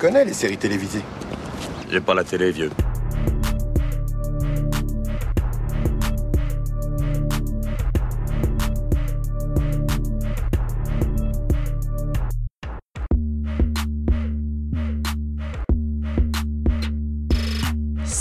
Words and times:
connais 0.00 0.24
les 0.24 0.32
séries 0.32 0.56
télévisées. 0.56 1.04
J'ai 1.90 2.00
pas 2.00 2.14
la 2.14 2.24
télé, 2.24 2.50
vieux. 2.50 2.70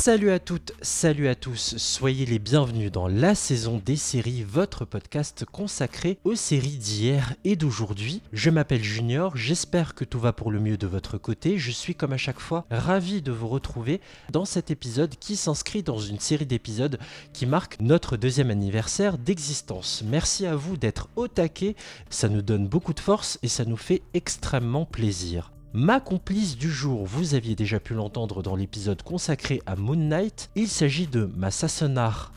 Salut 0.09 0.31
à 0.31 0.39
toutes, 0.39 0.73
salut 0.81 1.27
à 1.27 1.35
tous, 1.35 1.77
soyez 1.77 2.25
les 2.25 2.39
bienvenus 2.39 2.91
dans 2.91 3.07
la 3.07 3.35
saison 3.35 3.79
des 3.85 3.95
séries, 3.95 4.41
votre 4.41 4.83
podcast 4.83 5.45
consacré 5.45 6.17
aux 6.23 6.33
séries 6.33 6.79
d'hier 6.79 7.35
et 7.43 7.55
d'aujourd'hui. 7.55 8.23
Je 8.33 8.49
m'appelle 8.49 8.81
Junior, 8.81 9.37
j'espère 9.37 9.93
que 9.93 10.03
tout 10.03 10.19
va 10.19 10.33
pour 10.33 10.49
le 10.49 10.59
mieux 10.59 10.77
de 10.77 10.87
votre 10.87 11.19
côté. 11.19 11.59
Je 11.59 11.69
suis 11.69 11.93
comme 11.93 12.11
à 12.11 12.17
chaque 12.17 12.39
fois 12.39 12.65
ravi 12.71 13.21
de 13.21 13.31
vous 13.31 13.47
retrouver 13.47 14.01
dans 14.31 14.45
cet 14.45 14.71
épisode 14.71 15.13
qui 15.19 15.35
s'inscrit 15.35 15.83
dans 15.83 15.99
une 15.99 16.19
série 16.19 16.47
d'épisodes 16.47 16.97
qui 17.31 17.45
marque 17.45 17.79
notre 17.79 18.17
deuxième 18.17 18.49
anniversaire 18.49 19.19
d'existence. 19.19 20.03
Merci 20.03 20.47
à 20.47 20.55
vous 20.55 20.75
d'être 20.75 21.07
au 21.17 21.27
taquet, 21.27 21.75
ça 22.09 22.29
nous 22.29 22.41
donne 22.41 22.67
beaucoup 22.67 22.95
de 22.95 22.99
force 22.99 23.37
et 23.43 23.47
ça 23.47 23.63
nous 23.63 23.77
fait 23.77 24.01
extrêmement 24.15 24.87
plaisir. 24.87 25.51
Ma 25.73 25.99
complice 25.99 26.57
du 26.57 26.71
jour, 26.71 27.05
vous 27.05 27.35
aviez 27.35 27.55
déjà 27.55 27.79
pu 27.79 27.93
l'entendre 27.93 28.41
dans 28.41 28.55
l'épisode 28.55 29.03
consacré 29.03 29.61
à 29.67 29.75
Moon 29.75 29.95
Knight. 29.95 30.49
Il 30.55 30.67
s'agit 30.67 31.05
de 31.05 31.29
ma 31.35 31.49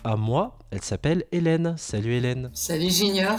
à 0.05 0.16
moi. 0.16 0.58
Elle 0.70 0.82
s'appelle 0.82 1.24
Hélène. 1.32 1.74
Salut 1.78 2.12
Hélène. 2.12 2.50
Salut 2.52 2.91
Junior. 2.91 3.38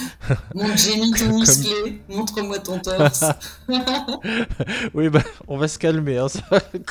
Mon 0.54 0.76
Jamie 0.76 1.12
tout 1.12 1.38
musclé, 1.38 2.00
montre-moi 2.08 2.58
ton 2.58 2.78
torse. 2.78 3.24
oui, 4.94 5.08
bah, 5.08 5.22
on 5.48 5.56
va 5.56 5.68
se 5.68 5.78
calmer, 5.78 6.18
hein, 6.18 6.28
ça 6.28 6.42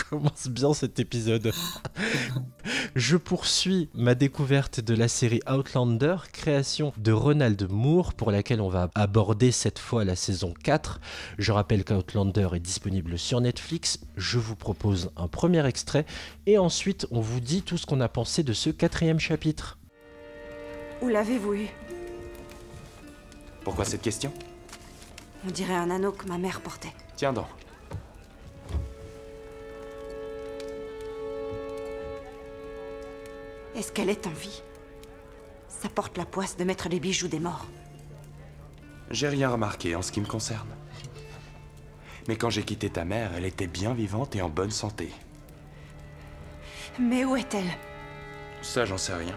commence 0.10 0.48
bien 0.48 0.74
cet 0.74 1.00
épisode. 1.00 1.52
Je 2.96 3.18
poursuis 3.18 3.90
ma 3.94 4.16
découverte 4.16 4.80
de 4.80 4.94
la 4.94 5.08
série 5.08 5.40
Outlander, 5.50 6.18
création 6.32 6.94
de 6.98 7.12
Ronald 7.12 7.68
Moore, 7.70 8.14
pour 8.14 8.32
laquelle 8.32 8.62
on 8.62 8.70
va 8.70 8.90
aborder 8.96 9.52
cette 9.52 9.80
fois 9.80 10.06
la 10.06 10.16
saison 10.16 10.54
4. 10.64 11.00
Je 11.38 11.52
rappelle 11.52 11.84
qu'Outlander 11.84 12.50
est 12.54 12.60
disponible 12.60 13.18
sur 13.18 13.42
Netflix. 13.42 14.00
Je 14.18 14.40
vous 14.40 14.56
propose 14.56 15.12
un 15.18 15.28
premier 15.28 15.66
extrait 15.66 16.06
et 16.46 16.58
ensuite 16.58 17.08
on 17.12 17.22
vous 17.22 17.40
dit 17.40 17.62
tout 17.62 17.78
ce 17.78 17.86
qu'on 17.86 18.02
a 18.02 18.10
pensé 18.10 18.44
de 18.44 18.54
ce 18.54 18.70
quatrième 18.70 19.20
chapitre. 19.20 19.78
Où 21.02 21.08
l'avez-vous 21.08 21.54
eu? 21.56 21.68
Pourquoi 23.64 23.86
cette 23.86 24.02
question? 24.02 24.34
On 25.48 25.52
dirait 25.52 25.76
un 25.76 25.90
anneau 25.90 26.12
que 26.12 26.28
ma 26.28 26.38
mère 26.38 26.62
portait. 26.62 26.94
Tiens 27.16 27.34
donc. 27.34 27.46
Est-ce 33.76 33.92
qu'elle 33.92 34.10
est 34.10 34.28
en 34.28 34.32
vie? 34.32 34.62
Ça 35.68 35.90
porte 35.90 36.18
la 36.18 36.26
poisse 36.26 36.58
de 36.58 36.64
mettre 36.64 36.90
les 36.90 37.00
bijoux 37.00 37.28
des 37.28 37.40
morts. 37.40 37.66
J'ai 39.10 39.30
rien 39.30 39.50
remarqué 39.50 39.96
en 39.96 40.02
ce 40.02 40.12
qui 40.12 40.22
me 40.22 40.28
concerne. 40.28 40.70
Mais 42.28 42.36
quand 42.36 42.50
j'ai 42.50 42.64
quitté 42.64 42.90
ta 42.90 43.04
mère, 43.04 43.32
elle 43.36 43.46
était 43.46 43.68
bien 43.68 43.94
vivante 43.94 44.36
et 44.36 44.42
en 44.42 44.50
bonne 44.50 44.72
santé. 44.72 45.12
Mais 47.00 47.26
où 47.26 47.36
est-elle? 47.36 47.72
Ça, 48.62 48.86
j'en 48.86 48.98
sais 48.98 49.16
rien. 49.16 49.36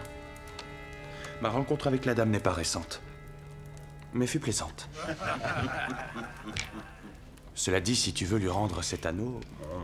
Ma 1.41 1.49
rencontre 1.49 1.87
avec 1.87 2.05
la 2.05 2.13
dame 2.13 2.29
n'est 2.29 2.39
pas 2.39 2.53
récente. 2.53 3.01
Mais 4.15 4.27
fut 4.27 4.39
plaisante. 4.39 4.89
Cela 7.53 7.81
dit, 7.81 7.97
si 7.97 8.13
tu 8.13 8.25
veux 8.25 8.39
lui 8.39 8.47
rendre 8.47 8.81
cet 8.81 9.05
anneau, 9.05 9.41
on 9.61 9.83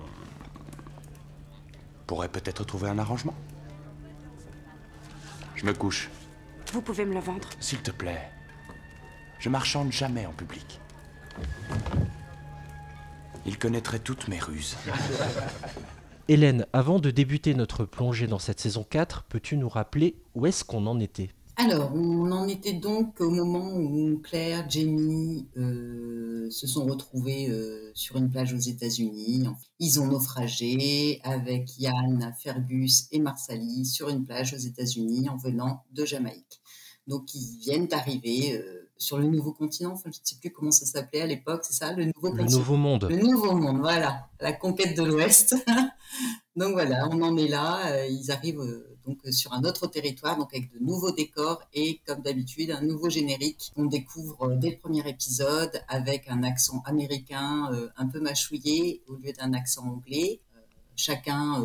pourrait 2.07 2.29
peut-être 2.29 2.63
trouver 2.63 2.87
un 2.87 2.97
arrangement. 2.97 3.35
Je 5.55 5.65
me 5.65 5.73
couche, 5.73 6.09
Vous 6.71 6.81
pouvez 6.81 7.05
me 7.05 7.14
le 7.14 7.20
vendre 7.20 7.49
s'il 7.59 7.81
te 7.81 7.91
plaît. 7.91 8.31
Je 9.39 9.49
marchande 9.49 9.91
jamais 9.91 10.25
en 10.25 10.31
public. 10.31 10.80
Il 13.45 13.59
connaîtrait 13.59 13.99
toutes 13.99 14.30
mes 14.30 14.39
ruses. 14.39 14.77
Hélène, 16.30 16.65
avant 16.71 16.99
de 16.99 17.11
débuter 17.11 17.53
notre 17.53 17.83
plongée 17.83 18.27
dans 18.27 18.39
cette 18.39 18.61
saison 18.61 18.86
4, 18.89 19.23
peux-tu 19.23 19.58
nous 19.58 19.67
rappeler 19.67 20.15
où 20.36 20.45
est-ce 20.45 20.64
qu'on 20.64 20.87
en 20.87 21.02
était? 21.02 21.31
Alors, 21.58 21.92
on 21.94 22.32
en 22.32 22.48
était 22.48 22.73
donc 22.73 23.20
au 23.20 23.30
moment 23.30 23.76
où 23.76 24.20
Claire, 24.23 24.70
Jamie 24.70 25.48
euh, 25.58 26.50
se 26.50 26.66
sont 26.66 26.86
retrouvés 26.86 27.50
euh, 27.50 27.92
sur 27.94 28.17
une 28.17 28.30
plage 28.30 28.54
aux 28.54 28.60
États-Unis. 28.60 29.48
Ils 29.80 30.00
ont 30.00 30.08
naufragé 30.08 31.20
avec 31.23 31.78
Yann, 31.78 32.34
Fergus 32.42 33.08
et 33.12 33.20
Marsali 33.20 33.86
sur 33.86 34.10
une 34.10 34.26
plage 34.26 34.54
aux 34.54 34.58
États-Unis 34.58 35.30
en 35.30 35.38
venant 35.38 35.84
de 35.92 36.06
Jamaïque. 36.06 36.62
Donc, 37.08 37.34
ils 37.34 37.60
viennent 37.60 37.88
d'arriver 37.88 38.58
euh, 38.58 38.89
sur 38.98 39.18
le 39.18 39.28
nouveau 39.28 39.52
continent. 39.52 39.92
Enfin, 39.92 40.10
je 40.12 40.20
ne 40.20 40.26
sais 40.26 40.38
plus 40.39 40.52
comment 40.52 40.72
ça 40.72 40.86
s'appelait 40.86 41.22
à 41.22 41.28
l'époque, 41.28 41.62
c'est 41.64 41.73
ça, 41.73 41.94
le 41.94 42.06
nouveau 42.06 42.33
Le. 42.33 42.44
Nouveau 42.44 42.78
Monde. 42.78 43.08
Le 43.10 43.18
nouveau 43.18 43.56
monde, 43.56 43.80
voilà, 43.80 44.30
la 44.39 44.54
conquête 44.54 44.95
de 44.95 45.04
l'Ouest. 45.04 45.56
donc 46.56 46.73
voilà, 46.73 47.10
on 47.12 47.22
en 47.22 47.36
est 47.38 47.48
là. 47.48 48.06
Ils 48.08 48.32
arrivent 48.32 48.62
donc 49.06 49.20
euh, 49.26 49.32
sur 49.32 49.54
un 49.54 49.64
autre 49.64 49.88
territoire, 49.88 50.38
donc 50.38 50.54
avec 50.54 50.72
de 50.73 50.80
nouveaux 50.80 51.12
décors 51.12 51.62
et 51.73 52.00
comme 52.06 52.22
d'habitude 52.22 52.72
un 52.72 52.82
nouveau 52.82 53.10
générique. 53.10 53.72
On 53.76 53.86
découvre 53.86 54.42
euh, 54.44 54.56
dès 54.56 54.72
le 54.72 54.78
premier 54.78 55.08
épisode 55.08 55.82
avec 55.88 56.28
un 56.30 56.44
accent 56.44 56.82
américain 56.86 57.70
euh, 57.73 57.89
un 57.98 58.08
peu 58.08 58.20
mâchouillé 58.20 59.02
au 59.08 59.16
lieu 59.16 59.32
d'un 59.34 59.54
accent 59.54 59.84
anglais. 59.84 60.39
Chacun 60.95 61.64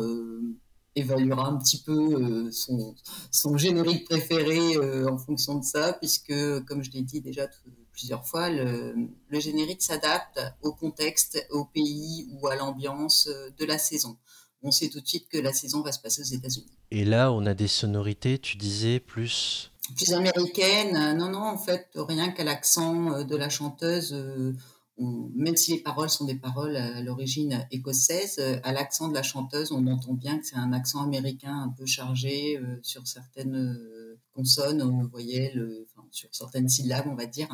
évaluera 0.95 1.49
un 1.49 1.57
petit 1.57 1.83
peu 1.83 2.49
son, 2.49 3.57
générique 3.57 4.05
préféré 4.05 4.77
en 5.05 5.17
fonction 5.17 5.59
de 5.59 5.63
ça, 5.63 5.93
puisque, 5.93 6.33
comme 6.65 6.81
je 6.81 6.89
l'ai 6.91 7.03
dit 7.03 7.21
déjà 7.21 7.47
plusieurs 7.91 8.25
fois, 8.25 8.49
le, 8.49 9.09
générique 9.33 9.83
s'adapte 9.83 10.39
au 10.63 10.71
contexte, 10.71 11.45
au 11.51 11.65
pays 11.65 12.29
ou 12.31 12.47
à 12.47 12.55
l'ambiance 12.55 13.27
de 13.27 13.65
la 13.65 13.77
saison. 13.77 14.17
On 14.63 14.71
sait 14.71 14.89
tout 14.89 14.99
de 15.01 15.07
suite 15.07 15.27
que 15.29 15.37
la 15.37 15.53
saison 15.53 15.81
va 15.81 15.91
se 15.91 15.99
passer 15.99 16.21
aux 16.21 16.35
États-Unis. 16.35 16.71
Et 16.91 17.05
là, 17.05 17.31
on 17.31 17.45
a 17.45 17.53
des 17.53 17.67
sonorités, 17.67 18.39
tu 18.39 18.57
disais, 18.57 18.99
plus... 18.99 19.71
Plus 19.95 20.11
américaine, 20.13 20.95
euh, 20.97 21.13
non, 21.13 21.29
non, 21.29 21.43
en 21.43 21.57
fait, 21.57 21.87
rien 21.95 22.31
qu'à 22.31 22.43
l'accent 22.43 23.13
euh, 23.13 23.23
de 23.23 23.35
la 23.37 23.49
chanteuse, 23.49 24.11
euh, 24.13 24.53
on- 24.97 25.29
même 25.35 25.55
si 25.55 25.71
les 25.73 25.79
paroles 25.79 26.09
sont 26.09 26.25
des 26.25 26.35
paroles 26.35 26.75
à 26.75 27.01
l'origine 27.01 27.65
écossaise, 27.71 28.35
euh, 28.39 28.59
à 28.63 28.73
l'accent 28.73 29.07
de 29.07 29.13
la 29.13 29.23
chanteuse, 29.23 29.71
on 29.71 29.85
entend 29.87 30.13
bien 30.13 30.39
que 30.39 30.45
c'est 30.45 30.57
un 30.57 30.73
accent 30.73 31.01
américain 31.03 31.55
un 31.61 31.69
peu 31.69 31.85
chargé 31.85 32.57
euh, 32.57 32.79
sur 32.81 33.07
certaines 33.07 33.55
euh, 33.55 34.19
consonnes, 34.33 34.81
euh, 34.81 35.07
voyelles, 35.09 35.57
euh, 35.59 35.87
enfin, 35.95 36.05
sur 36.11 36.29
certaines 36.33 36.67
syllabes, 36.67 37.05
on 37.07 37.15
va 37.15 37.25
dire. 37.27 37.47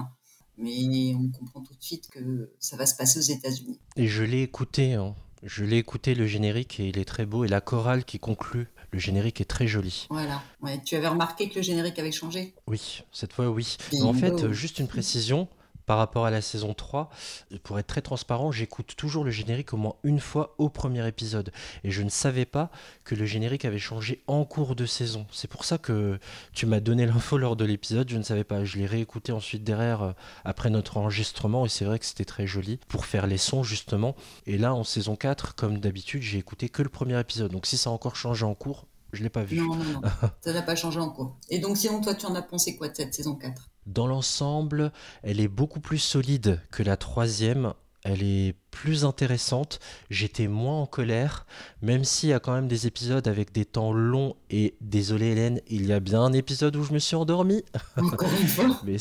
Mais 0.57 1.13
on 1.15 1.29
comprend 1.29 1.61
tout 1.61 1.73
de 1.75 1.83
suite 1.83 2.07
que 2.09 2.51
ça 2.59 2.77
va 2.77 2.85
se 2.87 2.95
passer 2.95 3.19
aux 3.19 3.35
États-Unis. 3.37 3.79
Et 3.95 4.07
je 4.07 4.23
l'ai 4.23 4.41
écouté, 4.41 4.93
hein. 4.93 5.13
Je 5.45 5.63
l'ai 5.65 5.77
écouté 5.77 6.15
le 6.15 6.25
générique 6.25 6.79
et 6.79 6.87
il 6.87 6.97
est 6.97 7.05
très 7.05 7.25
beau. 7.25 7.43
Et 7.43 7.47
la 7.47 7.61
chorale 7.61 8.05
qui 8.05 8.19
conclut 8.19 8.67
le 8.91 8.99
générique 8.99 9.41
est 9.41 9.45
très 9.45 9.67
jolie. 9.67 10.07
Voilà. 10.09 10.41
Ouais, 10.61 10.79
tu 10.85 10.95
avais 10.95 11.07
remarqué 11.07 11.49
que 11.49 11.55
le 11.55 11.61
générique 11.61 11.97
avait 11.99 12.11
changé? 12.11 12.53
Oui, 12.67 13.03
cette 13.11 13.33
fois 13.33 13.49
oui. 13.49 13.77
Mais 13.91 14.01
en 14.03 14.13
fait, 14.13 14.43
euh, 14.43 14.53
juste 14.53 14.79
une 14.79 14.87
précision 14.87 15.47
par 15.85 15.97
rapport 15.97 16.25
à 16.25 16.31
la 16.31 16.41
saison 16.41 16.73
3, 16.73 17.09
euh, 17.51 17.57
pour 17.63 17.79
être 17.79 17.87
très 17.87 18.01
transparent, 18.01 18.51
j'écoute 18.51 18.95
toujours 18.95 19.23
le 19.23 19.31
générique 19.31 19.73
au 19.73 19.77
moins 19.77 19.95
une 20.03 20.19
fois 20.19 20.55
au 20.57 20.69
premier 20.69 21.07
épisode. 21.07 21.51
Et 21.83 21.91
je 21.91 22.01
ne 22.01 22.09
savais 22.09 22.45
pas 22.45 22.69
que 23.03 23.15
le 23.15 23.25
générique 23.25 23.65
avait 23.65 23.79
changé 23.79 24.23
en 24.27 24.45
cours 24.45 24.75
de 24.75 24.85
saison. 24.85 25.25
C'est 25.31 25.49
pour 25.49 25.65
ça 25.65 25.77
que 25.77 26.19
tu 26.53 26.65
m'as 26.65 26.79
donné 26.79 27.05
l'info 27.05 27.37
lors 27.37 27.55
de 27.55 27.65
l'épisode, 27.65 28.09
je 28.09 28.17
ne 28.17 28.23
savais 28.23 28.43
pas. 28.43 28.63
Je 28.63 28.77
l'ai 28.77 28.85
réécouté 28.85 29.31
ensuite 29.31 29.63
derrière, 29.63 30.01
euh, 30.01 30.11
après 30.45 30.69
notre 30.69 30.97
enregistrement, 30.97 31.65
et 31.65 31.69
c'est 31.69 31.85
vrai 31.85 31.99
que 31.99 32.05
c'était 32.05 32.25
très 32.25 32.47
joli 32.47 32.79
pour 32.87 33.05
faire 33.05 33.27
les 33.27 33.37
sons 33.37 33.63
justement. 33.63 34.15
Et 34.45 34.57
là, 34.57 34.73
en 34.73 34.83
saison 34.83 35.15
4, 35.15 35.55
comme 35.55 35.79
d'habitude, 35.79 36.21
j'ai 36.21 36.37
écouté 36.37 36.69
que 36.69 36.81
le 36.81 36.89
premier 36.89 37.19
épisode. 37.19 37.51
Donc 37.51 37.65
si 37.65 37.77
ça 37.77 37.89
a 37.89 37.93
encore 37.93 38.15
changé 38.15 38.45
en 38.45 38.55
cours, 38.55 38.85
je 39.13 39.21
l'ai 39.23 39.29
pas 39.29 39.43
vu. 39.43 39.57
Non, 39.57 39.75
non, 39.75 39.83
non. 39.83 40.01
ça 40.41 40.53
n'a 40.53 40.61
pas 40.63 40.75
changé 40.75 40.99
en 40.99 41.09
cours. 41.09 41.37
Et 41.49 41.59
donc, 41.59 41.77
sinon, 41.77 42.01
toi, 42.01 42.15
tu 42.15 42.25
en 42.25 42.35
as 42.35 42.41
pensé 42.41 42.75
quoi 42.75 42.89
de 42.89 42.95
cette 42.95 43.13
saison 43.13 43.35
4 43.35 43.69
Dans 43.85 44.07
l'ensemble, 44.07 44.91
elle 45.23 45.39
est 45.39 45.47
beaucoup 45.47 45.79
plus 45.79 45.99
solide 45.99 46.61
que 46.71 46.83
la 46.83 46.97
troisième. 46.97 47.73
Elle 48.05 48.21
est 48.21 48.55
plus 48.69 49.05
intéressante. 49.05 49.79
J'étais 50.09 50.49
moins 50.49 50.81
en 50.81 50.85
colère, 50.85 51.45
même 51.81 52.03
s'il 52.03 52.29
y 52.29 52.33
a 52.33 52.39
quand 52.41 52.53
même 52.53 52.67
des 52.67 52.85
épisodes 52.85 53.25
avec 53.29 53.53
des 53.53 53.63
temps 53.63 53.93
longs. 53.93 54.35
Et 54.49 54.75
désolé 54.81 55.27
Hélène, 55.27 55.61
il 55.69 55.85
y 55.85 55.93
a 55.93 56.01
bien 56.01 56.21
un 56.21 56.33
épisode 56.33 56.75
où 56.75 56.83
je 56.83 56.91
me 56.91 56.99
suis 56.99 57.15
endormi. 57.15 57.63
Encore 57.97 58.29
une 58.41 58.47
fois 58.47 58.77
Mais 58.83 58.97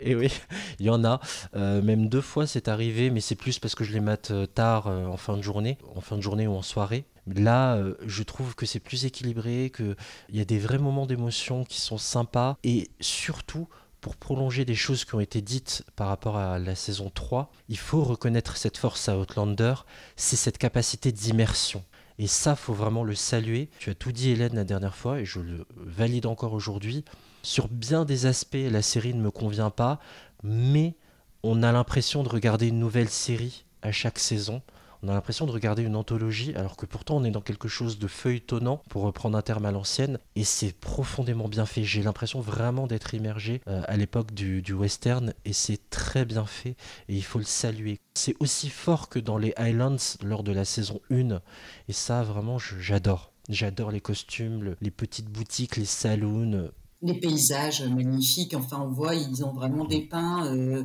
et 0.00 0.14
oui, 0.14 0.32
il 0.80 0.86
y 0.86 0.90
en 0.90 1.04
a. 1.04 1.20
Euh, 1.56 1.82
même 1.82 2.08
deux 2.08 2.22
fois 2.22 2.46
c'est 2.46 2.68
arrivé, 2.68 3.10
mais 3.10 3.20
c'est 3.20 3.34
plus 3.34 3.58
parce 3.58 3.74
que 3.74 3.84
je 3.84 3.92
les 3.92 4.00
mate 4.00 4.30
euh, 4.30 4.46
tard 4.46 4.86
euh, 4.86 5.04
en 5.06 5.18
fin 5.18 5.36
de 5.36 5.42
journée, 5.42 5.76
en 5.94 6.00
fin 6.00 6.16
de 6.16 6.22
journée 6.22 6.46
ou 6.46 6.54
en 6.54 6.62
soirée. 6.62 7.04
Là, 7.34 7.76
euh, 7.76 7.94
je 8.06 8.22
trouve 8.22 8.54
que 8.54 8.66
c'est 8.66 8.80
plus 8.80 9.04
équilibré, 9.04 9.70
qu'il 9.74 9.96
y 10.30 10.40
a 10.40 10.44
des 10.44 10.58
vrais 10.58 10.78
moments 10.78 11.06
d'émotion 11.06 11.64
qui 11.64 11.80
sont 11.80 11.98
sympas 11.98 12.56
et 12.64 12.90
surtout. 13.00 13.68
Pour 14.08 14.16
prolonger 14.16 14.64
des 14.64 14.74
choses 14.74 15.04
qui 15.04 15.14
ont 15.16 15.20
été 15.20 15.42
dites 15.42 15.84
par 15.94 16.08
rapport 16.08 16.38
à 16.38 16.58
la 16.58 16.74
saison 16.74 17.10
3, 17.14 17.52
il 17.68 17.76
faut 17.76 18.02
reconnaître 18.02 18.56
cette 18.56 18.78
force 18.78 19.06
à 19.10 19.18
Outlander, 19.18 19.74
c'est 20.16 20.36
cette 20.36 20.56
capacité 20.56 21.12
d'immersion. 21.12 21.84
Et 22.18 22.26
ça, 22.26 22.56
faut 22.56 22.72
vraiment 22.72 23.04
le 23.04 23.14
saluer. 23.14 23.68
Tu 23.78 23.90
as 23.90 23.94
tout 23.94 24.10
dit, 24.10 24.30
Hélène, 24.30 24.54
la 24.54 24.64
dernière 24.64 24.94
fois, 24.94 25.20
et 25.20 25.26
je 25.26 25.40
le 25.40 25.66
valide 25.76 26.24
encore 26.24 26.54
aujourd'hui. 26.54 27.04
Sur 27.42 27.68
bien 27.68 28.06
des 28.06 28.24
aspects, 28.24 28.56
la 28.56 28.80
série 28.80 29.12
ne 29.12 29.20
me 29.20 29.30
convient 29.30 29.68
pas, 29.68 30.00
mais 30.42 30.94
on 31.42 31.62
a 31.62 31.70
l'impression 31.70 32.22
de 32.22 32.30
regarder 32.30 32.68
une 32.68 32.78
nouvelle 32.78 33.10
série 33.10 33.66
à 33.82 33.92
chaque 33.92 34.18
saison. 34.18 34.62
On 35.02 35.08
a 35.08 35.14
l'impression 35.14 35.46
de 35.46 35.52
regarder 35.52 35.82
une 35.82 35.94
anthologie, 35.94 36.54
alors 36.56 36.76
que 36.76 36.84
pourtant 36.86 37.16
on 37.18 37.24
est 37.24 37.30
dans 37.30 37.40
quelque 37.40 37.68
chose 37.68 37.98
de 37.98 38.08
feuilletonnant, 38.08 38.82
pour 38.88 39.02
reprendre 39.02 39.38
un 39.38 39.42
terme 39.42 39.64
à 39.64 39.70
l'ancienne, 39.70 40.18
et 40.34 40.42
c'est 40.44 40.72
profondément 40.72 41.48
bien 41.48 41.66
fait. 41.66 41.84
J'ai 41.84 42.02
l'impression 42.02 42.40
vraiment 42.40 42.86
d'être 42.88 43.14
immergé 43.14 43.60
euh, 43.68 43.82
à 43.86 43.96
l'époque 43.96 44.32
du, 44.34 44.72
western, 44.72 45.32
et 45.44 45.52
c'est 45.52 45.88
très 45.90 46.24
bien 46.24 46.46
fait, 46.46 46.76
et 47.08 47.14
il 47.14 47.22
faut 47.22 47.38
le 47.38 47.44
saluer. 47.44 48.00
C'est 48.14 48.34
aussi 48.40 48.68
fort 48.70 49.08
que 49.08 49.20
dans 49.20 49.38
les 49.38 49.52
Highlands 49.56 49.96
lors 50.24 50.42
de 50.42 50.52
la 50.52 50.64
saison 50.64 51.00
1, 51.12 51.40
et 51.88 51.92
ça 51.92 52.22
vraiment 52.24 52.58
j'adore. 52.58 53.32
J'adore 53.48 53.92
les 53.92 54.00
costumes, 54.00 54.62
le- 54.64 54.76
les 54.80 54.90
petites 54.90 55.28
boutiques, 55.30 55.76
les 55.76 55.84
saloons. 55.86 56.70
les 57.02 57.14
paysages 57.20 57.82
magnifiques. 57.82 58.54
Enfin, 58.54 58.80
on 58.82 58.90
voit, 58.90 59.14
ils 59.14 59.44
ont 59.44 59.52
vraiment 59.52 59.84
dépeint 59.84 60.52
euh, 60.54 60.82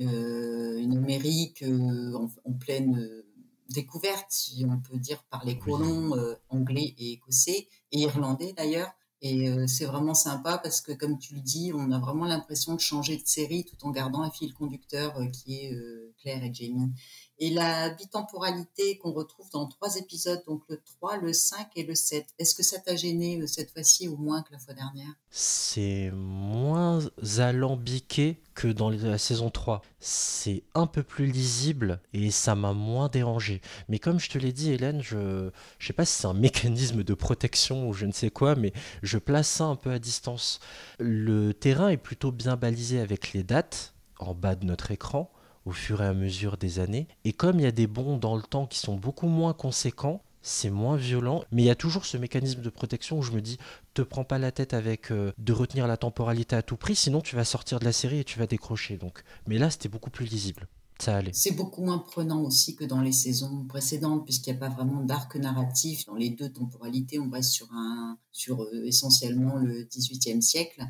euh, 0.00 0.78
une 0.78 0.96
Amérique 0.96 1.62
euh, 1.62 2.14
en, 2.14 2.28
en 2.44 2.52
pleine 2.54 2.96
euh, 2.98 3.26
découverte, 3.70 4.26
si 4.28 4.64
on 4.68 4.78
peut 4.78 4.98
dire, 4.98 5.22
par 5.24 5.44
les 5.44 5.58
colons 5.58 6.16
euh, 6.16 6.34
anglais 6.48 6.94
et 6.98 7.12
écossais, 7.12 7.68
et 7.92 8.00
irlandais 8.00 8.52
d'ailleurs. 8.56 8.92
Et 9.22 9.50
euh, 9.50 9.66
c'est 9.66 9.84
vraiment 9.84 10.14
sympa 10.14 10.58
parce 10.58 10.80
que, 10.80 10.92
comme 10.92 11.18
tu 11.18 11.34
le 11.34 11.40
dis, 11.40 11.72
on 11.74 11.90
a 11.90 11.98
vraiment 11.98 12.24
l'impression 12.24 12.74
de 12.74 12.80
changer 12.80 13.16
de 13.16 13.26
série 13.26 13.64
tout 13.64 13.76
en 13.86 13.90
gardant 13.90 14.22
un 14.22 14.30
fil 14.30 14.54
conducteur 14.54 15.18
euh, 15.18 15.26
qui 15.26 15.56
est 15.56 15.76
Claire 16.20 16.42
et 16.42 16.52
Jamie. 16.52 16.92
Et 17.42 17.48
la 17.48 17.88
bitemporalité 17.88 18.98
qu'on 18.98 19.12
retrouve 19.12 19.48
dans 19.50 19.66
trois 19.66 19.96
épisodes, 19.96 20.42
donc 20.46 20.62
le 20.68 20.78
3, 20.98 21.16
le 21.16 21.32
5 21.32 21.68
et 21.74 21.84
le 21.84 21.94
7, 21.94 22.26
est-ce 22.38 22.54
que 22.54 22.62
ça 22.62 22.78
t'a 22.78 22.96
gêné 22.96 23.40
euh, 23.40 23.46
cette 23.46 23.70
fois-ci 23.70 24.08
ou 24.08 24.18
moins 24.18 24.42
que 24.42 24.52
la 24.52 24.58
fois 24.58 24.74
dernière? 24.74 25.08
C'est 25.30 26.10
moins 26.12 27.00
alambiqué 27.38 28.42
que 28.54 28.68
dans 28.68 28.90
la 28.90 29.16
saison 29.16 29.48
3. 29.48 29.80
C'est 30.00 30.64
un 30.74 30.86
peu 30.86 31.02
plus 31.02 31.24
lisible 31.24 32.02
et 32.12 32.30
ça 32.30 32.54
m'a 32.54 32.74
moins 32.74 33.08
dérangé. 33.08 33.62
Mais 33.88 33.98
comme 33.98 34.20
je 34.20 34.28
te 34.28 34.36
l'ai 34.36 34.52
dit, 34.52 34.72
Hélène, 34.72 35.00
je 35.00 35.50
je 35.78 35.86
sais 35.86 35.94
pas 35.94 36.04
si 36.04 36.20
c'est 36.20 36.26
un 36.26 36.34
mécanisme 36.34 37.02
de 37.02 37.14
protection 37.14 37.88
ou 37.88 37.94
je 37.94 38.04
ne 38.04 38.12
sais 38.12 38.30
quoi, 38.30 38.54
mais 38.54 38.74
je 39.02 39.16
place 39.16 39.48
ça 39.48 39.64
un 39.64 39.76
peu 39.76 39.92
à 39.92 39.98
distance. 39.98 40.60
Le 40.98 41.54
terrain 41.54 41.88
est 41.88 41.96
plutôt 41.96 42.32
bien 42.32 42.56
balisé 42.56 43.00
avec 43.00 43.32
les 43.32 43.44
dates 43.44 43.94
en 44.18 44.34
bas 44.34 44.56
de 44.56 44.66
notre 44.66 44.90
écran 44.90 45.32
au 45.66 45.72
fur 45.72 46.02
et 46.02 46.06
à 46.06 46.14
mesure 46.14 46.56
des 46.56 46.78
années. 46.78 47.06
Et 47.24 47.32
comme 47.32 47.58
il 47.58 47.62
y 47.62 47.66
a 47.66 47.72
des 47.72 47.86
bonds 47.86 48.16
dans 48.16 48.36
le 48.36 48.42
temps 48.42 48.66
qui 48.66 48.78
sont 48.78 48.96
beaucoup 48.96 49.28
moins 49.28 49.52
conséquents, 49.52 50.22
c'est 50.42 50.70
moins 50.70 50.96
violent, 50.96 51.44
mais 51.52 51.62
il 51.62 51.66
y 51.66 51.70
a 51.70 51.74
toujours 51.74 52.06
ce 52.06 52.16
mécanisme 52.16 52.62
de 52.62 52.70
protection 52.70 53.18
où 53.18 53.22
je 53.22 53.32
me 53.32 53.42
dis, 53.42 53.58
te 53.92 54.02
prends 54.02 54.24
pas 54.24 54.38
la 54.38 54.52
tête 54.52 54.72
avec 54.72 55.12
euh, 55.12 55.32
de 55.38 55.52
retenir 55.52 55.86
la 55.86 55.96
temporalité 55.96 56.56
à 56.56 56.62
tout 56.62 56.76
prix, 56.76 56.96
sinon 56.96 57.20
tu 57.20 57.36
vas 57.36 57.44
sortir 57.44 57.78
de 57.78 57.84
la 57.84 57.92
série 57.92 58.20
et 58.20 58.24
tu 58.24 58.38
vas 58.38 58.46
décrocher. 58.46 58.96
Donc, 58.96 59.22
mais 59.46 59.58
là, 59.58 59.70
c'était 59.70 59.88
beaucoup 59.88 60.10
plus 60.10 60.24
lisible. 60.24 60.66
Ça 60.98 61.16
allait. 61.16 61.30
C'est 61.32 61.52
beaucoup 61.52 61.82
moins 61.82 61.98
prenant 61.98 62.42
aussi 62.42 62.76
que 62.76 62.84
dans 62.84 63.00
les 63.00 63.12
saisons 63.12 63.64
précédentes, 63.66 64.24
puisqu'il 64.24 64.52
n'y 64.52 64.58
a 64.58 64.60
pas 64.60 64.68
vraiment 64.68 65.02
d'arc 65.02 65.34
narratif. 65.36 66.04
Dans 66.04 66.14
les 66.14 66.28
deux 66.28 66.50
temporalités, 66.50 67.18
on 67.18 67.30
reste 67.30 67.52
sur, 67.52 67.72
un, 67.72 68.18
sur 68.32 68.62
euh, 68.62 68.84
essentiellement 68.84 69.56
le 69.56 69.84
XVIIIe 69.84 70.42
siècle. 70.42 70.84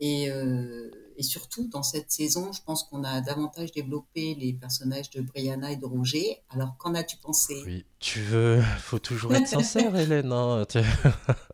Et, 0.00 0.30
euh, 0.30 0.90
et 1.16 1.22
surtout, 1.22 1.68
dans 1.68 1.82
cette 1.82 2.10
saison, 2.10 2.52
je 2.52 2.60
pense 2.64 2.84
qu'on 2.84 3.04
a 3.04 3.20
davantage 3.20 3.72
développé 3.72 4.34
les 4.34 4.52
personnages 4.52 5.10
de 5.10 5.20
Brianna 5.20 5.72
et 5.72 5.76
de 5.76 5.84
Roger. 5.86 6.42
Alors, 6.50 6.76
qu'en 6.78 6.94
as-tu 6.94 7.16
pensé? 7.18 7.62
Oui, 7.66 7.84
tu 7.98 8.20
veux, 8.20 8.60
faut 8.78 8.98
toujours 8.98 9.34
être 9.34 9.48
sincère, 9.48 9.94
Hélène. 9.96 10.32
hein. 10.32 10.64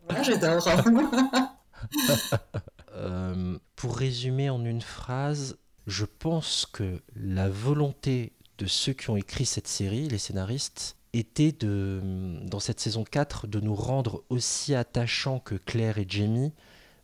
Moi, 0.09 0.23
j'adore. 0.23 0.67
Euh, 2.95 3.59
pour 3.77 3.97
résumer 3.97 4.51
en 4.51 4.65
une 4.65 4.83
phrase, 4.83 5.57
je 5.87 6.05
pense 6.05 6.67
que 6.71 7.01
la 7.15 7.49
volonté 7.49 8.33
de 8.59 8.67
ceux 8.67 8.93
qui 8.93 9.09
ont 9.11 9.17
écrit 9.17 9.47
cette 9.47 9.69
série, 9.69 10.09
les 10.09 10.19
scénaristes, 10.19 10.97
était 11.13 11.53
de, 11.53 12.01
dans 12.45 12.61
cette 12.61 12.79
saison 12.81 13.05
4, 13.05 13.47
de 13.47 13.59
nous 13.61 13.75
rendre 13.75 14.23
aussi 14.29 14.75
attachants 14.75 15.41
que 15.41 15.55
Claire 15.55 15.99
et 15.99 16.07
Jamie, 16.09 16.53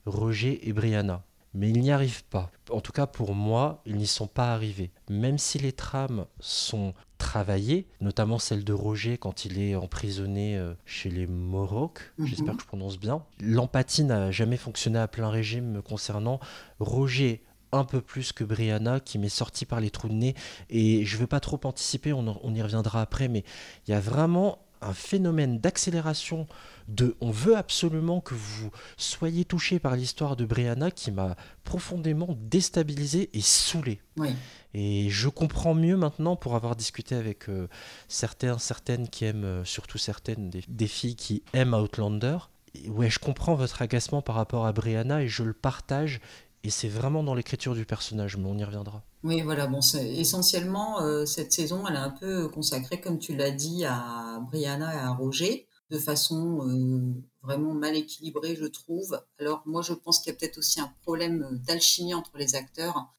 Roger 0.05 0.69
et 0.69 0.73
Brianna. 0.73 1.25
Mais 1.59 1.71
ils 1.71 1.81
n'y 1.81 1.91
arrivent 1.91 2.25
pas. 2.25 2.51
En 2.71 2.81
tout 2.81 2.93
cas, 2.93 3.07
pour 3.07 3.35
moi, 3.35 3.81
ils 3.87 3.97
n'y 3.97 4.07
sont 4.07 4.27
pas 4.27 4.53
arrivés. 4.53 4.91
Même 5.09 5.39
si 5.39 5.59
les 5.59 5.73
trames 5.73 6.27
sont 6.39 6.93
travaillées, 7.17 7.89
notamment 8.03 8.39
celle 8.39 8.63
de 8.63 8.73
Roger 8.75 9.17
quand 9.17 9.47
il 9.47 9.59
est 9.61 9.75
emprisonné 9.75 10.57
euh, 10.59 10.75
chez 10.85 11.09
les 11.09 11.27
Mohawks, 11.27 12.13
Mhm. 12.19 12.27
j'espère 12.27 12.57
que 12.57 12.63
je 12.63 12.67
prononce 12.67 12.99
bien, 12.99 13.23
l'empathie 13.41 14.05
n'a 14.05 14.31
jamais 14.31 14.59
fonctionné 14.59 14.99
à 14.99 15.09
plein 15.09 15.31
régime 15.31 15.65
me 15.71 15.81
concernant. 15.83 16.41
Roger 16.79 17.43
un 17.73 17.85
peu 17.85 18.01
plus 18.01 18.33
que 18.33 18.45
Brianna 18.45 19.01
qui 19.01 19.19
m'est 19.19 19.29
sorti 19.29 19.65
par 19.67 19.81
les 19.81 19.91
trous 19.91 20.09
de 20.09 20.13
nez 20.15 20.35
et 20.71 21.05
je 21.05 21.17
ne 21.17 21.21
veux 21.23 21.27
pas 21.27 21.41
trop 21.41 21.59
anticiper, 21.65 22.13
on, 22.13 22.27
en- 22.29 22.39
on 22.43 22.55
y 22.55 22.63
reviendra 22.63 23.01
après, 23.01 23.29
mais 23.29 23.45
il 23.87 23.91
y 23.91 23.95
a 23.95 24.01
vraiment 24.01 24.59
un 24.83 24.93
phénomène 24.93 25.59
d'accélération 25.59 26.47
de 26.89 27.17
on 27.21 27.31
veut 27.31 27.57
absolument 27.57 28.21
que 28.21 28.35
vous 28.35 28.71
soyez 28.97 29.45
touché 29.45 29.79
par 29.79 29.97
l'histoire 29.97 30.37
de 30.37 30.45
Brianna 30.45 30.91
qui 30.91 31.11
m'a 31.11 31.37
profondément 31.65 32.37
déstabilisé 32.41 33.31
et 33.33 33.41
saoulé. 33.41 34.01
oui. 34.17 34.35
Et 34.79 35.09
je 35.09 35.31
comprends 35.31 35.73
mieux 35.73 35.97
maintenant 35.97 36.37
pour 36.37 36.55
avoir 36.55 36.77
discuté 36.77 37.15
avec 37.15 37.49
euh, 37.49 37.67
certains, 38.09 38.59
certaines 38.59 39.09
qui 39.09 39.25
aiment, 39.25 39.45
euh, 39.45 39.65
surtout 39.65 39.97
certaines 39.97 40.51
des, 40.51 40.63
des 40.69 40.87
filles 40.87 41.17
qui 41.17 41.43
aiment 41.55 41.73
Outlander. 41.73 42.37
Et 42.75 42.91
ouais, 42.91 43.09
je 43.09 43.19
comprends 43.19 43.55
votre 43.55 43.81
agacement 43.81 44.21
par 44.21 44.35
rapport 44.35 44.67
à 44.67 44.73
Brianna 44.73 45.23
et 45.23 45.29
je 45.29 45.45
le 45.45 45.55
partage. 45.55 46.21
Et 46.63 46.69
c'est 46.69 46.89
vraiment 46.89 47.23
dans 47.23 47.35
l'écriture 47.35 47.75
du 47.75 47.87
personnage, 47.87 48.37
mais 48.37 48.47
on 48.47 48.59
y 48.59 48.65
reviendra. 48.65 49.03
Oui, 49.27 49.41
voilà, 49.43 49.67
bon, 49.67 49.81
c'est- 49.81 50.15
essentiellement, 50.15 51.01
euh, 51.01 51.27
cette 51.27 51.53
saison, 51.53 51.85
elle 51.89 51.95
est 51.95 51.99
un 51.99 52.11
peu 52.11 52.49
consacrée, 52.49 53.01
comme 53.01 53.19
tu 53.19 53.35
l'as 53.35 53.51
dit, 53.51 53.85
à 53.85 54.39
Brianna 54.47 54.95
et 54.95 54.99
à 54.99 55.11
Roger, 55.11 55.67
de 55.91 55.99
façon 55.99 56.61
euh, 56.69 57.13
vraiment 57.43 57.75
mal 57.75 57.97
équilibrée, 57.97 58.55
je 58.55 58.67
trouve. 58.67 59.21
Alors, 59.41 59.63
moi, 59.67 59.83
je 59.83 59.95
pense 59.95 60.21
qu'il 60.21 60.33
y 60.33 60.37
a 60.37 60.39
peut-être 60.39 60.59
aussi 60.59 60.81
un 60.81 60.93
problème 61.03 61.43
euh, 61.43 61.57
d'alchimie 61.67 62.15
entre 62.15 62.37
les 62.39 62.55
acteurs. 62.55 63.13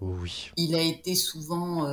Oui. 0.00 0.50
il 0.56 0.74
a 0.74 0.82
été 0.82 1.14
souvent 1.14 1.86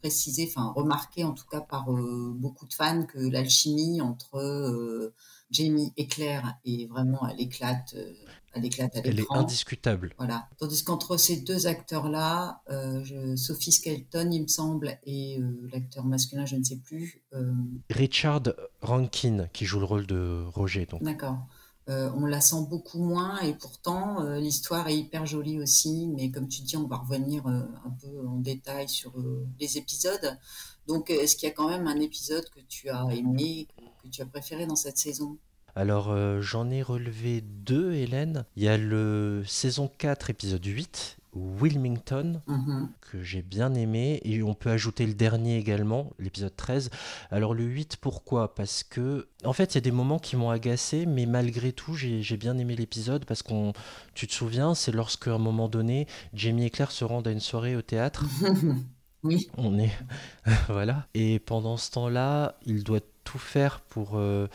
précisé, 0.00 0.50
enfin 0.50 0.72
remarqué 0.74 1.22
en 1.24 1.32
tout 1.34 1.44
cas 1.48 1.60
par 1.60 1.86
beaucoup 2.34 2.66
de 2.66 2.72
fans, 2.74 3.04
que 3.04 3.18
l'alchimie 3.18 4.00
entre 4.00 5.12
Jamie 5.50 5.92
et 5.96 6.06
Claire 6.06 6.56
est 6.64 6.86
vraiment, 6.88 7.26
elle 7.28 7.40
éclate, 7.40 7.94
euh, 7.96 8.12
elle 8.52 8.64
éclate 8.64 8.96
à 8.96 9.00
Elle 9.04 9.20
est 9.20 9.26
indiscutable. 9.30 10.14
Voilà. 10.18 10.48
Tandis 10.58 10.82
qu'entre 10.84 11.16
ces 11.16 11.36
deux 11.40 11.66
acteurs-là, 11.66 12.62
euh, 12.70 13.02
je- 13.04 13.36
Sophie 13.36 13.72
Skelton, 13.72 14.30
il 14.32 14.42
me 14.42 14.46
semble, 14.48 14.98
et 15.04 15.38
euh, 15.40 15.68
l'acteur 15.72 16.04
masculin, 16.04 16.46
je 16.46 16.56
ne 16.56 16.62
sais 16.64 16.76
plus. 16.78 17.22
euh, 17.34 17.52
Richard 17.90 18.42
Rankin 18.82 19.46
qui 19.52 19.64
joue 19.66 19.78
le 19.78 19.84
rôle 19.86 20.06
de 20.06 20.44
Roger. 20.54 20.86
Donc. 20.86 21.02
D'accord. 21.02 21.46
Euh, 21.90 22.08
on 22.14 22.24
la 22.26 22.40
sent 22.40 22.66
beaucoup 22.68 23.02
moins 23.02 23.40
et 23.40 23.52
pourtant 23.52 24.24
euh, 24.24 24.38
l'histoire 24.38 24.86
est 24.86 24.96
hyper 24.96 25.26
jolie 25.26 25.58
aussi. 25.60 26.06
Mais 26.14 26.30
comme 26.30 26.46
tu 26.46 26.62
dis, 26.62 26.76
on 26.76 26.86
va 26.86 26.98
revenir 26.98 27.46
euh, 27.48 27.62
un 27.84 27.90
peu 28.00 28.28
en 28.28 28.36
détail 28.36 28.88
sur 28.88 29.12
les 29.58 29.76
épisodes. 29.76 30.38
Donc, 30.86 31.10
est-ce 31.10 31.34
qu'il 31.36 31.48
y 31.48 31.52
a 31.52 31.54
quand 31.54 31.68
même 31.68 31.88
un 31.88 31.98
épisode 32.00 32.48
que 32.50 32.60
tu 32.68 32.88
as 32.90 33.04
aimé, 33.12 33.66
que, 34.02 34.08
tu 34.08 34.22
as 34.22 34.26
préféré 34.26 34.66
dans 34.66 34.76
cette 34.76 34.98
saison? 34.98 35.36
Alors 35.76 36.16
j'en 36.40 36.68
ai 36.68 36.82
relevé 36.82 37.42
deux, 37.42 37.92
Hélène. 37.92 38.44
Il 38.56 38.64
y 38.64 38.68
a 38.68 38.76
le 38.76 39.44
saison 39.46 39.88
4, 39.98 40.30
épisode 40.30 40.64
8, 40.64 41.18
Wilmington, 41.34 42.40
Mhm. 42.46 42.88
que 43.00 43.22
j'ai 43.22 43.42
bien 43.42 43.74
aimé. 43.74 44.20
Et 44.24 44.42
on 44.42 44.54
peut 44.54 44.70
ajouter 44.70 45.06
le 45.06 45.14
dernier 45.14 45.56
également, 45.58 46.10
l'épisode 46.18 46.54
13. 46.56 46.90
Alors 47.30 47.54
le 47.54 47.64
8, 47.64 47.96
pourquoi? 48.00 48.54
Parce 48.54 48.82
que, 48.82 49.28
en 49.44 49.52
fait, 49.52 49.72
il 49.72 49.76
y 49.76 49.78
a 49.78 49.82
des 49.82 49.90
moments 49.92 50.18
qui 50.18 50.36
m'ont 50.36 50.50
agacé, 50.50 51.06
mais 51.06 51.26
malgré 51.26 51.72
tout, 51.72 51.94
j'ai 51.94 52.36
bien 52.36 52.58
aimé 52.58 52.76
l'épisode. 52.76 53.24
Parce 53.24 53.42
qu'on, 53.42 53.72
tu 54.14 54.26
te 54.26 54.32
souviens, 54.32 54.74
c'est 54.74 54.92
lorsque 54.92 55.28
à 55.28 55.34
un 55.34 55.38
moment 55.38 55.68
donné, 55.68 56.06
Jamie 56.34 56.66
et 56.66 56.70
Claire 56.70 56.90
se 56.92 57.04
rendent 57.04 57.28
à 57.28 57.32
une 57.32 57.40
soirée 57.40 57.76
au 57.76 57.82
théâtre. 57.82 58.24
Oui, 59.22 59.48
On 59.58 59.78
est. 59.78 59.92
voilà. 60.68 61.06
Et 61.12 61.40
pendant 61.40 61.76
ce 61.76 61.90
temps-là, 61.90 62.56
il 62.64 62.84
doit 62.84 63.00
tout 63.24 63.36
faire 63.38 63.80
pour 63.80 64.12
euh, 64.14 64.46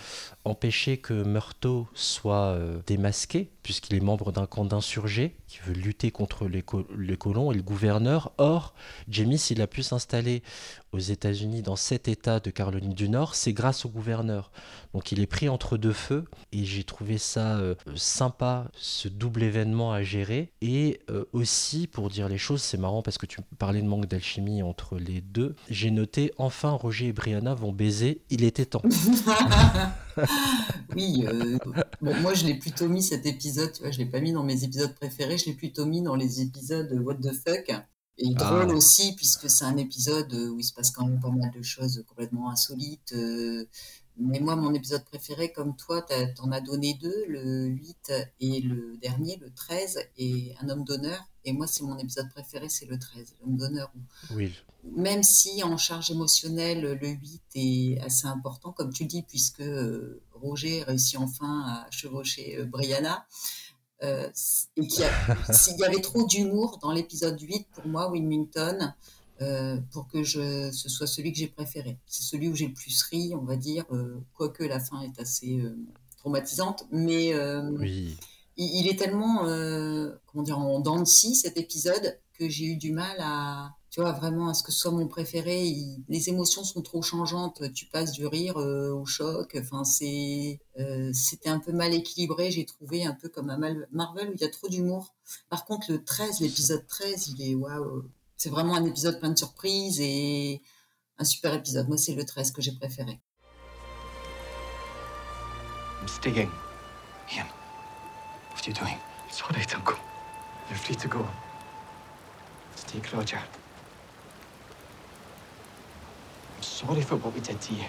empêcher 0.43 0.97
que 0.97 1.23
Murtaugh 1.23 1.85
soit 1.93 2.55
euh, 2.55 2.79
démasqué 2.87 3.51
puisqu'il 3.65 3.95
est 3.95 3.99
membre 3.99 4.31
d'un 4.31 4.45
camp 4.45 4.63
d'insurgés 4.63 5.33
qui 5.47 5.57
veut 5.65 5.73
lutter 5.73 6.11
contre 6.11 6.47
les, 6.47 6.61
colons 6.61 7.51
et 7.51 7.55
le 7.55 7.63
gouverneur. 7.63 8.31
Or, 8.37 8.75
Jamie, 9.09 9.39
s'il 9.39 9.59
a 9.59 9.65
pu 9.65 9.81
s'installer 9.81 10.43
aux 10.91 10.99
États-Unis, 10.99 11.63
dans 11.63 11.75
cet 11.75 12.07
État 12.07 12.39
de 12.39 12.51
Caroline 12.51 12.93
du 12.93 13.09
Nord, 13.09 13.33
c'est 13.33 13.53
grâce 13.53 13.83
au 13.83 13.89
gouverneur. 13.89 14.51
Donc 14.93 15.11
il 15.11 15.19
est 15.19 15.25
pris 15.25 15.49
entre 15.49 15.77
deux 15.77 15.93
feux 15.93 16.25
et 16.51 16.63
j'ai 16.63 16.83
trouvé 16.83 17.17
ça 17.17 17.57
euh, 17.57 17.73
sympa, 17.95 18.69
ce 18.77 19.07
double 19.07 19.41
événement 19.41 19.91
à 19.91 20.03
gérer. 20.03 20.51
Et 20.61 20.99
euh, 21.09 21.25
aussi, 21.33 21.87
pour 21.87 22.11
dire 22.11 22.29
les 22.29 22.37
choses, 22.37 22.61
c'est 22.61 22.77
marrant 22.77 23.01
parce 23.01 23.17
que 23.17 23.25
tu 23.25 23.39
parlais 23.57 23.81
de 23.81 23.87
manque 23.87 24.05
d'alchimie 24.05 24.61
entre 24.61 24.99
les 24.99 25.21
deux. 25.21 25.55
J'ai 25.71 25.89
noté 25.89 26.31
enfin 26.37 26.69
Roger 26.69 27.07
et 27.07 27.13
Brianna 27.13 27.55
vont 27.55 27.71
baiser, 27.71 28.21
il 28.29 28.43
était 28.43 28.67
temps. 28.67 28.83
oui, 30.95 31.25
euh, 31.27 31.57
moi 32.01 32.33
je 32.33 32.45
l'ai 32.45 32.55
plutôt 32.55 32.87
mis 32.87 33.03
cet 33.03 33.25
épisode, 33.25 33.54
tu 33.73 33.81
vois, 33.81 33.91
je 33.91 33.97
l'ai 33.97 34.05
pas 34.05 34.19
mis 34.19 34.33
dans 34.33 34.43
mes 34.43 34.63
épisodes 34.63 34.93
préférés, 34.95 35.37
je 35.37 35.45
l'ai 35.45 35.53
plutôt 35.53 35.85
mis 35.85 36.01
dans 36.01 36.15
les 36.15 36.41
épisodes 36.41 36.91
What 37.03 37.15
the 37.15 37.33
fuck 37.33 37.71
et 38.17 38.33
drôle 38.33 38.67
ah. 38.69 38.73
aussi, 38.73 39.13
puisque 39.15 39.49
c'est 39.49 39.65
un 39.65 39.77
épisode 39.77 40.33
où 40.33 40.59
il 40.59 40.63
se 40.63 40.73
passe 40.73 40.91
quand 40.91 41.05
même 41.05 41.19
pas 41.19 41.29
mal 41.29 41.51
de 41.51 41.61
choses 41.61 42.03
complètement 42.07 42.49
insolites. 42.49 43.13
Euh, 43.13 43.65
mais 44.17 44.39
moi, 44.39 44.55
mon 44.55 44.73
épisode 44.73 45.03
préféré, 45.03 45.51
comme 45.51 45.75
toi, 45.75 46.01
t'en 46.35 46.51
as 46.51 46.61
donné 46.61 46.97
deux, 47.01 47.25
le 47.27 47.65
8 47.65 48.13
et 48.39 48.61
le 48.61 48.95
dernier, 48.97 49.37
le 49.41 49.51
13, 49.51 49.99
et 50.17 50.53
Un 50.61 50.69
homme 50.69 50.85
d'honneur. 50.85 51.21
Et 51.43 51.51
moi, 51.51 51.67
c'est 51.67 51.83
mon 51.83 51.97
épisode 51.97 52.29
préféré, 52.29 52.69
c'est 52.69 52.85
le 52.85 52.97
13, 52.97 53.35
l'homme 53.41 53.57
d'honneur. 53.57 53.91
Oui. 54.31 54.53
Même 54.95 55.23
si 55.23 55.63
en 55.63 55.75
charge 55.77 56.11
émotionnelle, 56.11 56.97
le 57.01 57.07
8 57.09 57.41
est 57.55 57.99
assez 58.01 58.27
important, 58.27 58.71
comme 58.71 58.93
tu 58.93 59.03
dis, 59.03 59.23
puisque 59.23 59.59
euh, 59.59 60.21
Roger 60.45 60.83
réussit 60.83 61.19
enfin 61.19 61.63
à 61.67 61.87
chevaucher 61.91 62.57
euh, 62.57 62.65
Brianna. 62.65 63.25
Euh, 64.03 64.29
et 64.75 64.87
qu'il 64.87 65.03
y, 65.03 65.83
avait 65.83 66.01
trop 66.01 66.25
d'humour 66.25 66.79
dans 66.81 66.91
l'épisode 66.91 67.39
8 67.39 67.67
pour 67.73 67.87
moi, 67.87 68.11
Wilmington, 68.11 68.93
euh, 69.41 69.77
pour 69.91 70.07
que 70.07 70.21
je, 70.23 70.69
ce 70.71 70.89
soit 70.89 71.07
celui 71.07 71.31
que 71.31 71.39
j'ai 71.39 71.47
préféré. 71.47 71.97
C'est 72.05 72.23
celui 72.23 72.49
où 72.49 72.55
j'ai 72.55 72.67
le 72.67 72.73
plus 72.73 73.01
ri, 73.03 73.33
on 73.33 73.43
va 73.43 73.55
dire, 73.55 73.85
euh, 73.91 74.19
quoique 74.33 74.63
la 74.63 74.79
fin 74.79 75.01
est 75.01 75.19
assez 75.19 75.61
traumatisante, 76.17 76.85
mais 76.91 77.27
il, 77.27 78.15
il, 78.57 78.87
est 78.87 78.99
tellement, 78.99 79.43
comment 80.25 80.43
dire, 80.43 80.59
en 80.59 80.79
dents 80.79 80.99
de 80.99 81.05
scie 81.05 81.35
cet 81.35 81.57
épisode 81.57 82.19
que 82.37 82.49
j'ai 82.49 82.65
eu 82.65 82.77
du 82.77 82.91
mal 82.91 83.17
à, 83.19 83.75
tu 83.89 84.01
vois, 84.01 84.11
vraiment 84.11 84.49
à 84.49 84.53
ce 84.53 84.63
que 84.63 84.71
ce 84.71 84.79
soit 84.79 84.91
mon 84.91 85.07
préféré. 85.07 85.73
les 86.09 86.29
émotions 86.29 86.63
sont 86.63 86.81
trop 86.81 87.01
changeantes. 87.01 87.71
Tu 87.73 87.85
passes 87.85 88.11
du 88.11 88.27
rire 88.27 88.57
euh, 88.57 88.91
au 88.91 89.05
choc. 89.05 89.57
Enfin, 89.59 89.83
c'est, 89.83 90.59
euh, 90.79 91.11
c'était 91.13 91.49
un 91.49 91.59
peu 91.59 91.71
mal 91.71 91.93
équilibré. 91.93 92.51
J'ai 92.51 92.65
trouvé 92.65 93.05
un 93.05 93.13
peu 93.13 93.29
comme 93.29 93.49
un 93.49 93.57
Marvel 93.91 94.29
où 94.29 94.33
il 94.33 94.41
y 94.41 94.43
a 94.43 94.49
trop 94.49 94.67
d'humour. 94.67 95.13
Par 95.49 95.65
contre, 95.65 95.91
le 95.91 96.03
13, 96.03 96.41
l'épisode 96.41 96.85
13, 96.87 97.29
il 97.29 97.51
est 97.51 97.55
waouh. 97.55 98.03
C'est 98.37 98.49
vraiment 98.49 98.75
un 98.75 98.85
épisode 98.85 99.19
plein 99.19 99.29
de 99.29 99.37
surprises 99.37 100.01
et 100.01 100.61
un 101.17 101.23
super 101.23 101.53
épisode. 101.53 101.87
Moi, 101.87 101.97
c'est 101.97 102.15
le 102.15 102.25
13 102.25 102.51
que 102.51 102.61
j'ai 102.61 102.73
préféré. 102.73 103.21
I'm 106.01 106.07
staying. 106.07 106.51
Ian, 107.33 107.47
what 108.51 108.61
are 108.61 108.67
you 108.67 108.73
doing? 108.73 108.99
It's 109.27 109.41
all 109.41 109.55
right, 109.55 109.75
Uncle. 109.75 109.95
You're 110.69 110.77
free 110.77 110.95
to 110.97 111.07
go. 111.07 111.25
Stay, 112.75 113.01
Roger. 113.13 113.39
I'm 116.55 116.63
sorry 116.63 117.01
for 117.01 117.15
what 117.17 117.33
we 117.33 117.39
did 117.39 117.59
to 117.61 117.73
you. 117.73 117.85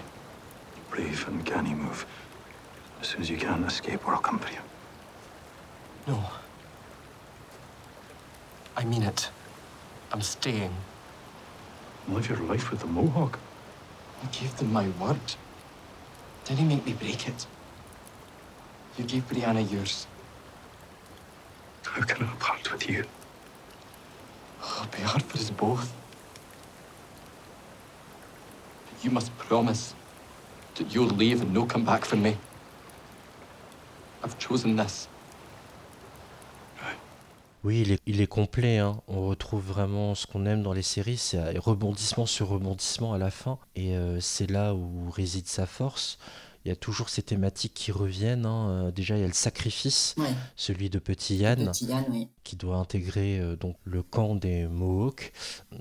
Brave 0.91 1.27
and 1.29 1.45
canny 1.45 1.75
move. 1.75 2.07
As 3.01 3.09
soon 3.09 3.21
as 3.21 3.31
you 3.31 3.37
can 3.37 3.65
escape, 3.65 4.07
or 4.07 4.15
I'll 4.15 4.21
come 4.21 4.39
for 4.39 4.53
you. 4.53 4.61
No. 6.07 6.23
I 8.77 8.85
mean 8.85 9.03
it. 9.03 9.31
I'm 10.13 10.23
staying. 10.23 10.75
Live 12.09 12.29
your 12.29 12.39
life 12.39 12.71
with 12.71 12.81
the 12.81 12.87
Mohawk. 12.87 13.39
I 14.23 14.27
gave 14.27 14.57
them 14.57 14.73
my 14.73 14.89
word. 15.01 15.21
Didn't 16.45 16.69
make 16.69 16.87
me 16.87 16.93
break 16.93 17.29
it. 17.29 17.47
You 18.97 19.05
gave 19.05 19.29
Brianna 19.29 19.71
yours. 19.71 20.07
How 21.85 22.03
can 22.03 22.27
I 22.27 22.33
part 22.39 22.71
with 22.73 22.89
you? 22.89 23.05
Both. 25.57 25.93
You 29.03 29.11
must 29.11 29.37
promise 29.39 29.95
that 30.75 30.93
you'll 30.95 31.07
leave 31.07 31.43
and 31.43 31.53
no 31.53 31.65
come 31.65 31.85
back 31.85 32.13
me. 32.15 32.37
I've 34.23 34.39
chosen 34.39 34.77
this. 34.77 35.09
Oui, 37.65 37.81
il 37.81 37.93
est, 37.93 38.03
il 38.07 38.21
est 38.21 38.29
complet. 38.29 38.79
Hein. 38.79 39.01
On 39.09 39.27
retrouve 39.27 39.65
vraiment 39.65 40.15
ce 40.15 40.27
qu'on 40.27 40.47
aime 40.47 40.63
dans 40.63 40.73
les 40.73 40.83
séries, 40.83 41.17
c'est 41.17 41.59
rebondissement 41.59 42.25
sur 42.25 42.49
rebondissement 42.49 43.13
à 43.13 43.19
la 43.19 43.31
fin. 43.31 43.59
Et 43.75 43.97
euh, 43.97 44.21
c'est 44.21 44.49
là 44.49 44.75
où 44.75 45.11
réside 45.11 45.49
sa 45.49 45.67
force 45.67 46.19
il 46.67 46.71
y 46.71 46.73
a 46.73 46.77
toujours 46.77 47.11
ces 47.11 47.23
thématiques 47.23 47.75
qui 47.75 47.93
reviennent. 47.93 48.45
Hein. 48.45 48.69
Euh, 48.69 48.91
déjà, 48.91 49.17
il 49.17 49.21
y 49.21 49.25
a 49.25 49.29
le 49.29 49.33
sacrifice, 49.33 50.17
celui 50.57 50.91
de 50.91 50.99
Petit 50.99 51.37
Yann, 51.37 51.71
qui 52.43 52.57
doit 52.57 52.79
intégrer 52.79 53.39
euh, 53.39 53.55
donc 53.55 53.77
le 53.85 54.03
camp 54.03 54.35
des 54.35 54.67
Mohawks. 54.67 55.33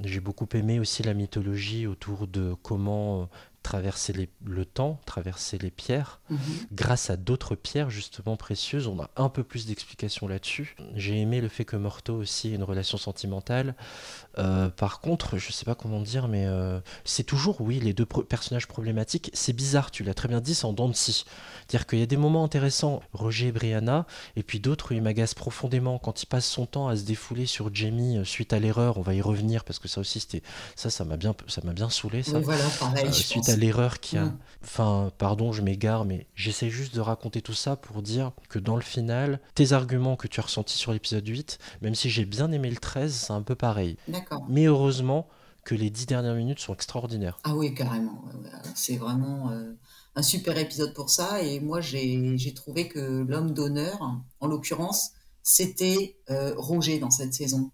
J'ai 0.03 0.19
beaucoup 0.19 0.47
aimé 0.53 0.79
aussi 0.79 1.01
la 1.01 1.15
mythologie 1.15 1.87
autour 1.87 2.27
de 2.27 2.53
comment 2.61 3.27
euh, 3.65 3.75
traverser 3.75 4.29
le 4.45 4.65
temps, 4.65 4.99
traverser 5.05 5.57
les 5.57 5.71
pierres. 5.71 6.19
Mhm. 6.29 6.39
Grâce 6.71 7.09
à 7.09 7.17
d'autres 7.17 7.55
pierres 7.55 7.89
justement 7.89 8.37
précieuses, 8.37 8.87
on 8.87 8.99
a 9.01 9.09
un 9.15 9.29
peu 9.29 9.43
plus 9.43 9.65
d'explications 9.65 10.27
là-dessus. 10.27 10.75
J'ai 10.95 11.19
aimé 11.19 11.41
le 11.41 11.49
fait 11.49 11.65
que 11.65 11.75
Morto 11.75 12.15
aussi 12.15 12.51
ait 12.51 12.55
une 12.55 12.63
relation 12.63 12.97
sentimentale. 12.97 13.75
Euh, 14.37 14.69
par 14.69 14.99
contre, 14.99 15.37
je 15.37 15.51
sais 15.51 15.65
pas 15.65 15.75
comment 15.75 16.01
dire, 16.01 16.27
mais 16.27 16.45
euh, 16.45 16.79
c'est 17.03 17.23
toujours, 17.23 17.61
oui, 17.61 17.79
les 17.79 17.93
deux 17.93 18.05
personnages 18.05 18.67
problématiques. 18.67 19.31
C'est 19.33 19.53
bizarre, 19.53 19.91
tu 19.91 20.03
l'as 20.03 20.13
très 20.13 20.27
bien 20.27 20.41
dit, 20.41 20.55
c'est 20.55 20.65
en 20.65 20.73
dents 20.73 20.89
de 20.89 20.93
C'est-à-dire 20.93 21.87
qu'il 21.87 21.99
y 21.99 22.03
a 22.03 22.07
des 22.07 22.17
moments 22.17 22.43
intéressants, 22.43 23.01
Roger 23.13 23.47
et 23.47 23.51
Brianna, 23.51 24.05
et 24.35 24.43
puis 24.43 24.59
d'autres 24.59 24.91
où 24.91 24.93
il 24.95 25.01
m'agace 25.01 25.33
profondément 25.33 25.99
quand 25.99 26.23
il 26.23 26.25
passe 26.25 26.45
son 26.45 26.65
temps 26.65 26.87
à 26.87 26.95
se 26.95 27.03
défouler 27.03 27.45
sur 27.45 27.73
Jamie 27.73 28.17
euh, 28.17 28.23
suite 28.23 28.53
à 28.53 28.59
l'erreur. 28.59 28.97
On 28.97 29.01
va 29.01 29.13
y 29.13 29.21
revenir 29.21 29.63
parce 29.63 29.79
que 29.79 29.87
ça 29.87 30.01
aussi, 30.01 30.19
c'était 30.19 30.43
ça, 30.75 30.89
ça 30.89 31.05
m'a 31.05 31.17
bien, 31.17 31.35
ça 31.47 31.61
m'a 31.63 31.73
bien 31.73 31.89
saoulé. 31.89 32.23
Ça. 32.23 32.39
voilà, 32.39 32.65
pareil, 32.79 33.13
suite 33.13 33.49
l'erreur 33.55 33.99
qui 33.99 34.17
a. 34.17 34.25
Mm. 34.25 34.39
Enfin, 34.63 35.11
pardon, 35.17 35.51
je 35.51 35.61
m'égare, 35.61 36.05
mais 36.05 36.27
j'essaie 36.35 36.69
juste 36.69 36.95
de 36.95 37.01
raconter 37.01 37.41
tout 37.41 37.53
ça 37.53 37.75
pour 37.75 38.01
dire 38.01 38.31
que 38.49 38.59
dans 38.59 38.75
le 38.75 38.81
final, 38.81 39.39
tes 39.53 39.73
arguments 39.73 40.15
que 40.15 40.27
tu 40.27 40.39
as 40.39 40.43
ressentis 40.43 40.77
sur 40.77 40.91
l'épisode 40.91 41.27
8, 41.27 41.59
même 41.81 41.95
si 41.95 42.09
j'ai 42.09 42.25
bien 42.25 42.51
aimé 42.51 42.69
le 42.69 42.77
13, 42.77 43.13
c'est 43.13 43.33
un 43.33 43.43
peu 43.43 43.55
pareil. 43.55 43.97
D'accord. 44.07 44.45
Mais 44.49 44.65
heureusement 44.65 45.27
que 45.63 45.75
les 45.75 45.89
10 45.89 46.05
dernières 46.05 46.35
minutes 46.35 46.59
sont 46.59 46.73
extraordinaires. 46.73 47.39
Ah 47.43 47.55
oui, 47.55 47.73
carrément. 47.73 48.23
C'est 48.75 48.97
vraiment 48.97 49.51
euh, 49.51 49.73
un 50.15 50.21
super 50.21 50.57
épisode 50.57 50.93
pour 50.93 51.09
ça. 51.09 51.41
Et 51.41 51.59
moi, 51.59 51.81
j'ai 51.81 52.53
trouvé 52.55 52.87
que 52.87 53.25
l'homme 53.27 53.51
d'honneur, 53.51 53.99
en 54.39 54.47
l'occurrence, 54.47 55.11
c'était 55.43 56.17
euh, 56.29 56.53
Roger 56.57 56.99
dans 56.99 57.11
cette 57.11 57.33
saison. 57.33 57.71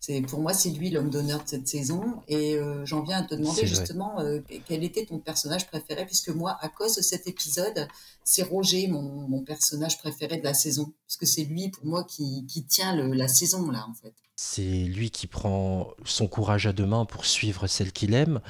C'est 0.00 0.20
pour 0.22 0.40
moi 0.40 0.54
c'est 0.54 0.70
lui 0.70 0.90
l'homme 0.90 1.10
d'honneur 1.10 1.42
de 1.42 1.48
cette 1.48 1.66
saison 1.66 2.22
et 2.28 2.54
euh, 2.56 2.86
j'en 2.86 3.02
viens 3.02 3.18
à 3.18 3.22
te 3.22 3.34
demander 3.34 3.66
justement 3.66 4.20
euh, 4.20 4.40
quel 4.66 4.84
était 4.84 5.04
ton 5.04 5.18
personnage 5.18 5.66
préféré 5.66 6.06
puisque 6.06 6.28
moi 6.28 6.56
à 6.60 6.68
cause 6.68 6.96
de 6.96 7.02
cet 7.02 7.26
épisode 7.26 7.88
c'est 8.22 8.42
Roger 8.42 8.86
mon, 8.86 9.42
personnage 9.42 9.98
préféré 9.98 10.36
de 10.36 10.44
la 10.44 10.54
saison 10.54 10.92
puisque 11.06 11.26
c'est 11.26 11.44
lui 11.44 11.70
pour 11.70 11.84
moi 11.84 12.04
qui, 12.04 12.46
tient 12.68 12.94
la 12.94 13.28
saison 13.28 13.70
là 13.70 13.86
en 13.88 13.94
fait. 13.94 14.14
C'est 14.36 14.62
lui 14.62 15.10
qui 15.10 15.26
prend 15.26 15.88
son 16.04 16.28
courage 16.28 16.68
à 16.68 16.72
deux 16.72 16.86
mains 16.86 17.04
pour 17.04 17.26
suivre 17.26 17.66
celle 17.66 17.90
qu'il 17.90 18.14
aime, 18.14 18.40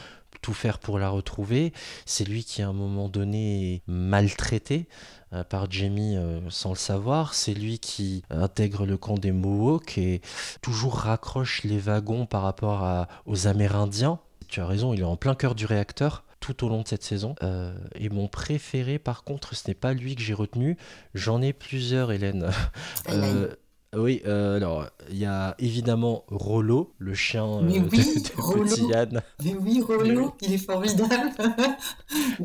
tout 0.41 0.55
faire 0.55 0.79
pour 0.79 0.99
la 0.99 1.09
retrouver. 1.09 1.73
C'est 2.07 2.25
lui 2.25 2.45
qui 2.45 2.63
à 2.63 2.69
un 2.69 2.73
moment 2.73 3.09
donné 3.09 3.75
est 3.75 3.83
maltraité 3.87 4.89
euh, 5.33 5.45
par 5.45 5.71
Jamie 5.71 6.17
euh, 6.17 6.41
sans 6.51 6.71
le 6.71 6.77
savoir. 6.77 7.35
C'est 7.35 7.55
lui 7.55 7.79
qui 7.79 8.23
intègre 8.31 8.87
le 8.87 8.97
camp 8.97 9.19
des 9.19 9.33
Mohawks 9.33 9.99
et 9.99 10.21
toujours 10.63 10.97
raccroche 10.97 11.63
les 11.65 11.79
wagons 11.79 12.27
par 12.27 12.43
rapport 12.43 13.07
aux 13.27 13.47
Amérindiens. 13.47 14.19
Tu 14.49 14.61
as 14.61 14.67
raison, 14.67 14.95
il 14.95 15.01
est 15.01 15.05
en 15.05 15.17
plein 15.17 15.35
cœur 15.35 15.55
du 15.55 15.67
réacteur 15.67 16.25
tout 16.41 16.65
au 16.65 16.69
long 16.69 16.83
de 16.83 16.89
cette 16.89 17.03
saison. 17.03 17.35
Euh, 17.43 17.77
et 17.95 18.09
mon 18.09 18.29
préféré, 18.29 18.99
par 18.99 19.25
contre, 19.25 19.55
ce 19.55 19.69
n'est 19.69 19.75
pas 19.75 19.93
lui 19.93 20.17
que 20.17 20.23
j'ai 20.23 20.35
retenu. 20.35 20.77
J'en 21.15 21.43
ai 21.43 21.53
plusieurs, 21.53 22.13
Hélène. 22.13 22.51
Oui, 23.97 24.21
euh, 24.27 24.57
alors 24.57 24.87
il 25.11 25.17
y 25.17 25.25
a 25.25 25.55
évidemment 25.59 26.25
Rollo, 26.29 26.93
le 26.99 27.15
chien 27.15 27.47
euh, 27.47 27.63
de, 27.63 27.89
Petit 27.89 28.87
Yann. 28.87 29.23
Mais 29.43 29.55
oui, 29.55 29.81
Rollo, 29.81 30.35
il 30.43 30.53
est 30.53 30.59
formidable. 30.59 31.33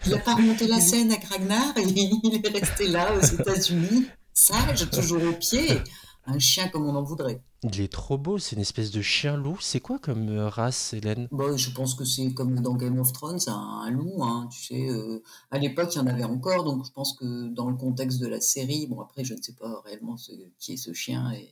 il 0.05 0.11
n'a 0.11 0.19
pas 0.19 0.35
remonté 0.35 0.67
la 0.67 0.79
scène 0.79 1.11
à 1.11 1.17
Ragnar, 1.29 1.73
il 1.77 2.41
est 2.43 2.47
resté 2.47 2.87
là 2.87 3.09
aux 3.17 3.25
États-Unis, 3.25 4.05
sage, 4.33 4.89
toujours 4.89 5.21
au 5.23 5.33
pied. 5.33 5.81
Un 6.25 6.39
chien 6.39 6.67
comme 6.69 6.85
on 6.85 6.95
en 6.95 7.03
voudrait. 7.03 7.43
Il 7.63 7.79
est 7.81 7.91
trop 7.91 8.17
beau, 8.17 8.37
c'est 8.39 8.55
une 8.55 8.61
espèce 8.61 8.91
de 8.91 9.01
chien 9.01 9.37
loup. 9.37 9.57
C'est 9.61 9.79
quoi 9.79 9.97
comme 9.99 10.29
euh, 10.29 10.49
race, 10.49 10.93
Hélène? 10.93 11.27
Bon, 11.31 11.55
je 11.57 11.69
pense 11.71 11.95
que 11.95 12.03
c'est 12.05 12.33
comme 12.33 12.59
dans 12.59 12.75
Game 12.75 12.99
of 12.99 13.13
Thrones, 13.13 13.39
un, 13.47 13.81
un 13.85 13.89
loup. 13.91 14.23
Hein, 14.23 14.49
tu 14.51 14.63
sais, 14.65 14.89
euh, 14.89 15.21
à 15.51 15.59
l'époque, 15.59 15.89
il 15.95 15.97
y 15.97 16.01
en 16.01 16.07
avait 16.07 16.23
encore, 16.25 16.63
donc 16.65 16.85
je 16.85 16.91
pense 16.91 17.13
que 17.17 17.47
dans 17.53 17.69
le 17.69 17.75
contexte 17.77 18.19
de 18.19 18.27
la 18.27 18.41
série, 18.41 18.87
bon 18.87 18.99
après, 19.01 19.23
je 19.23 19.33
ne 19.33 19.41
sais 19.41 19.53
pas 19.53 19.81
réellement 19.85 20.17
ce, 20.17 20.31
qui 20.59 20.73
est 20.73 20.77
ce 20.77 20.93
chien 20.93 21.31
et 21.31 21.49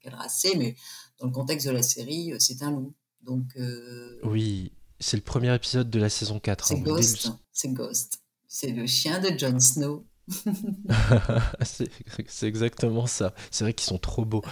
quelle 0.00 0.14
race 0.14 0.38
c'est, 0.42 0.54
mais 0.56 0.76
dans 1.18 1.26
le 1.26 1.32
contexte 1.32 1.66
de 1.66 1.72
la 1.72 1.82
série, 1.82 2.32
euh, 2.32 2.36
c'est 2.38 2.62
un 2.62 2.70
loup. 2.70 2.92
Donc, 3.22 3.44
euh, 3.56 4.20
Oui, 4.24 4.72
c'est 5.00 5.16
le 5.16 5.22
premier 5.22 5.54
épisode 5.54 5.88
de 5.88 5.98
la 5.98 6.10
saison 6.10 6.38
4. 6.40 6.66
c'est 6.66 6.74
hein, 6.74 6.78
dès 6.78 6.84
le- 6.90 6.96
Ghost. 6.96 7.30
C'est 7.52 7.72
Ghost. 7.72 8.20
C'est 8.46 8.70
le 8.72 8.86
chien 8.86 9.18
de 9.18 9.36
Jon 9.38 9.58
Snow. 9.58 10.04
c'est 11.62 12.46
exactement 12.46 13.06
ça. 13.06 13.34
C'est 13.50 13.64
vrai 13.64 13.74
qu'ils 13.74 13.86
sont 13.86 13.98
trop 13.98 14.24
beaux. 14.24 14.42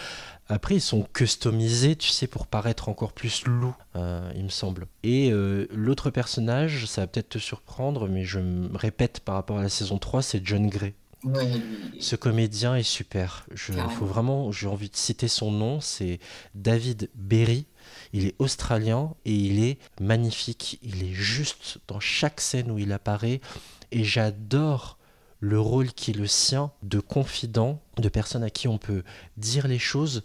Après, 0.48 0.76
ils 0.76 0.80
sont 0.80 1.06
customisés, 1.14 1.96
tu 1.96 2.08
sais, 2.08 2.26
pour 2.26 2.46
paraître 2.46 2.88
encore 2.88 3.12
plus 3.12 3.44
loups, 3.46 3.74
euh, 3.96 4.30
il 4.34 4.44
me 4.44 4.48
semble. 4.50 4.86
Et 5.02 5.30
euh, 5.32 5.66
l'autre 5.70 6.10
personnage, 6.10 6.86
ça 6.86 7.02
va 7.02 7.06
peut-être 7.06 7.30
te 7.30 7.38
surprendre, 7.38 8.08
mais 8.08 8.24
je 8.24 8.38
me 8.38 8.76
répète 8.76 9.20
par 9.20 9.36
rapport 9.36 9.58
à 9.58 9.62
la 9.62 9.68
saison 9.68 9.98
3, 9.98 10.22
c'est 10.22 10.44
John 10.44 10.68
Gray. 10.68 10.94
Ce 12.00 12.16
comédien 12.16 12.74
est 12.74 12.82
super. 12.82 13.46
Je, 13.54 13.72
faut 13.72 14.06
vraiment, 14.06 14.50
j'ai 14.50 14.66
envie 14.66 14.88
de 14.88 14.96
citer 14.96 15.28
son 15.28 15.52
nom, 15.52 15.80
c'est 15.80 16.18
David 16.54 17.10
Berry. 17.14 17.66
Il 18.12 18.26
est 18.26 18.34
australien 18.38 19.14
et 19.24 19.32
il 19.32 19.62
est 19.62 19.78
magnifique. 20.00 20.80
Il 20.82 21.04
est 21.04 21.14
juste 21.14 21.78
dans 21.86 22.00
chaque 22.00 22.40
scène 22.40 22.70
où 22.70 22.78
il 22.78 22.92
apparaît. 22.92 23.40
Et 23.92 24.04
j'adore 24.04 24.98
le 25.42 25.58
rôle 25.58 25.92
qui 25.92 26.12
est 26.12 26.16
le 26.16 26.28
sien 26.28 26.70
de 26.84 27.00
confident, 27.00 27.82
de 27.98 28.08
personne 28.08 28.44
à 28.44 28.48
qui 28.48 28.68
on 28.68 28.78
peut 28.78 29.02
dire 29.36 29.66
les 29.66 29.80
choses, 29.80 30.22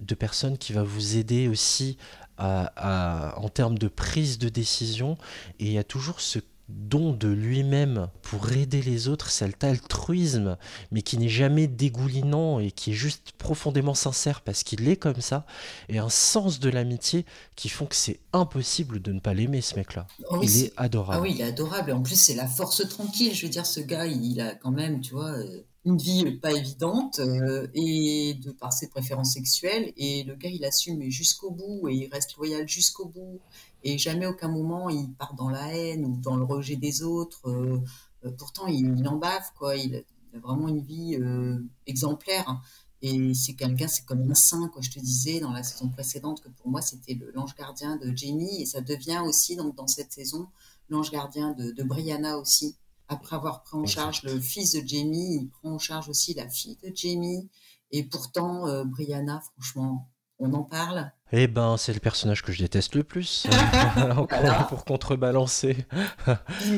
de 0.00 0.14
personne 0.14 0.56
qui 0.56 0.72
va 0.72 0.84
vous 0.84 1.16
aider 1.16 1.48
aussi 1.48 1.98
en 2.38 3.48
termes 3.52 3.76
de 3.76 3.88
prise 3.88 4.38
de 4.38 4.48
décision. 4.48 5.18
Et 5.58 5.66
il 5.66 5.72
y 5.72 5.78
a 5.78 5.84
toujours 5.84 6.20
ce 6.20 6.38
don 6.72 7.12
de 7.12 7.28
lui-même 7.28 8.08
pour 8.22 8.52
aider 8.52 8.82
les 8.82 9.08
autres, 9.08 9.30
cet 9.30 9.64
altruisme, 9.64 10.56
mais 10.90 11.02
qui 11.02 11.18
n'est 11.18 11.28
jamais 11.28 11.66
dégoulinant 11.66 12.58
et 12.58 12.70
qui 12.70 12.90
est 12.90 12.94
juste 12.94 13.32
profondément 13.38 13.94
sincère 13.94 14.40
parce 14.40 14.62
qu'il 14.62 14.88
est 14.88 14.96
comme 14.96 15.20
ça, 15.20 15.46
et 15.88 15.98
un 15.98 16.08
sens 16.08 16.60
de 16.60 16.70
l'amitié 16.70 17.24
qui 17.56 17.68
font 17.68 17.86
que 17.86 17.96
c'est 17.96 18.20
impossible 18.32 19.00
de 19.00 19.12
ne 19.12 19.20
pas 19.20 19.34
l'aimer, 19.34 19.60
ce 19.60 19.76
mec-là. 19.76 20.06
Oh 20.30 20.40
il 20.42 20.64
est 20.64 20.72
adorable. 20.76 21.18
Ah 21.18 21.22
oui, 21.22 21.32
il 21.34 21.40
est 21.40 21.44
adorable. 21.44 21.90
Et 21.90 21.92
en 21.92 22.02
plus, 22.02 22.16
c'est 22.16 22.34
la 22.34 22.46
force 22.46 22.86
tranquille. 22.88 23.34
Je 23.34 23.46
veux 23.46 23.52
dire, 23.52 23.66
ce 23.66 23.80
gars, 23.80 24.06
il 24.06 24.40
a 24.40 24.54
quand 24.54 24.70
même, 24.70 25.00
tu 25.00 25.12
vois, 25.14 25.32
euh, 25.32 25.64
une 25.84 25.98
vie 25.98 26.38
pas 26.38 26.52
évidente 26.52 27.18
euh, 27.18 27.66
et 27.74 28.34
de 28.34 28.52
par 28.52 28.72
ses 28.72 28.88
préférences 28.88 29.34
sexuelles. 29.34 29.92
Et 29.96 30.22
le 30.24 30.34
gars, 30.36 30.50
il 30.50 30.64
assume 30.64 31.08
jusqu'au 31.10 31.50
bout 31.50 31.88
et 31.88 31.94
il 31.94 32.08
reste 32.12 32.36
loyal 32.36 32.68
jusqu'au 32.68 33.06
bout. 33.06 33.40
Et 33.84 33.98
jamais 33.98 34.26
aucun 34.26 34.48
moment 34.48 34.88
il 34.90 35.12
part 35.14 35.34
dans 35.34 35.50
la 35.50 35.74
haine 35.74 36.04
ou 36.04 36.16
dans 36.16 36.36
le 36.36 36.44
rejet 36.44 36.76
des 36.76 37.02
autres. 37.02 37.48
Euh, 37.48 37.80
euh, 38.24 38.30
pourtant, 38.32 38.66
il, 38.66 39.06
en 39.08 39.16
bave, 39.16 39.52
quoi. 39.58 39.76
Il 39.76 39.96
a, 39.96 40.38
vraiment 40.38 40.68
une 40.68 40.80
vie 40.80 41.16
euh, 41.16 41.58
exemplaire. 41.86 42.48
hein. 42.48 42.60
Et 43.02 43.34
c'est 43.34 43.54
quelqu'un, 43.54 43.88
c'est 43.88 44.04
comme 44.04 44.30
un 44.30 44.34
saint, 44.34 44.68
quoi. 44.68 44.80
Je 44.80 44.90
te 44.90 45.00
disais 45.00 45.40
dans 45.40 45.50
la 45.50 45.64
saison 45.64 45.88
précédente 45.88 46.40
que 46.40 46.48
pour 46.48 46.68
moi, 46.68 46.80
c'était 46.80 47.18
l'ange 47.34 47.54
gardien 47.56 47.96
de 47.96 48.14
Jamie. 48.14 48.62
Et 48.62 48.66
ça 48.66 48.80
devient 48.80 49.22
aussi, 49.26 49.56
donc, 49.56 49.74
dans 49.74 49.88
cette 49.88 50.12
saison, 50.12 50.48
l'ange 50.88 51.10
gardien 51.10 51.52
de, 51.52 51.82
Brianna 51.82 52.38
aussi. 52.38 52.76
Après 53.08 53.36
avoir 53.36 53.62
pris 53.64 53.76
en 53.76 53.84
charge 53.84 54.22
le 54.22 54.40
fils 54.40 54.72
de 54.72 54.86
Jamie, 54.86 55.34
il 55.42 55.48
prend 55.48 55.72
en 55.72 55.78
charge 55.78 56.08
aussi 56.08 56.32
la 56.34 56.48
fille 56.48 56.78
de 56.82 56.92
Jamie. 56.94 57.48
Et 57.90 58.04
pourtant, 58.04 58.84
Brianna, 58.84 59.42
franchement, 59.52 60.08
on 60.42 60.52
en 60.54 60.62
parle. 60.62 61.10
Eh 61.32 61.46
ben, 61.46 61.76
c'est 61.78 61.94
le 61.94 62.00
personnage 62.00 62.42
que 62.42 62.52
je 62.52 62.58
déteste 62.58 62.94
le 62.94 63.04
plus. 63.04 63.46
Voilà. 64.28 64.66
pour 64.68 64.84
contrebalancer. 64.84 65.76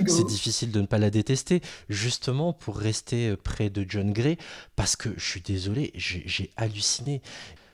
C'est 0.06 0.26
difficile 0.26 0.70
de 0.70 0.80
ne 0.80 0.86
pas 0.86 0.98
la 0.98 1.10
détester, 1.10 1.60
justement 1.88 2.52
pour 2.52 2.76
rester 2.76 3.36
près 3.36 3.70
de 3.70 3.84
John 3.88 4.12
Gray, 4.12 4.36
parce 4.76 4.96
que 4.96 5.08
je 5.16 5.24
suis 5.24 5.40
désolé, 5.40 5.92
j'ai 5.94 6.22
j'ai 6.26 6.50
halluciné. 6.56 7.22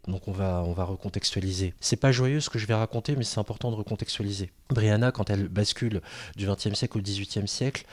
Donc 0.09 0.29
on 0.29 0.33
va, 0.33 0.63
on 0.65 0.73
va 0.73 0.85
recontextualiser. 0.85 1.75
C'est 1.81 1.97
pas 1.97 2.13
joyeux 2.13 2.41
ce 2.41 2.49
que 2.49 2.59
je 2.59 2.67
vais 2.67 2.75
raconter, 2.75 3.17
mais 3.17 3.25
c'est 3.25 3.39
important 3.39 3.71
de 3.71 3.77
recontextualiser. 3.77 4.51
Brianna, 4.71 5.13
quand 5.13 5.29
elle 5.29 5.49
bascule 5.49 6.01
du 6.37 6.47
XXe 6.47 6.75
siècle 6.75 6.99
au 6.99 7.03
XVIIIe 7.03 7.47
siècle, 7.49 7.85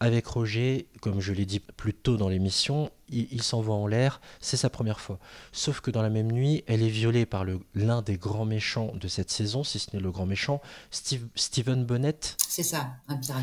avec 0.00 0.26
Roger, 0.26 0.88
comme 1.00 1.20
je 1.20 1.32
l'ai 1.32 1.46
dit 1.46 1.60
plus 1.60 1.94
tôt 1.94 2.16
dans 2.16 2.28
l'émission, 2.28 2.90
il, 3.08 3.28
il 3.32 3.42
s'envoie 3.42 3.74
en 3.76 3.86
l'air, 3.86 4.20
c'est 4.40 4.56
sa 4.56 4.68
première 4.70 5.00
fois. 5.00 5.18
Sauf 5.52 5.80
que 5.80 5.90
dans 5.90 6.02
la 6.02 6.10
même 6.10 6.30
nuit, 6.32 6.64
elle 6.66 6.82
est 6.82 6.88
violée 6.88 7.24
par 7.26 7.44
l'un 7.74 8.02
des 8.02 8.16
grands 8.18 8.44
méchants 8.44 8.92
de 8.94 9.08
cette 9.08 9.30
saison, 9.30 9.64
si 9.64 9.78
ce 9.78 9.94
n'est 9.96 10.02
le 10.02 10.10
grand 10.10 10.26
méchant, 10.26 10.60
Steve, 10.90 11.26
Stephen 11.34 11.84
Bonnet, 11.84 12.18
C'est 12.48 12.62
ça, 12.62 12.88
un 13.08 13.16
pirate. 13.16 13.42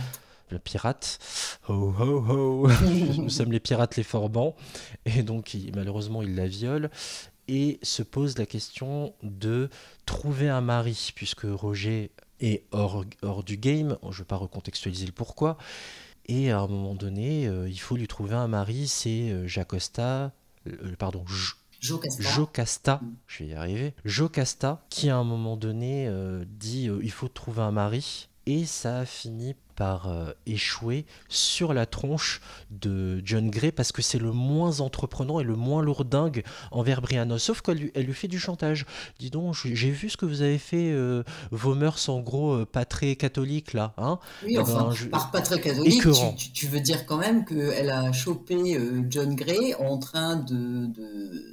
le 0.49 0.59
pirate. 0.59 1.19
Ho 1.69 1.93
ho 1.97 2.25
ho 2.27 2.67
Nous 3.17 3.29
sommes 3.29 3.51
les 3.51 3.59
pirates 3.59 3.95
les 3.95 4.03
forbans. 4.03 4.55
Et 5.05 5.23
donc, 5.23 5.53
il- 5.55 5.75
malheureusement, 5.75 6.21
il 6.21 6.35
la 6.35 6.47
viole. 6.47 6.91
Et 7.49 7.79
se 7.81 8.03
pose 8.03 8.37
la 8.37 8.45
question 8.45 9.13
de 9.23 9.69
trouver 10.05 10.47
un 10.49 10.61
mari, 10.61 11.11
puisque 11.15 11.43
Roger 11.45 12.11
est 12.39 12.63
hors, 12.71 13.03
hors 13.21 13.43
du 13.43 13.57
game. 13.57 13.97
Je 14.03 14.07
ne 14.07 14.13
vais 14.13 14.23
pas 14.23 14.37
recontextualiser 14.37 15.05
le 15.07 15.11
pourquoi. 15.11 15.57
Et 16.27 16.51
à 16.51 16.59
un 16.59 16.67
moment 16.67 16.95
donné, 16.95 17.47
euh, 17.47 17.67
il 17.69 17.79
faut 17.79 17.95
lui 17.95 18.07
trouver 18.07 18.35
un 18.35 18.47
mari. 18.47 18.87
C'est 18.87 19.29
euh, 19.31 19.47
Jacosta, 19.47 20.31
euh, 20.67 20.95
pardon, 20.97 21.25
J- 21.27 21.53
Jocasta. 21.81 22.23
Jocasta, 22.23 22.99
Mm. 23.01 23.13
je 23.27 23.43
vais 23.43 23.49
y 23.49 23.53
arriver, 23.53 23.93
Jocasta, 24.05 24.85
qui 24.89 25.09
à 25.09 25.17
un 25.17 25.25
moment 25.25 25.57
donné 25.57 26.07
euh, 26.07 26.45
dit 26.47 26.87
euh, 26.87 26.99
il 27.03 27.11
faut 27.11 27.27
trouver 27.27 27.61
un 27.61 27.71
mari, 27.71 28.29
et 28.45 28.65
ça 28.65 28.99
a 28.99 29.05
fini 29.05 29.55
par 29.75 30.07
euh, 30.07 30.31
échouer 30.45 31.05
sur 31.29 31.73
la 31.73 31.85
tronche 31.85 32.41
de 32.71 33.21
John 33.25 33.49
Gray 33.49 33.71
parce 33.71 33.91
que 33.91 34.01
c'est 34.01 34.19
le 34.19 34.31
moins 34.31 34.79
entreprenant 34.81 35.39
et 35.39 35.43
le 35.43 35.55
moins 35.55 35.81
lourdingue 35.81 36.43
envers 36.71 37.01
Brianna. 37.01 37.39
Sauf 37.39 37.61
qu'elle 37.61 37.77
lui, 37.77 37.91
elle 37.95 38.05
lui 38.05 38.13
fait 38.13 38.27
du 38.27 38.39
chantage. 38.39 38.85
Dis 39.19 39.29
donc, 39.29 39.55
j'ai 39.63 39.91
vu 39.91 40.09
ce 40.09 40.17
que 40.17 40.25
vous 40.25 40.41
avez 40.41 40.57
fait, 40.57 40.91
euh, 40.91 41.23
vos 41.51 41.75
mœurs 41.75 42.09
en 42.09 42.19
gros 42.21 42.53
euh, 42.53 42.65
pas 42.65 42.85
très 42.85 43.15
catholiques 43.15 43.73
là, 43.73 43.93
hein 43.97 44.19
Oui, 44.45 44.57
enfin, 44.57 44.85
ben, 44.89 44.91
je- 44.91 45.07
par 45.07 45.31
pas 45.31 45.41
très 45.41 45.59
catholique, 45.59 46.01
tu, 46.37 46.51
tu- 46.51 46.67
veux 46.67 46.79
dire 46.79 47.05
quand 47.05 47.17
même 47.17 47.45
qu'elle 47.45 47.89
a 47.89 48.11
chopé 48.11 48.79
John 49.09 49.35
Gray 49.35 49.73
en 49.75 49.97
train 49.97 50.35
de, 50.37 50.85
de, 50.87 51.52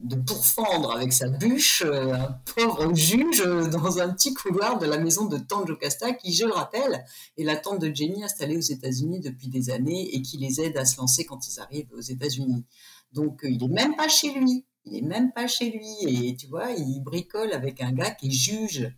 de 0.00 0.14
pourfendre 0.14 0.92
avec 0.92 1.12
sa 1.12 1.28
bûche 1.28 1.82
euh, 1.84 2.14
un 2.14 2.40
pauvre 2.54 2.94
juge 2.94 3.40
euh, 3.40 3.68
dans 3.68 3.98
un 3.98 4.10
petit 4.10 4.32
couloir 4.32 4.78
de 4.78 4.86
la 4.86 4.98
maison 4.98 5.26
de 5.26 5.38
Tante 5.38 5.66
Jocasta, 5.66 6.12
qui, 6.12 6.32
je 6.32 6.46
le 6.46 6.52
rappelle, 6.52 7.04
est 7.36 7.42
la 7.42 7.56
tante 7.56 7.80
de 7.80 7.92
Jamie 7.92 8.22
installée 8.22 8.56
aux 8.56 8.60
États-Unis 8.60 9.20
depuis 9.20 9.48
des 9.48 9.70
années 9.70 10.14
et 10.14 10.22
qui 10.22 10.38
les 10.38 10.60
aide 10.60 10.76
à 10.76 10.84
se 10.84 10.98
lancer 10.98 11.24
quand 11.24 11.48
ils 11.48 11.58
arrivent 11.58 11.92
aux 11.92 12.00
États-Unis. 12.00 12.64
Donc, 13.12 13.44
euh, 13.44 13.50
il 13.50 13.62
est 13.64 13.68
même 13.68 13.96
pas 13.96 14.08
chez 14.08 14.32
lui. 14.32 14.64
Il 14.84 14.96
est 14.96 15.06
même 15.06 15.32
pas 15.32 15.48
chez 15.48 15.70
lui. 15.70 16.28
Et 16.28 16.36
tu 16.36 16.46
vois, 16.46 16.70
il 16.70 17.00
bricole 17.02 17.52
avec 17.52 17.82
un 17.82 17.92
gars 17.92 18.12
qui 18.12 18.28
est 18.28 18.30
juge. 18.30 18.94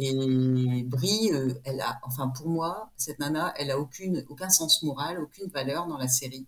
Et 0.00 0.84
Brie, 0.84 1.32
elle 1.64 1.80
a, 1.80 1.98
enfin 2.04 2.28
pour 2.28 2.48
moi, 2.48 2.92
cette 2.96 3.18
nana, 3.18 3.52
elle 3.56 3.72
a 3.72 3.78
aucun 3.80 4.48
sens 4.48 4.82
moral, 4.84 5.20
aucune 5.20 5.50
valeur 5.50 5.88
dans 5.88 5.98
la 5.98 6.06
série. 6.06 6.46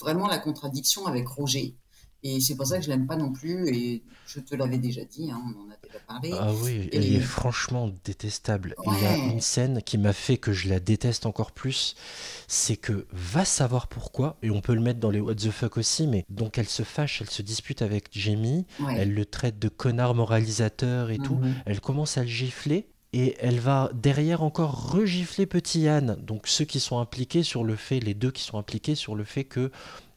Vraiment 0.00 0.26
la 0.26 0.38
contradiction 0.38 1.06
avec 1.06 1.28
Roger. 1.28 1.76
Et 2.24 2.40
c'est 2.40 2.56
pour 2.56 2.66
ça 2.66 2.78
que 2.78 2.84
je 2.84 2.88
l'aime 2.90 3.06
pas 3.06 3.16
non 3.16 3.32
plus. 3.32 3.68
Et 3.68 4.02
je 4.26 4.40
te 4.40 4.54
l'avais 4.56 4.78
déjà 4.78 5.04
dit, 5.04 5.30
hein, 5.30 5.40
on 5.44 5.60
en 5.68 5.70
a 5.72 5.76
déjà 5.82 5.98
parlé. 6.06 6.30
Ah 6.34 6.52
oui, 6.64 6.88
Et- 6.92 6.96
elle 6.96 7.14
est 7.16 7.20
franchement 7.20 7.90
détestable. 8.04 8.74
Il 8.86 9.02
y 9.02 9.06
a 9.06 9.16
une 9.16 9.40
scène 9.40 9.82
qui 9.82 9.98
m'a 9.98 10.12
fait 10.12 10.36
que 10.36 10.52
je 10.52 10.68
la 10.68 10.80
déteste 10.80 11.26
encore 11.26 11.52
plus, 11.52 11.94
c'est 12.48 12.76
que 12.76 13.06
va 13.12 13.44
savoir 13.44 13.86
pourquoi, 13.86 14.36
et 14.42 14.50
on 14.50 14.60
peut 14.60 14.74
le 14.74 14.80
mettre 14.80 14.98
dans 15.00 15.10
les 15.10 15.20
what 15.20 15.36
the 15.36 15.50
fuck 15.50 15.76
aussi, 15.76 16.06
mais 16.08 16.24
donc 16.28 16.58
elle 16.58 16.68
se 16.68 16.82
fâche, 16.82 17.20
elle 17.22 17.30
se 17.30 17.42
dispute 17.42 17.82
avec 17.82 18.08
Jamie, 18.10 18.66
Ouais. 18.80 18.96
elle 18.98 19.14
le 19.14 19.24
traite 19.24 19.58
de 19.58 19.68
connard 19.68 20.14
moralisateur 20.14 21.10
et 21.10 21.18
tout, 21.18 21.36
Mhm. 21.36 21.54
elle 21.66 21.80
commence 21.80 22.18
à 22.18 22.22
le 22.22 22.28
gifler. 22.28 22.88
Et 23.14 23.36
elle 23.40 23.58
va 23.58 23.90
derrière 23.94 24.42
encore 24.42 24.90
regifler 24.92 25.46
petit 25.46 25.80
Yann. 25.80 26.18
Donc 26.22 26.46
ceux 26.46 26.66
qui 26.66 26.78
sont 26.78 26.98
impliqués 26.98 27.42
sur 27.42 27.64
le 27.64 27.74
fait, 27.74 28.00
les 28.00 28.12
deux 28.12 28.30
qui 28.30 28.42
sont 28.42 28.58
impliqués 28.58 28.94
sur 28.94 29.14
le 29.14 29.24
fait 29.24 29.44
que 29.44 29.70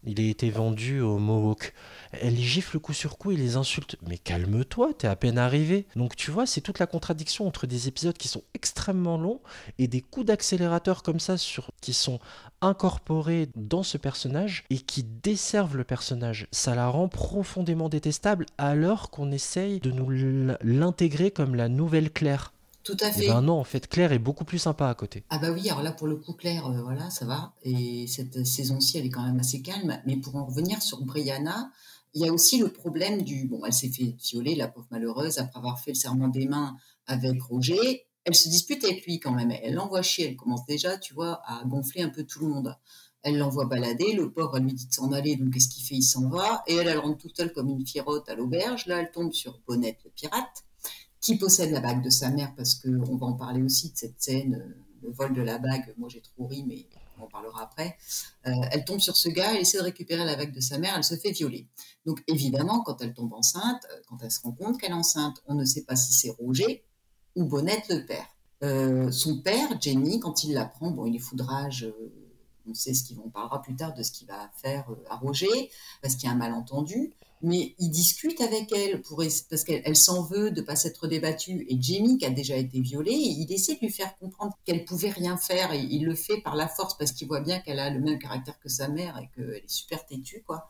il 0.03 0.19
ait 0.19 0.29
été 0.29 0.49
vendu 0.49 0.99
au 1.01 1.17
Mohawk. 1.17 1.73
Elle 2.11 2.35
les 2.35 2.41
gifle 2.41 2.79
coup 2.79 2.93
sur 2.93 3.17
coup 3.17 3.31
et 3.31 3.37
les 3.37 3.55
insulte. 3.55 3.97
Mais 4.07 4.17
calme-toi, 4.17 4.93
t'es 4.97 5.07
à 5.07 5.15
peine 5.15 5.37
arrivé. 5.37 5.85
Donc 5.95 6.15
tu 6.15 6.31
vois, 6.31 6.45
c'est 6.45 6.61
toute 6.61 6.79
la 6.79 6.87
contradiction 6.87 7.47
entre 7.47 7.67
des 7.67 7.87
épisodes 7.87 8.17
qui 8.17 8.27
sont 8.27 8.43
extrêmement 8.53 9.17
longs 9.17 9.41
et 9.77 9.87
des 9.87 10.01
coups 10.01 10.25
d'accélérateur 10.25 11.03
comme 11.03 11.19
ça 11.19 11.35
qui 11.81 11.93
sont 11.93 12.19
incorporés 12.61 13.49
dans 13.55 13.83
ce 13.83 13.97
personnage 13.97 14.63
et 14.69 14.79
qui 14.79 15.03
desservent 15.03 15.77
le 15.77 15.83
personnage. 15.83 16.47
Ça 16.51 16.75
la 16.75 16.87
rend 16.87 17.07
profondément 17.07 17.89
détestable 17.89 18.45
alors 18.57 19.09
qu'on 19.09 19.31
essaye 19.31 19.79
de 19.79 19.91
nous 19.91 20.09
l'intégrer 20.61 21.31
comme 21.31 21.55
la 21.55 21.69
nouvelle 21.69 22.11
Claire. 22.11 22.53
Tout 22.83 22.97
à 22.99 23.09
Et 23.09 23.11
fait. 23.11 23.27
ben 23.27 23.41
non, 23.41 23.59
en 23.59 23.63
fait, 23.63 23.87
Claire 23.87 24.11
est 24.11 24.19
beaucoup 24.19 24.43
plus 24.45 24.57
sympa 24.59 24.87
à 24.87 24.95
côté. 24.95 25.23
Ah 25.29 25.37
bah 25.37 25.51
oui, 25.51 25.69
alors 25.69 25.83
là 25.83 25.91
pour 25.91 26.07
le 26.07 26.15
coup 26.15 26.33
Claire, 26.33 26.65
euh, 26.65 26.81
voilà, 26.81 27.09
ça 27.09 27.25
va. 27.25 27.53
Et 27.63 28.07
cette 28.07 28.45
saison-ci, 28.45 28.97
elle 28.97 29.05
est 29.05 29.09
quand 29.09 29.23
même 29.25 29.39
assez 29.39 29.61
calme. 29.61 30.01
Mais 30.05 30.17
pour 30.17 30.35
en 30.35 30.45
revenir 30.45 30.81
sur 30.81 31.03
Brianna, 31.03 31.71
il 32.13 32.25
y 32.25 32.27
a 32.27 32.33
aussi 32.33 32.57
le 32.57 32.69
problème 32.69 33.21
du... 33.21 33.47
Bon, 33.47 33.63
elle 33.65 33.73
s'est 33.73 33.89
fait 33.89 34.15
violer, 34.19 34.55
la 34.55 34.67
pauvre 34.67 34.87
malheureuse, 34.91 35.37
après 35.37 35.59
avoir 35.59 35.79
fait 35.79 35.91
le 35.91 35.95
serment 35.95 36.27
des 36.27 36.47
mains 36.47 36.75
avec 37.07 37.41
Roger. 37.41 38.05
Elle 38.25 38.35
se 38.35 38.49
dispute 38.49 38.83
avec 38.83 39.05
lui 39.05 39.19
quand 39.19 39.31
même. 39.31 39.51
Elle 39.51 39.73
l'envoie 39.75 40.01
chier. 40.01 40.27
Elle 40.27 40.35
commence 40.35 40.65
déjà, 40.65 40.97
tu 40.97 41.13
vois, 41.13 41.41
à 41.45 41.63
gonfler 41.65 42.01
un 42.03 42.09
peu 42.09 42.23
tout 42.23 42.39
le 42.41 42.47
monde. 42.47 42.75
Elle 43.23 43.37
l'envoie 43.37 43.65
balader. 43.65 44.13
Le 44.13 44.31
pauvre, 44.31 44.57
elle 44.57 44.63
lui 44.63 44.73
dit 44.73 44.87
de 44.87 44.93
s'en 44.93 45.11
aller. 45.11 45.35
Donc, 45.35 45.53
qu'est-ce 45.53 45.69
qu'il 45.69 45.83
fait? 45.83 45.95
Il 45.95 46.03
s'en 46.03 46.29
va. 46.29 46.63
Et 46.67 46.75
elle, 46.75 46.87
elle 46.87 46.97
rentre 46.99 47.17
toute 47.17 47.37
seule 47.37 47.53
comme 47.53 47.69
une 47.69 47.85
fierotte 47.85 48.27
à 48.29 48.35
l'auberge. 48.35 48.87
Là, 48.87 48.99
elle 48.99 49.11
tombe 49.11 49.31
sur 49.31 49.59
Bonnette, 49.65 49.99
le 50.03 50.11
pirate, 50.11 50.65
qui 51.21 51.37
possède 51.37 51.71
la 51.71 51.79
bague 51.79 52.03
de 52.03 52.09
sa 52.09 52.29
mère, 52.29 52.53
parce 52.55 52.73
qu'on 52.75 53.15
va 53.15 53.27
en 53.27 53.33
parler 53.33 53.61
aussi 53.61 53.91
de 53.91 53.97
cette 53.97 54.21
scène, 54.21 54.55
euh, 54.55 54.83
le 55.03 55.11
vol 55.11 55.33
de 55.33 55.41
la 55.41 55.59
bague. 55.59 55.93
Moi, 55.97 56.09
j'ai 56.09 56.21
trop 56.21 56.47
ri, 56.47 56.65
mais 56.67 56.87
on 57.17 57.23
en 57.23 57.27
parlera 57.27 57.63
après. 57.63 57.95
Euh, 58.47 58.51
elle 58.71 58.83
tombe 58.83 58.99
sur 58.99 59.15
ce 59.15 59.29
gars, 59.29 59.53
elle 59.53 59.61
essaie 59.61 59.77
de 59.77 59.83
récupérer 59.83 60.25
la 60.25 60.35
bague 60.35 60.51
de 60.51 60.59
sa 60.59 60.79
mère, 60.79 60.95
elle 60.97 61.03
se 61.03 61.15
fait 61.15 61.31
violer. 61.31 61.67
Donc 62.05 62.23
évidemment, 62.27 62.81
quand 62.81 63.01
elle 63.01 63.13
tombe 63.13 63.33
enceinte, 63.33 63.85
euh, 63.91 64.01
quand 64.07 64.17
elle 64.23 64.31
se 64.31 64.41
rend 64.41 64.51
compte 64.51 64.79
qu'elle 64.79 64.91
est 64.91 64.95
enceinte, 64.95 65.41
on 65.45 65.53
ne 65.53 65.63
sait 65.63 65.83
pas 65.83 65.95
si 65.95 66.11
c'est 66.11 66.31
Roger 66.31 66.83
ou 67.35 67.45
Bonnette 67.45 67.87
le 67.89 68.05
père. 68.05 68.27
Son 69.11 69.41
père, 69.41 69.81
Jenny, 69.81 70.19
quand 70.19 70.43
il 70.43 70.53
l'apprend, 70.53 70.91
bon, 70.91 71.07
il 71.07 71.15
est 71.15 71.19
foudrage. 71.19 71.91
On 72.69 72.75
sait 72.75 72.93
ce 72.93 73.11
qu'on 73.11 73.29
parlera 73.29 73.59
plus 73.59 73.75
tard 73.75 73.95
de 73.95 74.03
ce 74.03 74.11
qu'il 74.11 74.27
va 74.27 74.51
faire 74.55 74.85
à 75.09 75.15
Roger, 75.15 75.71
parce 76.03 76.15
qu'il 76.15 76.27
y 76.27 76.31
a 76.31 76.35
un 76.35 76.37
malentendu. 76.37 77.11
Mais 77.43 77.75
il 77.79 77.89
discute 77.89 78.39
avec 78.41 78.71
elle 78.71 79.01
parce 79.01 79.63
qu'elle 79.63 79.95
s'en 79.95 80.23
veut 80.23 80.51
de 80.51 80.61
pas 80.61 80.75
s'être 80.75 81.07
débattue. 81.07 81.65
Et 81.69 81.81
Jamie, 81.81 82.17
qui 82.17 82.25
a 82.25 82.29
déjà 82.29 82.55
été 82.55 82.79
violée, 82.81 83.13
il 83.13 83.51
essaie 83.51 83.75
de 83.75 83.79
lui 83.79 83.91
faire 83.91 84.15
comprendre 84.17 84.57
qu'elle 84.65 84.85
pouvait 84.85 85.09
rien 85.09 85.37
faire. 85.37 85.73
Et 85.73 85.79
il 85.79 86.05
le 86.05 86.15
fait 86.15 86.41
par 86.41 86.55
la 86.55 86.67
force 86.67 86.97
parce 86.97 87.11
qu'il 87.11 87.27
voit 87.27 87.41
bien 87.41 87.59
qu'elle 87.59 87.79
a 87.79 87.89
le 87.89 87.99
même 87.99 88.19
caractère 88.19 88.59
que 88.59 88.69
sa 88.69 88.87
mère 88.87 89.17
et 89.17 89.29
qu'elle 89.35 89.55
est 89.55 89.69
super 89.69 90.05
têtue, 90.05 90.43
quoi. 90.45 90.69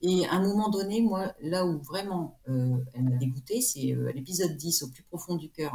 Et 0.00 0.26
à 0.26 0.34
un 0.34 0.42
moment 0.42 0.68
donné, 0.68 1.00
moi, 1.00 1.32
là 1.40 1.66
où 1.66 1.80
vraiment 1.82 2.38
euh, 2.48 2.76
elle 2.94 3.02
m'a 3.02 3.16
dégoûtée, 3.16 3.60
c'est 3.60 3.92
euh, 3.92 4.12
l'épisode 4.12 4.56
10, 4.56 4.84
au 4.84 4.88
plus 4.88 5.02
profond 5.02 5.36
du 5.36 5.50
cœur. 5.50 5.74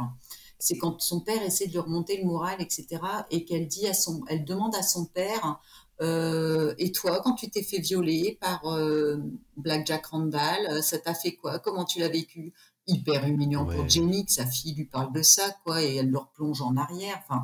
C'est 0.58 0.78
quand 0.78 1.00
son 1.02 1.20
père 1.20 1.42
essaie 1.42 1.66
de 1.66 1.72
lui 1.72 1.78
remonter 1.78 2.16
le 2.16 2.24
moral, 2.24 2.56
etc. 2.60 2.86
Et 3.30 3.44
qu'elle 3.44 3.68
dit 3.68 3.86
à 3.86 3.92
son, 3.92 4.22
elle 4.28 4.44
demande 4.44 4.74
à 4.74 4.82
son 4.82 5.04
père, 5.04 5.60
euh, 6.00 6.74
et 6.78 6.92
toi, 6.92 7.20
quand 7.22 7.34
tu 7.34 7.50
t'es 7.50 7.62
fait 7.62 7.78
violer 7.78 8.38
par 8.40 8.66
euh, 8.66 9.18
Black 9.56 9.86
Jack 9.86 10.06
Randall, 10.06 10.66
euh, 10.70 10.82
ça 10.82 10.98
t'a 10.98 11.14
fait 11.14 11.36
quoi? 11.36 11.58
Comment 11.58 11.84
tu 11.84 12.00
l'as 12.00 12.08
vécu? 12.08 12.52
Hyper 12.86 13.26
humiliant 13.26 13.64
pour 13.64 13.88
Jenny, 13.88 14.26
que 14.26 14.32
sa 14.32 14.46
fille 14.46 14.74
lui 14.74 14.84
parle 14.84 15.12
de 15.12 15.22
ça, 15.22 15.56
quoi, 15.64 15.82
et 15.82 15.96
elle 15.96 16.10
le 16.10 16.18
replonge 16.18 16.60
en 16.60 16.76
arrière. 16.76 17.18
Enfin, 17.22 17.42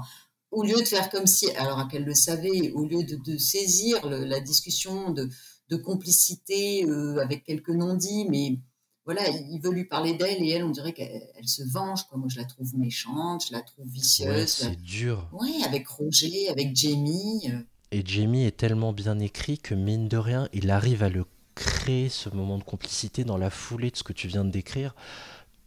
au 0.51 0.63
lieu 0.63 0.77
de 0.77 0.85
faire 0.85 1.09
comme 1.09 1.27
si, 1.27 1.51
alors 1.53 1.89
qu'elle 1.89 2.05
le 2.05 2.15
savait, 2.15 2.73
au 2.73 2.85
lieu 2.85 3.05
de, 3.05 3.17
de 3.17 3.39
saisir 3.39 4.07
le, 4.07 4.25
la 4.25 4.41
discussion 4.41 5.11
de, 5.13 5.31
de 5.71 5.77
complicité 5.77 6.87
avec 7.23 7.45
quelques 7.45 7.71
non-dits, 7.71 8.27
mais 8.29 8.59
voilà, 9.07 9.27
il 9.29 9.61
veut 9.63 9.71
lui 9.71 9.87
parler 9.87 10.13
d'elle 10.13 10.43
et 10.43 10.51
elle, 10.51 10.63
on 10.63 10.71
dirait 10.71 10.93
qu'elle 10.93 11.49
se 11.49 11.63
venge. 11.63 12.07
Quoi. 12.09 12.19
Moi, 12.19 12.29
je 12.29 12.39
la 12.39 12.45
trouve 12.45 12.77
méchante, 12.77 13.47
je 13.49 13.53
la 13.53 13.63
trouve 13.63 13.87
vicieuse. 13.89 14.29
Ouais, 14.29 14.47
c'est 14.47 14.77
dur. 14.77 15.27
Oui, 15.33 15.63
avec 15.65 15.89
Roger, 15.89 16.51
avec 16.51 16.77
Jamie. 16.77 17.51
Et 17.93 18.05
Jamie 18.07 18.45
est 18.45 18.57
tellement 18.57 18.93
bien 18.93 19.19
écrit 19.19 19.59
que 19.59 19.75
mine 19.75 20.07
de 20.07 20.17
rien, 20.17 20.49
il 20.53 20.71
arrive 20.71 21.03
à 21.03 21.09
le 21.09 21.25
créer 21.57 22.09
ce 22.09 22.29
moment 22.29 22.57
de 22.57 22.63
complicité 22.63 23.25
dans 23.25 23.37
la 23.37 23.51
foulée 23.51 23.91
de 23.91 23.97
ce 23.97 24.05
que 24.05 24.13
tu 24.13 24.29
viens 24.29 24.45
de 24.45 24.51
décrire 24.51 24.95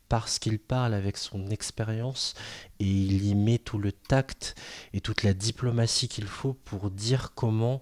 parce 0.08 0.38
qu'il 0.40 0.60
parle 0.60 0.94
avec 0.94 1.18
son 1.18 1.48
expérience 1.48 2.36
et 2.80 2.86
il 2.86 3.26
y 3.26 3.36
met 3.36 3.58
tout 3.58 3.78
le 3.78 3.92
tact 3.92 4.56
et 4.94 5.02
toute 5.02 5.24
la 5.24 5.34
diplomatie 5.34 6.08
qu'il 6.08 6.28
faut 6.28 6.54
pour 6.54 6.92
dire 6.92 7.32
comment, 7.34 7.82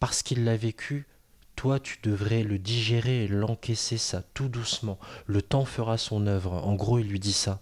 parce 0.00 0.22
qu'il 0.22 0.44
l'a 0.44 0.56
vécu, 0.56 1.06
toi 1.54 1.78
tu 1.78 1.98
devrais 2.02 2.44
le 2.44 2.58
digérer 2.58 3.24
et 3.24 3.28
l'encaisser 3.28 3.98
ça 3.98 4.22
tout 4.34 4.48
doucement. 4.48 4.98
Le 5.26 5.42
temps 5.42 5.64
fera 5.64 5.98
son 5.98 6.26
œuvre. 6.26 6.54
En 6.54 6.74
gros, 6.74 6.98
il 6.98 7.08
lui 7.08 7.20
dit 7.20 7.32
ça. 7.32 7.60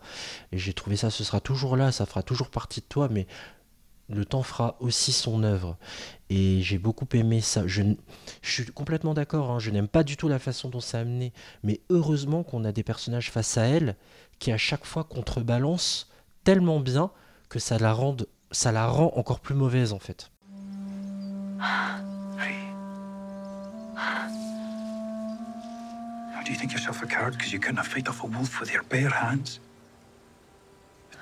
Et 0.53 0.59
j'ai 0.59 0.75
trouvé 0.75 0.97
ça, 0.97 1.11
ce 1.11 1.25
sera 1.25 1.41
toujours 1.41 1.77
là, 1.77 1.91
ça 1.91 2.07
fera 2.07 2.23
toujours 2.23 2.51
partie 2.51 2.81
de 2.81 2.87
toi, 2.89 3.09
mais 3.11 3.27
le 4.09 4.25
temps 4.25 4.43
fera 4.43 4.77
aussi 4.81 5.13
son 5.13 5.43
œuvre. 5.43 5.77
Et 6.31 6.61
j'ai 6.63 6.79
beaucoup 6.79 7.07
aimé 7.13 7.41
ça. 7.41 7.67
Je, 7.67 7.83
je 8.43 8.51
suis 8.51 8.67
complètement 8.67 9.15
d'accord, 9.15 9.51
hein. 9.51 9.59
je 9.59 9.71
n'aime 9.71 9.89
pas 9.89 10.05
du 10.05 10.17
tout 10.17 10.29
la 10.29 10.39
façon 10.39 10.69
dont 10.69 10.81
c'est 10.81 10.99
amené, 10.99 11.33
mais 11.63 11.81
heureusement 11.91 12.43
qu'on 12.43 12.65
a 12.65 12.73
des 12.73 12.83
personnages 12.83 13.31
face 13.31 13.57
à 13.57 13.65
elle 13.65 13.97
qui 14.39 14.53
à 14.53 14.59
chaque 14.59 14.85
fois 14.85 15.05
contrebalancent 15.05 16.09
tellement 16.45 16.81
bien 16.81 17.11
que 17.49 17.59
ça 17.59 17.79
la, 17.79 17.93
rend, 17.93 18.17
ça 18.51 18.73
la 18.73 18.87
rend 18.87 19.13
encore 19.17 19.41
plus 19.41 19.55
mauvaise 19.55 19.93
en 19.93 19.99
fait. 19.99 20.31
do 26.45 26.51
you 26.51 26.59
think 26.59 26.73
yourself 26.73 27.03
a 27.03 27.07
coward 27.07 27.33
because 27.33 27.53
you 27.55 27.59
couldn't 27.59 27.83
fight 27.85 28.07
off 28.07 28.23
a 28.23 28.27
wolf 28.27 28.61
with 28.61 28.71
your 28.71 28.83
bare 28.85 29.09
hands? 29.09 29.61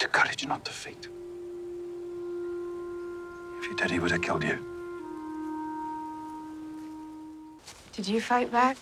The 0.01 0.09
courage 0.09 0.45
not 0.49 0.64
to 0.64 0.73
fight. 0.73 1.07
If 3.62 3.68
you 3.68 3.77
did, 3.77 3.92
he 3.92 4.01
would 4.01 4.11
have 4.11 4.22
killed 4.22 4.42
you. 4.42 4.59
Did 7.92 8.09
you 8.09 8.20
fight 8.20 8.51
back? 8.51 8.77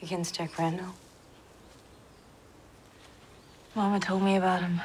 Against 0.00 0.34
Jack 0.34 0.58
Randall? 0.58 0.94
Mama 3.74 4.00
told 4.00 4.22
me 4.22 4.36
about 4.36 4.62
him. 4.62 4.80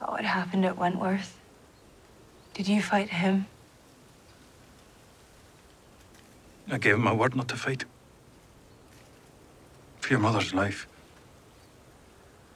About 0.00 0.12
what 0.12 0.24
happened 0.24 0.64
at 0.64 0.78
Wentworth. 0.78 1.38
Did 2.54 2.66
you 2.68 2.80
fight 2.80 3.10
him? 3.10 3.44
I 6.70 6.78
gave 6.78 6.94
him 6.94 7.02
my 7.02 7.12
word 7.12 7.36
not 7.36 7.48
to 7.48 7.56
fight. 7.56 7.84
For 10.00 10.08
your 10.08 10.20
mother's 10.20 10.54
life. 10.54 10.86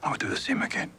I 0.03 0.11
would 0.11 0.21
do 0.21 0.29
the 0.29 0.39
same 0.39 0.63
again. 0.63 0.91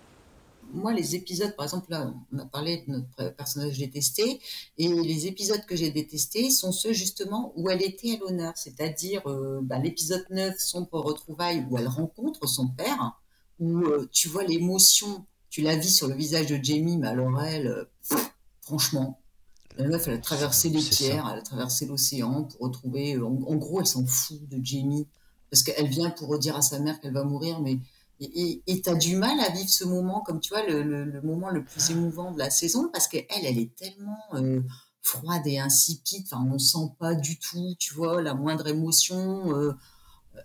Moi, 0.74 0.94
les 0.94 1.16
épisodes, 1.16 1.56
par 1.56 1.66
exemple, 1.66 1.90
là, 1.90 2.14
on 2.34 2.40
a 2.40 2.46
parlé 2.46 2.84
de 2.88 2.92
notre 2.92 3.36
personnage 3.36 3.78
détesté, 3.78 4.40
et 4.78 4.88
les 4.88 5.28
épisodes 5.28 5.66
que 5.66 5.76
j'ai 5.76 5.92
détestés 5.92 6.50
sont 6.52 6.72
ceux 6.72 6.94
justement 6.94 7.54
où 7.56 7.70
elle 7.70 7.82
était 7.82 8.16
à 8.16 8.18
l'honneur, 8.20 8.54
c'est-à-dire 8.56 9.22
euh, 9.28 9.60
bah, 9.62 9.80
l'épisode 9.80 10.26
9, 10.30 10.58
Sombre 10.60 11.00
retrouvaille, 11.00 11.66
où 11.70 11.78
elle 11.78 11.88
rencontre 11.88 12.48
son 12.48 12.68
père, 12.68 13.20
où 13.60 13.80
euh, 13.86 14.10
tu 14.12 14.28
vois 14.28 14.44
l'émotion, 14.44 15.26
tu 15.50 15.62
la 15.62 15.76
vis 15.76 15.94
sur 15.94 16.08
le 16.08 16.16
visage 16.16 16.48
de 16.48 16.60
Jamie, 16.62 16.98
mais 16.98 17.08
alors 17.08 17.42
elle, 17.42 17.68
euh, 17.68 18.18
franchement, 18.62 19.20
la 19.78 19.88
meuf, 19.88 20.08
elle 20.08 20.16
a 20.16 20.20
traversé 20.20 20.70
les 20.70 20.82
pierres, 20.82 21.30
elle 21.32 21.40
a 21.40 21.44
traversé 21.44 21.86
l'océan 21.86 22.44
pour 22.44 22.62
retrouver. 22.62 23.18
En, 23.18 23.28
en, 23.28 23.56
gros, 23.56 23.80
elle 23.80 23.86
s'en 23.86 24.06
fout 24.06 24.40
de 24.50 24.60
Jamie 24.64 25.08
parce 25.52 25.64
qu'elle 25.64 25.88
vient 25.88 26.10
pour 26.10 26.28
redire 26.30 26.56
à 26.56 26.62
sa 26.62 26.80
mère 26.80 27.00
qu'elle 27.00 27.14
va 27.14 27.24
mourir, 27.24 27.62
mais 27.62 27.78
et 28.20 28.82
tu 28.82 28.90
as 28.90 28.96
du 28.96 29.16
mal 29.16 29.40
à 29.40 29.50
vivre 29.50 29.70
ce 29.70 29.84
moment 29.84 30.22
comme 30.22 30.40
tu 30.40 30.50
vois 30.50 30.66
le, 30.66 30.82
le, 30.82 31.04
le, 31.04 31.22
moment 31.22 31.50
le 31.50 31.64
plus 31.64 31.92
émouvant 31.92 32.32
de 32.32 32.40
la 32.40 32.50
saison 32.50 32.90
parce 32.92 33.08
qu'elle, 33.08 33.26
elle 33.30 33.60
est 33.60 33.76
tellement 33.76 34.18
euh, 34.34 34.62
froide 35.08 35.46
et 35.46 35.60
insipide. 35.60 36.26
Enfin, 36.26 36.46
on 36.52 36.60
sent 36.60 36.92
pas 37.00 37.16
du 37.16 37.40
tout, 37.40 37.76
tu 37.80 37.94
vois, 37.94 38.22
la 38.22 38.34
moindre 38.34 38.68
émotion. 38.68 39.56
Euh, 39.56 39.74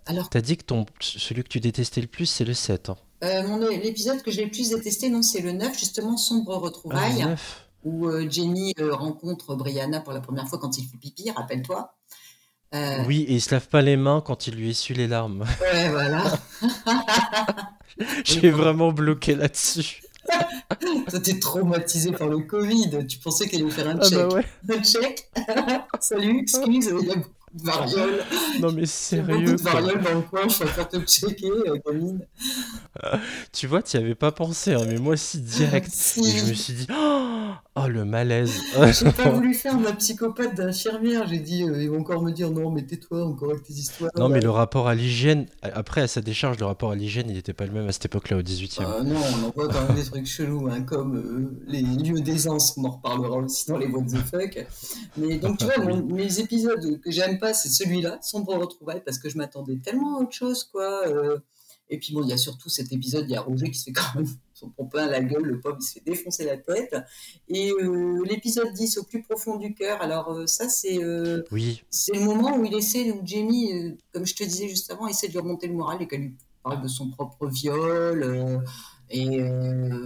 alors. 0.05 0.29
T'as 0.29 0.41
dit 0.41 0.57
que 0.57 0.63
ton, 0.63 0.85
celui 0.99 1.43
que 1.43 1.49
tu 1.49 1.59
détestais 1.59 2.01
le 2.01 2.07
plus, 2.07 2.25
c'est 2.25 2.45
le 2.45 2.53
7. 2.53 2.89
Hein. 2.89 2.97
Euh, 3.23 3.81
l'épisode 3.81 4.21
que 4.21 4.31
j'ai 4.31 4.45
le 4.45 4.51
plus 4.51 4.69
détesté, 4.69 5.09
non, 5.09 5.21
c'est 5.21 5.41
le 5.41 5.51
9, 5.51 5.77
justement, 5.77 6.17
Sombre 6.17 6.55
retrouvaille. 6.55 7.23
Ah, 7.23 7.35
où 7.85 8.07
euh, 8.07 8.29
Jenny 8.29 8.73
rencontre 8.79 9.55
Brianna 9.55 9.99
pour 9.99 10.13
la 10.13 10.21
première 10.21 10.47
fois 10.47 10.57
quand 10.57 10.77
il 10.77 10.85
fait 10.85 10.97
pipi, 10.97 11.29
rappelle-toi. 11.31 11.93
Euh... 12.73 13.03
Oui, 13.05 13.25
et 13.27 13.33
il 13.33 13.41
se 13.41 13.51
lave 13.51 13.67
pas 13.67 13.81
les 13.81 13.97
mains 13.97 14.21
quand 14.25 14.47
il 14.47 14.55
lui 14.55 14.71
essuie 14.71 14.95
les 14.95 15.07
larmes. 15.07 15.45
Ouais, 15.61 15.89
voilà. 15.89 16.23
J'ai 18.23 18.49
vraiment 18.49 18.91
bloqué 18.91 19.35
là-dessus. 19.35 20.01
Toi, 21.09 21.19
t'es 21.19 21.39
traumatisé 21.39 22.11
par 22.11 22.27
le 22.27 22.39
Covid. 22.39 23.05
Tu 23.07 23.19
pensais 23.19 23.47
qu'elle 23.47 23.61
allait 23.61 23.71
faire 23.71 23.89
un 23.89 23.99
check. 23.99 24.13
Ah 24.13 24.27
bah 24.27 24.35
ouais. 24.35 24.45
Un 24.75 24.83
check 24.83 25.29
Salut, 25.99 26.39
excuse, 26.39 26.85
il 26.87 27.07
y 27.07 27.11
a 27.11 27.15
beaucoup 27.15 27.29
de 27.53 27.63
varioles. 27.63 28.23
Non 28.59 28.71
mais 28.71 28.85
sérieux. 28.85 29.55
Beaucoup 29.55 29.77
de 29.77 30.03
dans 30.03 30.15
le 30.15 30.21
coin, 30.21 30.47
je 30.47 30.57
préfère 30.57 30.87
te 30.87 30.97
checker, 31.01 31.49
Camille. 31.85 32.19
Euh, 33.03 33.17
tu 33.51 33.67
vois, 33.67 33.81
tu 33.81 33.97
avais 33.97 34.15
pas 34.15 34.31
pensé, 34.31 34.73
hein, 34.73 34.85
mais 34.87 34.97
moi 34.97 35.17
si 35.17 35.39
direct. 35.39 35.89
Si. 35.93 36.19
Et 36.19 36.39
je 36.39 36.49
me 36.49 36.53
suis 36.53 36.73
dit, 36.73 36.87
oh 36.89 37.33
le 37.87 38.05
malaise. 38.05 38.61
J'ai 38.75 39.11
pas 39.11 39.29
voulu 39.31 39.53
faire 39.53 39.79
ma 39.79 39.93
psychopathe 39.93 40.55
d'infirmière. 40.55 41.27
J'ai 41.27 41.39
dit, 41.39 41.63
euh, 41.63 41.81
ils 41.81 41.89
vont 41.89 41.99
encore 41.99 42.21
me 42.21 42.31
dire 42.31 42.51
non, 42.51 42.69
mais 42.69 42.83
tais-toi 42.83 43.25
encore 43.25 43.51
avec 43.51 43.63
tes 43.63 43.73
histoires. 43.73 44.11
Non, 44.15 44.29
mais 44.29 44.41
le 44.41 44.49
rapport 44.49 44.87
à 44.87 44.95
l'hygiène, 44.95 45.47
après 45.61 46.01
à 46.01 46.07
sa 46.07 46.21
décharge, 46.21 46.59
le 46.59 46.65
rapport 46.65 46.91
à 46.91 46.95
l'hygiène, 46.95 47.27
il 47.29 47.35
n'était 47.35 47.53
pas 47.53 47.65
le 47.65 47.71
même 47.71 47.87
à 47.87 47.91
cette 47.91 48.05
époque-là, 48.05 48.37
au 48.37 48.41
18 48.41 48.79
e 48.79 48.83
euh, 48.83 49.03
Non, 49.03 49.15
on 49.15 49.47
en 49.47 49.51
voit 49.51 49.67
quand 49.67 49.87
même 49.87 49.95
des 49.95 50.03
trucs 50.03 50.27
chelous, 50.27 50.67
hein, 50.69 50.81
comme 50.81 51.17
euh, 51.17 51.63
les 51.67 51.81
lieux 51.81 52.21
d'aisance, 52.21 52.75
on 52.77 52.85
en 52.85 52.91
reparlera 52.91 53.37
aussi 53.37 53.67
dans 53.67 53.77
les 53.77 53.87
What 53.87 54.03
the 54.03 54.17
fuck. 54.17 54.65
Mais 55.17 55.37
donc, 55.37 55.57
tu 55.59 55.65
vois, 55.65 55.77
mon, 55.79 56.03
mes 56.03 56.39
épisodes 56.39 56.99
que 57.01 57.11
j'aime 57.11 57.39
pas, 57.43 57.53
c'est 57.53 57.69
celui-là, 57.69 58.19
Sombre 58.21 58.55
retrouvailles, 58.55 59.03
parce 59.03 59.19
que 59.19 59.29
je 59.29 59.37
m'attendais 59.37 59.77
tellement 59.77 60.17
à 60.17 60.21
autre 60.21 60.31
chose, 60.31 60.63
quoi. 60.63 61.07
Euh, 61.07 61.39
et 61.89 61.99
puis 61.99 62.13
bon, 62.13 62.23
il 62.23 62.29
y 62.29 62.33
a 62.33 62.37
surtout 62.37 62.69
cet 62.69 62.91
épisode, 62.91 63.25
il 63.27 63.33
y 63.33 63.35
a 63.35 63.41
Roger 63.41 63.69
qui 63.69 63.77
se 63.77 63.85
fait 63.85 63.91
quand 63.91 64.15
même 64.15 64.27
prend 64.69 64.85
plein 64.85 65.07
la 65.07 65.21
gueule, 65.21 65.43
le 65.43 65.59
pauvre 65.59 65.77
il 65.79 65.83
se 65.83 65.93
fait 65.93 66.03
défoncer 66.05 66.45
la 66.45 66.57
tête. 66.57 66.95
Et 67.47 67.71
euh, 67.71 68.23
l'épisode 68.25 68.73
10, 68.73 68.97
au 68.97 69.03
plus 69.03 69.21
profond 69.21 69.57
du 69.57 69.73
cœur, 69.73 70.01
alors 70.01 70.31
euh, 70.31 70.47
ça 70.47 70.69
c'est 70.69 71.03
euh, 71.03 71.43
Oui, 71.51 71.83
c'est 71.89 72.15
le 72.15 72.21
moment 72.21 72.57
où 72.57 72.65
il 72.65 72.73
essaie, 72.73 73.11
où 73.11 73.21
Jamie, 73.25 73.97
comme 74.13 74.25
je 74.25 74.35
te 74.35 74.43
disais 74.43 74.69
juste 74.69 74.91
avant, 74.91 75.07
essaie 75.07 75.27
de 75.27 75.33
lui 75.33 75.39
remonter 75.39 75.67
le 75.67 75.73
moral 75.73 76.01
et 76.01 76.07
qu'elle 76.07 76.21
lui 76.21 76.35
parle 76.63 76.81
de 76.81 76.87
son 76.87 77.09
propre 77.09 77.47
viol. 77.47 78.63
et 79.09 79.41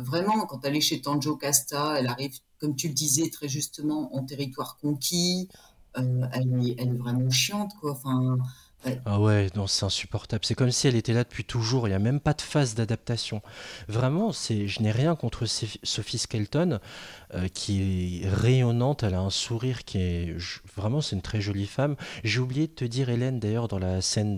vraiment, 0.02 0.46
quand 0.48 0.66
elle 0.66 0.76
est 0.76 0.82
chez 0.82 1.02
Tanjo 1.02 1.36
Casta, 1.36 2.00
elle 2.00 2.08
arrive, 2.08 2.40
comme 2.60 2.76
tu 2.76 2.88
le 2.88 2.94
disais 2.94 3.30
très 3.30 3.48
justement, 3.48 4.14
en 4.16 4.24
territoire 4.24 4.78
conquis. 4.82 5.48
Elle, 5.98 6.78
est, 6.80 6.94
vraiment 6.94 7.30
chiante, 7.30 7.74
quoi. 7.82 7.98
Ah 9.06 9.20
ouais, 9.20 9.48
non, 9.56 9.68
c'est 9.68 9.86
insupportable. 9.86 10.46
C'est 10.46 10.56
comme 10.56 10.72
si 10.72 10.88
elle 10.88 10.96
était 10.96 11.14
là 11.14 11.24
depuis 11.24 11.44
toujours. 11.44 11.88
Il 11.88 11.92
n'y 11.92 11.96
a 11.96 12.00
même 12.00 12.20
pas 12.20 12.34
de 12.34 12.42
phase 12.42 12.76
d'adaptation. 12.76 13.42
Vraiment, 13.88 14.32
c'est, 14.32 14.68
je 14.68 14.82
n'ai 14.82 14.92
rien 14.92 15.16
contre 15.16 15.46
Soph- 15.46 15.80
Sophie 15.84 16.20
Skelton, 16.20 16.80
euh, 17.34 17.48
qui 17.48 18.22
est 18.24 18.30
rayonnante. 18.30 19.04
Elle 19.04 19.16
a 19.16 19.20
un 19.20 19.30
sourire 19.30 19.84
qui 19.84 19.98
est 19.98 20.36
vraiment, 20.76 21.02
c'est 21.02 21.16
une 21.16 21.22
très 21.22 21.42
jolie 21.42 21.68
femme. 21.68 21.96
J'ai 22.24 22.40
oublié 22.40 22.68
de 22.68 22.74
te 22.74 22.86
dire, 22.86 23.10
Hélène, 23.10 23.40
d'ailleurs, 23.40 23.68
dans 23.68 23.80
la 23.80 24.02
scène 24.02 24.36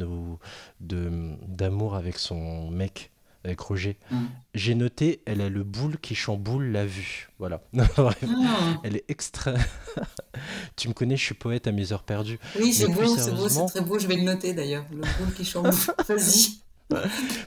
de, 0.80 1.36
d'amour 1.48 1.96
avec 1.96 2.18
son 2.18 2.70
mec, 2.72 3.12
avec 3.44 3.60
Roger, 3.60 3.98
Mm. 4.12 4.18
j'ai 4.54 4.76
noté, 4.76 5.22
elle 5.26 5.42
a 5.42 5.50
le 5.50 5.64
boule 5.64 5.98
qui 6.00 6.16
chamboule 6.16 6.66
la 6.72 6.86
vue. 6.86 7.30
Voilà. 7.40 7.62
Ah, 7.98 8.10
elle 8.84 8.98
est 8.98 9.06
extra. 9.10 9.54
tu 10.76 10.88
me 10.90 10.94
connais, 10.94 11.18
je 11.18 11.24
suis 11.24 11.36
poète 11.36 11.68
à 11.68 11.72
mes 11.72 11.92
heures 11.94 12.04
perdues. 12.04 12.40
oui, 12.60 12.74
c'est 12.74 12.88
beau, 12.88 13.16
c'est 13.18 13.32
beau, 13.34 13.48
c'est 13.50 13.66
très 13.66 13.82
beau. 13.82 13.98
Je 14.00 14.08
vais 14.08 14.16
le 14.16 14.24
noter 14.24 14.54
d'ailleurs. 14.54 14.86
Le 14.92 14.98
boule 14.98 15.34
qui 15.36 15.46
chamboule. 15.46 15.72
Vas-y. 16.08 16.60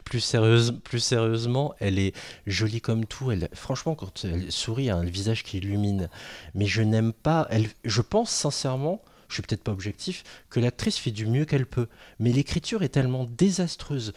Plus, 0.04 0.20
sérieuse, 0.20 0.78
plus 0.84 1.00
sérieusement, 1.00 1.74
elle 1.80 1.98
est 1.98 2.14
jolie 2.46 2.80
comme 2.80 3.04
tout. 3.06 3.32
Elle, 3.32 3.48
franchement, 3.54 3.96
quand 3.96 4.24
elle 4.24 4.52
sourit, 4.52 4.86
elle 4.86 4.92
a 4.92 4.96
un 4.98 5.04
visage 5.04 5.42
qui 5.42 5.58
illumine. 5.58 6.08
Mais 6.54 6.66
je 6.66 6.80
n'aime 6.82 7.12
pas. 7.12 7.48
Elle, 7.50 7.66
je 7.84 8.02
pense 8.02 8.30
sincèrement, 8.30 9.02
je 9.32 9.36
suis 9.36 9.42
peut-être 9.42 9.64
pas 9.64 9.72
objectif, 9.72 10.24
que 10.50 10.60
l'actrice 10.60 10.98
fait 10.98 11.10
du 11.10 11.26
mieux 11.26 11.46
qu'elle 11.46 11.66
peut. 11.66 11.88
Mais 12.18 12.32
l'écriture 12.32 12.82
est 12.82 12.90
tellement 12.90 13.24
désastreuse. 13.24 14.12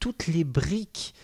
Toutes 0.00 0.26
les 0.26 0.44
briques 0.44 1.14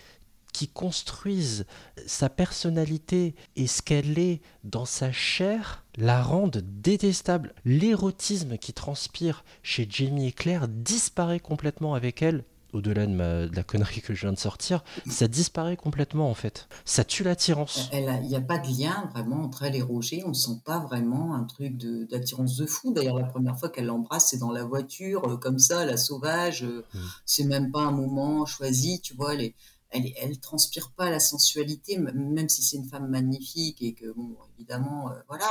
qui 0.51 0.67
construisent 0.67 1.65
sa 2.07 2.29
personnalité 2.29 3.35
et 3.55 3.67
ce 3.67 3.81
qu'elle 3.81 4.17
est 4.17 4.41
dans 4.63 4.85
sa 4.85 5.11
chair 5.11 5.85
la 5.97 6.23
rendent 6.23 6.63
détestable. 6.81 7.53
L'érotisme 7.63 8.57
qui 8.57 8.73
transpire 8.73 9.43
chez 9.63 9.85
Jamie 9.89 10.27
et 10.27 10.31
Claire 10.31 10.67
disparaît 10.67 11.39
complètement 11.39 11.93
avec 11.93 12.21
elle. 12.21 12.43
Au-delà 12.75 13.05
de, 13.07 13.49
la 13.55 13.63
connerie 13.63 14.01
que 14.01 14.13
je 14.13 14.21
viens 14.21 14.33
de 14.33 14.37
sortir, 14.37 14.83
ça 15.09 15.27
disparaît 15.29 15.77
complètement 15.77 16.29
en 16.29 16.33
fait. 16.33 16.67
Ça 16.83 17.05
tue 17.05 17.23
l'attirance. 17.23 17.89
Il 17.93 18.27
n'y 18.27 18.35
a 18.35 18.41
pas 18.41 18.57
de 18.57 18.67
lien 18.67 19.09
vraiment 19.13 19.43
entre 19.43 19.63
elle 19.63 19.75
et 19.77 19.81
Roger. 19.81 20.23
On 20.25 20.29
ne 20.29 20.33
sent 20.33 20.59
pas 20.65 20.79
vraiment 20.79 21.35
un 21.35 21.45
truc 21.45 21.77
d'attirance 21.77 22.57
de, 22.57 22.65
fou. 22.65 22.91
D'ailleurs, 22.93 23.17
la 23.17 23.25
première 23.25 23.57
fois 23.57 23.69
qu'elle 23.69 23.85
l'embrasse, 23.85 24.29
c'est 24.29 24.37
dans 24.37 24.51
la 24.51 24.65
voiture, 24.65 25.23
euh, 25.25 25.37
comme 25.37 25.57
ça, 25.57 25.85
la 25.85 25.95
sauvage. 25.95 26.63
euh, 26.63 26.85
Mm. 26.93 26.99
C'est 27.25 27.43
même 27.45 27.71
pas 27.71 27.81
un 27.81 27.91
moment 27.91 28.45
choisi, 28.45 28.99
tu 29.01 29.13
vois. 29.15 29.33
Elle, 29.35 29.41
est- 29.41 29.55
elle, 29.91 30.05
est- 30.07 30.15
elle 30.21 30.37
transpire 30.39 30.91
pas 30.91 31.09
la 31.09 31.19
sensualité, 31.21 31.97
même 31.97 32.49
si 32.49 32.61
c'est 32.61 32.75
une 32.75 32.89
femme 32.89 33.07
magnifique 33.07 33.81
et 33.81 33.93
que, 33.93 34.11
bon, 34.11 34.35
évidemment, 34.57 35.09
euh, 35.09 35.13
voilà. 35.29 35.45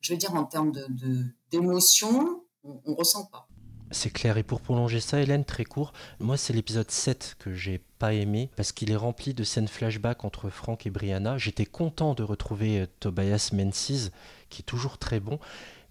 Je 0.00 0.12
veux 0.14 0.18
dire, 0.18 0.34
en 0.34 0.44
termes 0.44 0.72
de 0.72 0.86
de- 0.88 1.24
d'émotion, 1.50 2.42
on, 2.64 2.80
on 2.86 2.94
ressent 2.94 3.26
pas. 3.26 3.46
C'est 3.90 4.10
clair. 4.10 4.36
Et 4.38 4.42
pour 4.42 4.60
prolonger 4.60 5.00
ça, 5.00 5.20
Hélène, 5.20 5.44
très 5.44 5.64
court, 5.64 5.92
moi 6.20 6.36
c'est 6.36 6.52
l'épisode 6.52 6.90
7 6.90 7.36
que 7.38 7.54
j'ai 7.54 7.80
pas 7.98 8.14
aimé 8.14 8.50
parce 8.56 8.72
qu'il 8.72 8.90
est 8.90 8.96
rempli 8.96 9.34
de 9.34 9.44
scènes 9.44 9.68
flashback 9.68 10.24
entre 10.24 10.48
Frank 10.48 10.86
et 10.86 10.90
Brianna. 10.90 11.38
J'étais 11.38 11.66
content 11.66 12.14
de 12.14 12.22
retrouver 12.22 12.80
euh, 12.80 12.86
Tobias 13.00 13.50
Menzies, 13.52 14.10
qui 14.48 14.62
est 14.62 14.64
toujours 14.64 14.98
très 14.98 15.20
bon. 15.20 15.38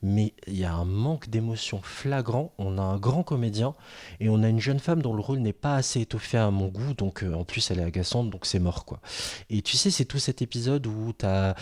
Mais 0.02 0.34
il 0.48 0.58
y 0.58 0.64
a 0.64 0.74
un 0.74 0.86
manque 0.86 1.30
d'émotion 1.30 1.82
flagrant. 1.82 2.54
On 2.58 2.78
a 2.78 2.82
un 2.82 2.98
grand 2.98 3.24
comédien 3.24 3.76
et 4.22 4.30
on 4.30 4.44
a 4.44 4.48
une 4.48 4.62
jeune 4.62 4.80
femme 4.80 5.02
dont 5.02 5.14
le 5.14 5.20
rôle 5.20 5.40
n'est 5.40 5.52
pas 5.52 5.76
assez 5.76 6.00
étoffé 6.00 6.38
à 6.38 6.50
mon 6.52 6.68
goût. 6.68 6.94
Donc 6.94 7.22
euh, 7.22 7.34
en 7.34 7.44
plus, 7.44 7.70
elle 7.70 7.80
est 7.80 7.84
agaçante, 7.84 8.30
donc 8.30 8.46
c'est 8.46 8.60
mort 8.60 8.86
quoi. 8.86 9.02
Et 9.50 9.62
tu 9.62 9.76
sais, 9.76 9.92
c'est 9.92 10.06
tout 10.06 10.20
cet 10.20 10.42
épisode 10.42 10.88
où 10.88 11.12
tu 11.12 11.26
as 11.26 11.54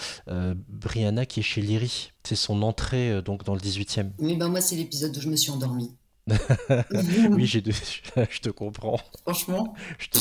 Brianna 0.70 1.26
qui 1.26 1.40
est 1.40 1.44
chez 1.44 1.62
Lyri. 1.62 2.12
C'est 2.28 2.36
son 2.36 2.62
entrée 2.62 3.10
euh, 3.10 3.22
donc 3.22 3.46
dans 3.46 3.54
le 3.56 3.62
18e. 3.62 4.12
Oui, 4.20 4.36
ben 4.36 4.50
moi, 4.50 4.60
c'est 4.60 4.76
l'épisode 4.76 5.16
où 5.16 5.22
je 5.22 5.30
me 5.30 5.38
suis 5.38 5.50
endormie. 5.50 5.96
Oui, 7.32 7.46
j'ai 7.46 7.62
de- 7.62 7.72
je 8.30 8.40
te 8.42 8.50
comprends. 8.50 9.00
Franchement, 9.26 9.74
te- 10.12 10.20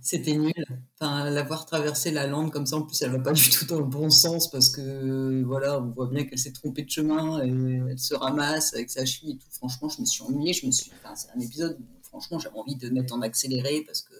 C'était 0.00 0.36
nul. 0.36 0.52
Enfin, 1.00 1.28
la 1.30 1.42
voir 1.42 1.66
traverser 1.66 2.10
la 2.10 2.26
lande 2.26 2.50
comme 2.52 2.66
ça, 2.66 2.76
en 2.76 2.82
plus, 2.82 3.00
elle 3.02 3.10
va 3.10 3.18
pas 3.18 3.32
du 3.32 3.50
tout 3.50 3.64
dans 3.66 3.78
le 3.78 3.84
bon 3.84 4.10
sens 4.10 4.50
parce 4.50 4.68
que, 4.70 5.42
voilà, 5.44 5.80
on 5.80 5.90
voit 5.90 6.06
bien 6.08 6.24
qu'elle 6.24 6.38
s'est 6.38 6.52
trompée 6.52 6.82
de 6.82 6.90
chemin 6.90 7.42
et 7.44 7.48
elle 7.90 7.98
se 7.98 8.14
ramasse 8.14 8.74
avec 8.74 8.90
sa 8.90 9.04
cheville 9.04 9.32
et 9.32 9.36
tout. 9.38 9.48
Franchement, 9.50 9.88
je 9.88 10.00
me 10.00 10.06
suis 10.06 10.22
ennuyée. 10.22 10.52
Je 10.52 10.66
me 10.66 10.70
suis, 10.72 10.90
enfin, 11.02 11.14
c'est 11.16 11.28
un 11.36 11.40
épisode 11.40 11.76
où, 11.80 11.84
franchement, 12.02 12.38
j'avais 12.38 12.56
envie 12.56 12.76
de 12.76 12.88
mettre 12.90 13.14
en 13.14 13.22
accéléré 13.22 13.82
parce 13.86 14.02
que 14.02 14.14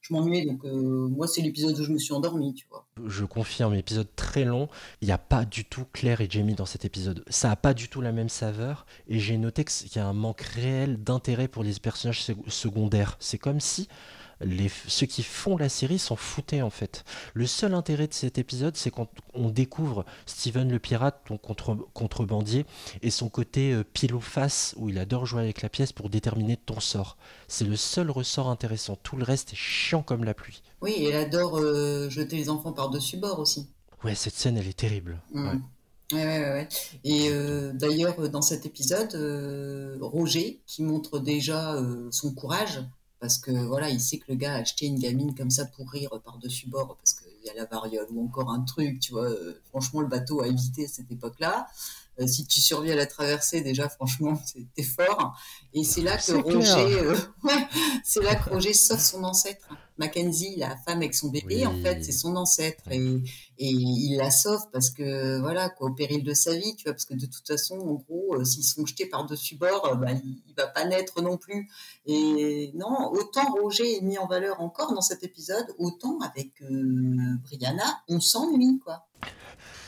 je 0.00 0.14
m'ennuyais. 0.14 0.46
Donc, 0.46 0.64
euh, 0.64 1.08
moi, 1.08 1.26
c'est 1.26 1.42
l'épisode 1.42 1.78
où 1.78 1.84
je 1.84 1.92
me 1.92 1.98
suis 1.98 2.12
endormie, 2.12 2.54
tu 2.54 2.66
vois. 2.70 2.86
Je 3.06 3.24
confirme, 3.24 3.74
épisode 3.74 4.08
très 4.16 4.44
long. 4.44 4.68
Il 5.00 5.06
n'y 5.06 5.12
a 5.12 5.18
pas 5.18 5.44
du 5.44 5.64
tout 5.64 5.84
Claire 5.92 6.20
et 6.20 6.28
Jamie 6.28 6.54
dans 6.54 6.66
cet 6.66 6.84
épisode. 6.84 7.24
Ça 7.28 7.48
n'a 7.48 7.56
pas 7.56 7.74
du 7.74 7.88
tout 7.88 8.00
la 8.00 8.12
même 8.12 8.28
saveur. 8.28 8.86
Et 9.08 9.18
j'ai 9.18 9.36
noté 9.38 9.64
qu'il 9.64 9.94
y 9.94 9.98
a 9.98 10.06
un 10.06 10.12
manque 10.12 10.40
réel 10.42 11.02
d'intérêt 11.02 11.48
pour 11.48 11.62
les 11.62 11.74
personnages 11.74 12.22
sec- 12.22 12.36
secondaires. 12.48 13.16
C'est 13.20 13.38
comme 13.38 13.60
si 13.60 13.88
les, 14.40 14.70
ceux 14.86 15.06
qui 15.06 15.22
font 15.22 15.56
la 15.56 15.68
série 15.68 15.98
s'en 15.98 16.16
foutaient 16.16 16.62
en 16.62 16.70
fait. 16.70 17.04
Le 17.34 17.46
seul 17.46 17.74
intérêt 17.74 18.06
de 18.06 18.14
cet 18.14 18.38
épisode, 18.38 18.76
c'est 18.76 18.90
quand 18.90 19.08
on 19.34 19.50
découvre 19.50 20.04
Steven 20.26 20.70
le 20.70 20.78
pirate, 20.78 21.20
contre, 21.42 21.76
contrebandier, 21.92 22.66
et 23.02 23.10
son 23.10 23.28
côté 23.28 23.72
euh, 23.72 23.84
pile 23.84 24.14
ou 24.14 24.20
face, 24.20 24.74
où 24.78 24.88
il 24.88 24.98
adore 24.98 25.26
jouer 25.26 25.42
avec 25.42 25.62
la 25.62 25.68
pièce 25.68 25.92
pour 25.92 26.10
déterminer 26.10 26.56
ton 26.56 26.80
sort. 26.80 27.16
C'est 27.48 27.66
le 27.66 27.76
seul 27.76 28.10
ressort 28.10 28.48
intéressant. 28.48 28.96
Tout 29.02 29.16
le 29.16 29.24
reste 29.24 29.52
est 29.52 29.56
chiant 29.56 30.02
comme 30.02 30.24
la 30.24 30.34
pluie. 30.34 30.62
Oui, 30.80 30.92
et 30.96 31.08
elle 31.08 31.16
adore 31.16 31.58
euh, 31.58 32.08
jeter 32.08 32.36
les 32.36 32.48
enfants 32.48 32.72
par-dessus 32.72 33.16
bord 33.16 33.38
aussi. 33.38 33.68
Ouais, 34.04 34.14
cette 34.14 34.34
scène, 34.34 34.56
elle 34.56 34.68
est 34.68 34.78
terrible. 34.78 35.20
Mm. 35.32 35.46
Ouais. 35.46 35.58
Ouais, 36.12 36.24
ouais, 36.24 36.40
ouais, 36.40 36.50
ouais. 36.50 36.68
Et 37.04 37.28
euh, 37.30 37.72
d'ailleurs, 37.72 38.28
dans 38.30 38.42
cet 38.42 38.66
épisode, 38.66 39.14
euh, 39.14 39.96
Roger, 40.00 40.60
qui 40.66 40.82
montre 40.82 41.20
déjà 41.20 41.74
euh, 41.74 42.08
son 42.10 42.34
courage, 42.34 42.80
parce 43.20 43.36
que 43.38 43.50
voilà, 43.50 43.90
il 43.90 44.00
sait 44.00 44.18
que 44.18 44.24
le 44.28 44.34
gars 44.34 44.54
a 44.54 44.58
acheté 44.58 44.86
une 44.86 44.98
gamine 44.98 45.34
comme 45.34 45.50
ça 45.50 45.66
pour 45.66 45.90
rire 45.90 46.10
par-dessus 46.24 46.68
bord, 46.68 46.96
parce 46.96 47.12
qu'il 47.12 47.44
y 47.44 47.50
a 47.50 47.54
la 47.54 47.66
variole 47.66 48.06
ou 48.10 48.24
encore 48.24 48.50
un 48.50 48.62
truc, 48.62 48.98
tu 48.98 49.12
vois. 49.12 49.28
euh, 49.28 49.60
franchement, 49.68 50.00
le 50.00 50.06
bateau 50.08 50.40
a 50.40 50.48
évité 50.48 50.86
à 50.86 50.88
cette 50.88 51.10
époque-là. 51.10 51.68
Euh, 52.20 52.26
si 52.26 52.46
tu 52.46 52.60
survis 52.60 52.92
à 52.92 52.96
la 52.96 53.06
traversée, 53.06 53.60
déjà, 53.60 53.88
franchement, 53.88 54.40
c'était 54.46 54.82
fort. 54.82 55.38
Et 55.72 55.84
c'est 55.84 56.02
là 56.02 56.16
que. 56.16 56.32
Roger, 56.32 56.98
euh, 57.00 57.16
ouais, 57.44 57.68
c'est 58.04 58.22
là 58.22 58.34
que 58.34 58.50
Roger 58.50 58.72
sauve 58.72 59.00
son 59.00 59.22
ancêtre. 59.24 59.68
Mackenzie, 60.00 60.56
la 60.56 60.76
femme 60.78 60.98
avec 60.98 61.14
son 61.14 61.28
bébé, 61.28 61.58
Oui. 61.58 61.66
en 61.66 61.80
fait, 61.82 62.02
c'est 62.02 62.10
son 62.12 62.34
ancêtre. 62.36 62.82
Et, 62.90 62.96
et 63.58 63.68
il 63.68 64.16
la 64.16 64.30
sauve 64.30 64.64
parce 64.72 64.90
que, 64.90 65.38
voilà, 65.40 65.68
quoi, 65.68 65.90
au 65.90 65.92
péril 65.94 66.24
de 66.24 66.32
sa 66.34 66.54
vie, 66.56 66.74
tu 66.74 66.84
vois, 66.84 66.94
parce 66.94 67.04
que 67.04 67.14
de 67.14 67.26
toute 67.26 67.46
façon, 67.46 67.78
en 67.78 67.92
gros, 67.94 68.34
euh, 68.34 68.44
s'ils 68.44 68.64
sont 68.64 68.84
jetés 68.86 69.06
par-dessus 69.06 69.56
bord, 69.56 69.84
euh, 69.86 69.94
bah, 69.96 70.12
il, 70.12 70.42
il 70.48 70.54
va 70.56 70.66
pas 70.66 70.84
naître 70.86 71.20
non 71.20 71.36
plus. 71.36 71.68
Et 72.06 72.72
non, 72.74 73.12
autant 73.12 73.52
Roger 73.52 73.98
est 73.98 74.00
mis 74.00 74.16
en 74.18 74.26
valeur 74.26 74.60
encore 74.60 74.94
dans 74.94 75.02
cet 75.02 75.22
épisode, 75.22 75.66
autant 75.78 76.18
avec 76.20 76.50
euh, 76.62 77.36
Brianna, 77.44 78.02
on 78.08 78.20
s'ennuie, 78.20 78.80
quoi. 78.82 79.06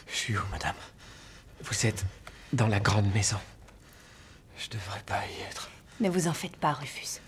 Je 0.06 0.14
suis 0.16 0.36
où, 0.36 0.42
madame? 0.50 0.76
Vous 1.62 1.86
êtes 1.86 2.04
dans 2.52 2.68
la 2.68 2.80
grande 2.80 3.10
maison. 3.14 3.38
Je 4.58 4.68
devrais 4.68 5.02
pas 5.06 5.22
y 5.26 5.42
être. 5.50 5.70
Ne 6.00 6.10
vous 6.10 6.28
en 6.28 6.34
faites 6.34 6.56
pas, 6.56 6.72
Rufus. 6.74 7.20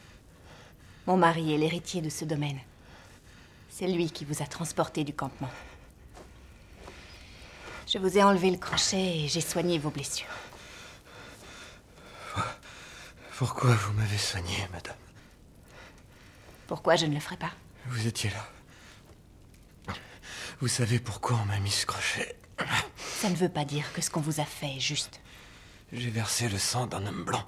Mon 1.07 1.17
mari 1.17 1.55
est 1.55 1.59
l'héritier 1.59 2.01
de 2.03 2.09
ce 2.11 2.25
domaine. 2.25 2.59
C'est 3.77 3.89
lui 3.89 4.09
qui 4.09 4.25
vous 4.25 4.41
a 4.41 4.47
transporté 4.47 5.03
du 5.03 5.13
campement. 5.13 5.51
Je 7.89 7.99
vous 7.99 8.17
ai 8.17 8.23
enlevé 8.23 8.53
le 8.53 8.57
crochet 8.57 9.25
et 9.25 9.27
j'ai 9.27 9.41
soigné 9.41 9.81
vos 9.81 9.91
blessures. 9.91 10.29
Pourquoi 13.37 13.75
vous 13.75 13.93
m'avez 13.95 14.17
soigné, 14.17 14.69
madame 14.73 14.95
Pourquoi 16.69 16.95
je 16.95 17.07
ne 17.07 17.15
le 17.15 17.21
ferais 17.21 17.37
pas 17.37 17.51
Vous 17.87 18.07
étiez 18.07 18.31
là. 18.31 19.95
Vous 20.61 20.69
savez 20.69 21.01
pourquoi 21.01 21.41
on 21.43 21.47
m'a 21.47 21.59
mis 21.59 21.73
ce 21.73 21.85
crochet 21.85 22.39
Ça 22.99 23.29
ne 23.29 23.35
veut 23.35 23.49
pas 23.49 23.65
dire 23.65 23.93
que 23.93 24.03
ce 24.03 24.09
qu'on 24.09 24.21
vous 24.21 24.39
a 24.39 24.45
fait 24.45 24.77
est 24.77 24.81
juste. 24.81 25.21
J'ai 25.93 26.11
versé 26.11 26.49
le 26.49 26.59
sang 26.59 26.87
d'un 26.87 27.05
homme 27.07 27.25
blanc. 27.25 27.45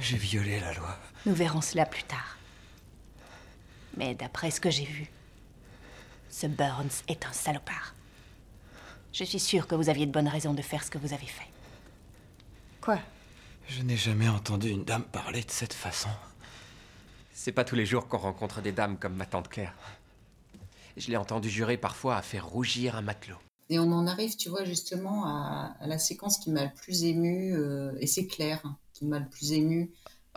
J'ai 0.00 0.16
violé 0.16 0.58
la 0.58 0.72
loi. 0.72 0.98
Nous 1.26 1.34
verrons 1.34 1.60
cela 1.60 1.84
plus 1.84 2.04
tard. 2.04 2.37
Mais 3.98 4.14
d'après 4.14 4.52
ce 4.52 4.60
que 4.60 4.70
j'ai 4.70 4.84
vu, 4.84 5.10
ce 6.30 6.46
Burns 6.46 7.02
est 7.08 7.26
un 7.26 7.32
salopard. 7.32 7.96
Je 9.12 9.24
suis 9.24 9.40
sûre 9.40 9.66
que 9.66 9.74
vous 9.74 9.88
aviez 9.88 10.06
de 10.06 10.12
bonnes 10.12 10.28
raisons 10.28 10.54
de 10.54 10.62
faire 10.62 10.84
ce 10.84 10.90
que 10.90 10.98
vous 10.98 11.12
avez 11.12 11.26
fait. 11.26 11.48
Quoi? 12.80 13.00
Je 13.66 13.82
n'ai 13.82 13.96
jamais 13.96 14.28
entendu 14.28 14.70
une 14.70 14.84
dame 14.84 15.02
parler 15.02 15.42
de 15.42 15.50
cette 15.50 15.72
façon. 15.72 16.10
C'est 17.34 17.50
pas 17.50 17.64
tous 17.64 17.74
les 17.74 17.86
jours 17.86 18.06
qu'on 18.06 18.18
rencontre 18.18 18.62
des 18.62 18.70
dames 18.70 18.98
comme 18.98 19.16
ma 19.16 19.26
tante 19.26 19.48
Claire. 19.48 19.74
Je 20.96 21.08
l'ai 21.08 21.16
entendu 21.16 21.50
jurer 21.50 21.76
parfois 21.76 22.16
à 22.16 22.22
faire 22.22 22.46
rougir 22.46 22.94
un 22.94 23.02
matelot. 23.02 23.38
Et 23.68 23.80
on 23.80 23.90
en 23.90 24.06
arrive, 24.06 24.36
tu 24.36 24.48
vois, 24.48 24.64
justement 24.64 25.26
à, 25.26 25.76
à 25.80 25.86
la 25.88 25.98
séquence 25.98 26.38
qui 26.38 26.52
m'a 26.52 26.64
le 26.64 26.72
plus 26.72 27.02
ému, 27.02 27.52
euh, 27.52 27.96
et 27.98 28.06
c'est 28.06 28.28
Claire 28.28 28.60
hein, 28.64 28.76
qui 28.94 29.06
m'a 29.06 29.18
le 29.18 29.28
plus 29.28 29.52
ému. 29.52 29.90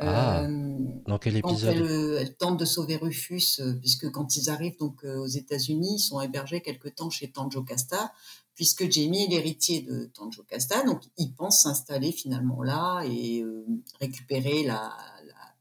Ah, 0.08 0.44
Euh, 0.44 0.78
Dans 1.08 1.18
quel 1.20 1.42
quand 1.42 1.50
épisode? 1.52 1.76
elle, 1.76 2.18
elle 2.20 2.36
tente 2.36 2.60
de 2.60 2.66
sauver 2.66 2.96
Rufus, 2.98 3.60
euh, 3.60 3.74
puisque 3.74 4.10
quand 4.12 4.36
ils 4.36 4.50
arrivent 4.50 4.78
donc 4.78 5.04
euh, 5.04 5.18
aux 5.18 5.28
États-Unis, 5.28 5.96
ils 5.96 6.00
sont 6.00 6.20
hébergés 6.22 6.62
quelque 6.62 6.90
temps 6.90 7.10
chez 7.10 7.32
Tante 7.32 7.52
Jocasta, 7.52 8.12
puisque 8.56 8.90
Jamie 8.92 9.24
est 9.24 9.28
l'héritier 9.28 9.82
de 9.82 10.06
Tante 10.14 10.34
Jocasta, 10.34 10.84
donc 10.84 11.02
il 11.18 11.34
pense 11.34 11.64
s'installer 11.64 12.12
finalement 12.12 12.62
là 12.64 13.02
et 13.06 13.44
récupérer 14.00 14.64
la 14.64 14.92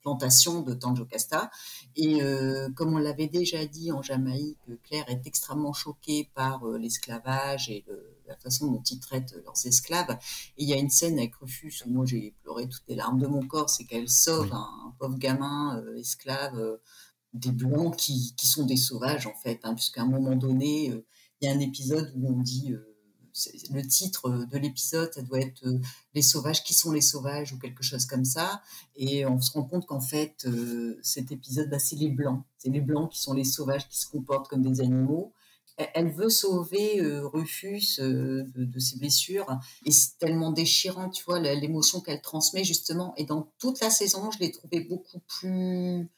plantation 0.00 0.62
de 0.62 0.74
Tante 0.74 0.96
Jocasta. 0.96 1.50
Et 1.96 2.22
euh, 2.22 2.68
comme 2.74 2.94
on 2.94 2.98
l'avait 2.98 3.28
déjà 3.28 3.64
dit 3.66 3.92
en 3.92 4.02
Jamaïque, 4.02 4.58
Claire 4.84 5.08
est 5.08 5.26
extrêmement 5.26 5.72
choquée 5.72 6.30
par 6.34 6.66
euh, 6.66 6.78
l'esclavage 6.78 7.68
et 7.70 7.84
le- 7.86 8.16
la 8.26 8.36
façon 8.36 8.70
dont 8.70 8.82
ils 8.82 9.00
traitent 9.00 9.34
leurs 9.44 9.66
esclaves. 9.66 10.10
Et 10.56 10.62
il 10.62 10.68
y 10.68 10.72
a 10.72 10.76
une 10.76 10.90
scène 10.90 11.18
avec 11.18 11.34
Rufus 11.36 11.82
où 11.86 11.90
moi 11.90 12.04
j'ai 12.06 12.34
pleuré 12.42 12.68
toutes 12.68 12.84
les 12.88 12.94
larmes 12.94 13.18
de 13.18 13.26
mon 13.26 13.44
corps, 13.46 13.68
c'est 13.70 13.84
qu'elle 13.84 14.08
sauve 14.08 14.46
Oui. 14.46 14.50
un, 14.52 14.88
un 14.88 14.94
pauvre 14.98 15.18
gamin 15.18 15.78
euh, 15.78 15.96
esclave 15.96 16.78
des 17.32 17.50
blancs 17.52 17.96
qui, 17.96 18.34
qui 18.36 18.46
sont 18.46 18.64
des 18.66 18.76
sauvages 18.76 19.26
en 19.26 19.34
fait, 19.34 19.60
hein, 19.64 19.74
puisqu'à 19.74 20.02
un 20.02 20.06
moment 20.06 20.34
donné, 20.36 20.86
il 21.40 21.46
y 21.46 21.48
a 21.48 21.52
un 21.54 21.60
épisode 21.60 22.12
où 22.16 22.28
on 22.28 22.40
dit 22.40 22.74
le 23.70 23.82
titre 23.82 24.46
de 24.50 24.58
l'épisode, 24.58 25.12
ça 25.12 25.22
doit 25.22 25.40
être 25.40 25.66
euh, 25.66 25.78
les 26.14 26.22
sauvages 26.22 26.62
qui 26.64 26.74
sont 26.74 26.92
les 26.92 27.00
sauvages 27.00 27.52
ou 27.52 27.58
quelque 27.58 27.82
chose 27.82 28.06
comme 28.06 28.24
ça. 28.24 28.62
Et 28.96 29.26
on 29.26 29.40
se 29.40 29.52
rend 29.52 29.64
compte 29.64 29.86
qu'en 29.86 30.00
fait, 30.00 30.44
euh, 30.46 30.98
cet 31.02 31.32
épisode, 31.32 31.70
bah, 31.70 31.78
c'est 31.78 31.96
les 31.96 32.08
blancs. 32.08 32.42
C'est 32.58 32.70
les 32.70 32.80
blancs 32.80 33.10
qui 33.10 33.20
sont 33.20 33.32
les 33.34 33.44
sauvages 33.44 33.88
qui 33.88 33.98
se 33.98 34.08
comportent 34.08 34.48
comme 34.48 34.62
des 34.62 34.80
animaux. 34.80 35.32
Elle- 35.94 36.12
veut 36.12 36.28
sauver 36.28 37.00
euh, 37.00 37.26
Rufus 37.26 38.00
euh, 38.00 38.44
de, 38.54 38.64
de 38.64 38.78
ses 38.78 38.98
blessures. 38.98 39.46
Et 39.86 39.90
c'est 39.92 40.18
tellement 40.18 40.52
déchirant, 40.52 41.08
tu 41.08 41.24
vois, 41.24 41.38
l'émotion 41.38 42.00
qu'elle 42.00 42.20
transmet 42.20 42.64
justement. 42.64 43.14
Et 43.16 43.24
dans 43.24 43.50
toute 43.58 43.80
la 43.80 43.88
saison, 43.88 44.30
je 44.30 44.40
l'ai 44.40 44.52
trouvé 44.52 44.80
beaucoup 44.80 45.20
plus... 45.26 46.08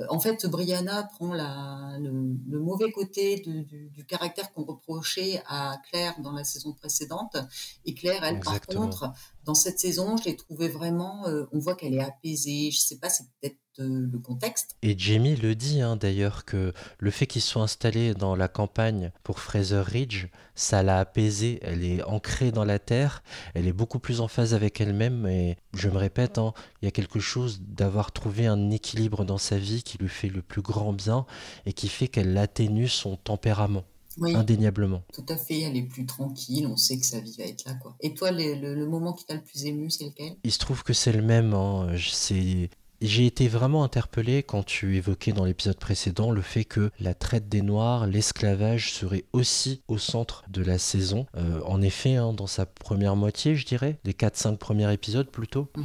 euh, 0.00 0.06
En 0.08 0.18
fait, 0.20 0.46
Brianna 0.46 1.04
prend 1.04 1.32
la, 1.32 1.96
le, 2.00 2.10
le 2.48 2.58
mauvais 2.58 2.90
côté 2.90 3.40
de- 3.40 3.60
du, 3.60 3.90
du 3.90 4.04
caractère 4.06 4.52
qu'on 4.52 4.64
reprochait 4.64 5.42
à 5.46 5.76
Claire 5.90 6.14
dans 6.22 6.32
la 6.32 6.44
saison 6.44 6.72
précédente. 6.72 7.36
Et 7.84 7.94
Claire, 7.94 8.24
elle, 8.24 8.36
Exactement. 8.36 8.88
par 8.88 8.90
contre, 8.90 9.12
dans 9.44 9.54
cette 9.54 9.78
saison, 9.78 10.16
je 10.16 10.24
l'ai 10.24 10.36
trouvée 10.36 10.68
vraiment... 10.68 11.26
euh, 11.28 11.44
on 11.52 11.58
voit 11.58 11.74
qu'elle 11.76 11.94
est 11.94 12.00
apaisée. 12.02 12.70
Je 12.70 12.78
sais 12.80 12.98
pas, 12.98 13.08
c'est 13.10 13.24
peut-être 13.40 13.56
le 13.84 14.18
contexte. 14.18 14.76
Et 14.82 14.94
Jamie 14.98 15.36
le 15.36 15.54
dit 15.54 15.80
hein, 15.80 15.96
d'ailleurs 15.96 16.44
que 16.44 16.72
le 16.98 17.10
fait 17.10 17.26
qu'ils 17.26 17.42
soient 17.42 17.62
installés 17.62 18.14
dans 18.14 18.34
la 18.36 18.48
campagne 18.48 19.10
pour 19.22 19.38
Fraser 19.40 19.80
Ridge, 19.82 20.26
ça 20.54 20.82
l'a 20.82 20.98
apaisée. 20.98 21.58
Elle 21.62 21.84
est 21.84 22.02
ancrée 22.04 22.52
dans 22.52 22.64
la 22.64 22.78
terre, 22.78 23.22
elle 23.54 23.66
est 23.66 23.72
beaucoup 23.72 23.98
plus 23.98 24.20
en 24.20 24.28
phase 24.28 24.54
avec 24.54 24.80
elle-même. 24.80 25.26
Et 25.26 25.56
je 25.74 25.88
me 25.88 25.96
répète, 25.96 26.38
hein, 26.38 26.52
il 26.82 26.86
y 26.86 26.88
a 26.88 26.92
quelque 26.92 27.20
chose 27.20 27.60
d'avoir 27.62 28.12
trouvé 28.12 28.46
un 28.46 28.70
équilibre 28.70 29.24
dans 29.24 29.38
sa 29.38 29.58
vie 29.58 29.82
qui 29.82 29.98
lui 29.98 30.08
fait 30.08 30.28
le 30.28 30.42
plus 30.42 30.62
grand 30.62 30.92
bien 30.92 31.26
et 31.66 31.72
qui 31.72 31.88
fait 31.88 32.08
qu'elle 32.08 32.36
atténue 32.38 32.88
son 32.88 33.16
tempérament, 33.16 33.84
Oui. 34.18 34.34
indéniablement. 34.34 35.02
Tout 35.12 35.24
à 35.28 35.36
fait, 35.36 35.60
elle 35.60 35.76
est 35.76 35.82
plus 35.82 36.04
tranquille, 36.06 36.66
on 36.66 36.76
sait 36.76 36.98
que 36.98 37.06
sa 37.06 37.20
vie 37.20 37.36
va 37.38 37.44
être 37.44 37.64
là. 37.64 37.74
Quoi. 37.74 37.94
Et 38.00 38.14
toi, 38.14 38.30
le, 38.32 38.54
le- 38.54 38.74
le 38.74 38.86
moment 38.86 39.12
qui 39.12 39.24
t'a 39.24 39.34
le 39.34 39.40
plus 39.42 39.64
ému, 39.64 39.90
c'est 39.90 40.04
lequel? 40.04 40.36
Il 40.44 40.52
se 40.52 40.58
trouve 40.58 40.82
que 40.82 40.92
c'est 40.92 41.12
le 41.12 41.22
même. 41.22 41.54
hein. 41.54 41.88
C'est- 42.10 42.70
J'ai 43.00 43.24
été 43.24 43.48
vraiment 43.48 43.82
interpellé 43.82 44.42
quand 44.42 44.62
tu 44.62 44.96
évoquais 44.96 45.32
dans 45.32 45.46
l'épisode 45.46 45.78
précédent 45.78 46.30
le 46.30 46.42
fait 46.42 46.66
que 46.66 46.90
la 47.00 47.14
traite 47.14 47.48
des 47.48 47.62
Noirs, 47.62 48.06
l'esclavage 48.06 48.92
serait 48.92 49.24
aussi 49.32 49.80
au 49.88 49.96
centre 49.96 50.44
de 50.50 50.62
la 50.62 50.76
saison. 50.76 51.26
Euh, 51.36 51.62
en 51.64 51.80
effet, 51.80 52.16
hein, 52.16 52.34
dans 52.34 52.46
sa 52.46 52.66
première 52.66 53.16
moitié, 53.16 53.56
je 53.56 53.64
dirais, 53.64 53.98
des 54.04 54.12
4-5 54.12 54.58
premiers 54.58 54.92
épisodes 54.92 55.30
plutôt. 55.30 55.70
Mhm. 55.76 55.84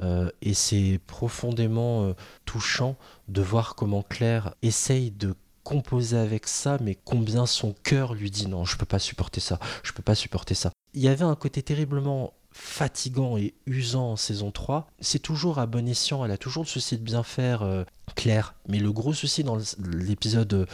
Euh, 0.00 0.30
et 0.42 0.52
c'est 0.52 1.00
profondément 1.06 2.04
euh, 2.04 2.12
touchant 2.44 2.96
de 3.28 3.40
voir 3.40 3.74
comment 3.74 4.02
Claire 4.02 4.54
essaye 4.60 5.10
de 5.10 5.34
composer 5.64 6.18
avec 6.18 6.46
ça, 6.46 6.76
mais 6.82 6.94
combien 6.94 7.46
son 7.46 7.74
cœur 7.84 8.12
lui 8.12 8.30
dit 8.30 8.48
non, 8.48 8.66
je 8.66 8.76
peux 8.76 8.86
pas 8.86 8.98
supporter 8.98 9.40
ça, 9.40 9.58
je 9.82 9.92
peux 9.92 10.02
pas 10.02 10.14
supporter 10.14 10.54
ça. 10.54 10.72
Il 10.92 11.00
y 11.00 11.08
avait 11.08 11.24
un 11.24 11.36
côté 11.36 11.62
terriblement 11.62 12.34
fatigant 12.60 13.36
et 13.38 13.54
usant 13.66 14.12
en 14.12 14.16
saison 14.16 14.50
3. 14.50 14.86
C'est 15.00 15.18
toujours 15.18 15.58
à 15.58 15.66
bon 15.66 15.88
escient, 15.88 16.24
elle 16.24 16.30
a 16.30 16.36
toujours 16.36 16.62
le 16.64 16.68
souci 16.68 16.98
de 16.98 17.02
bien 17.02 17.22
faire, 17.22 17.62
euh, 17.62 17.84
Claire. 18.16 18.54
Mais 18.68 18.78
le 18.78 18.92
gros 18.92 19.14
souci 19.14 19.44
dans 19.44 19.58
l'épisode 19.82 20.66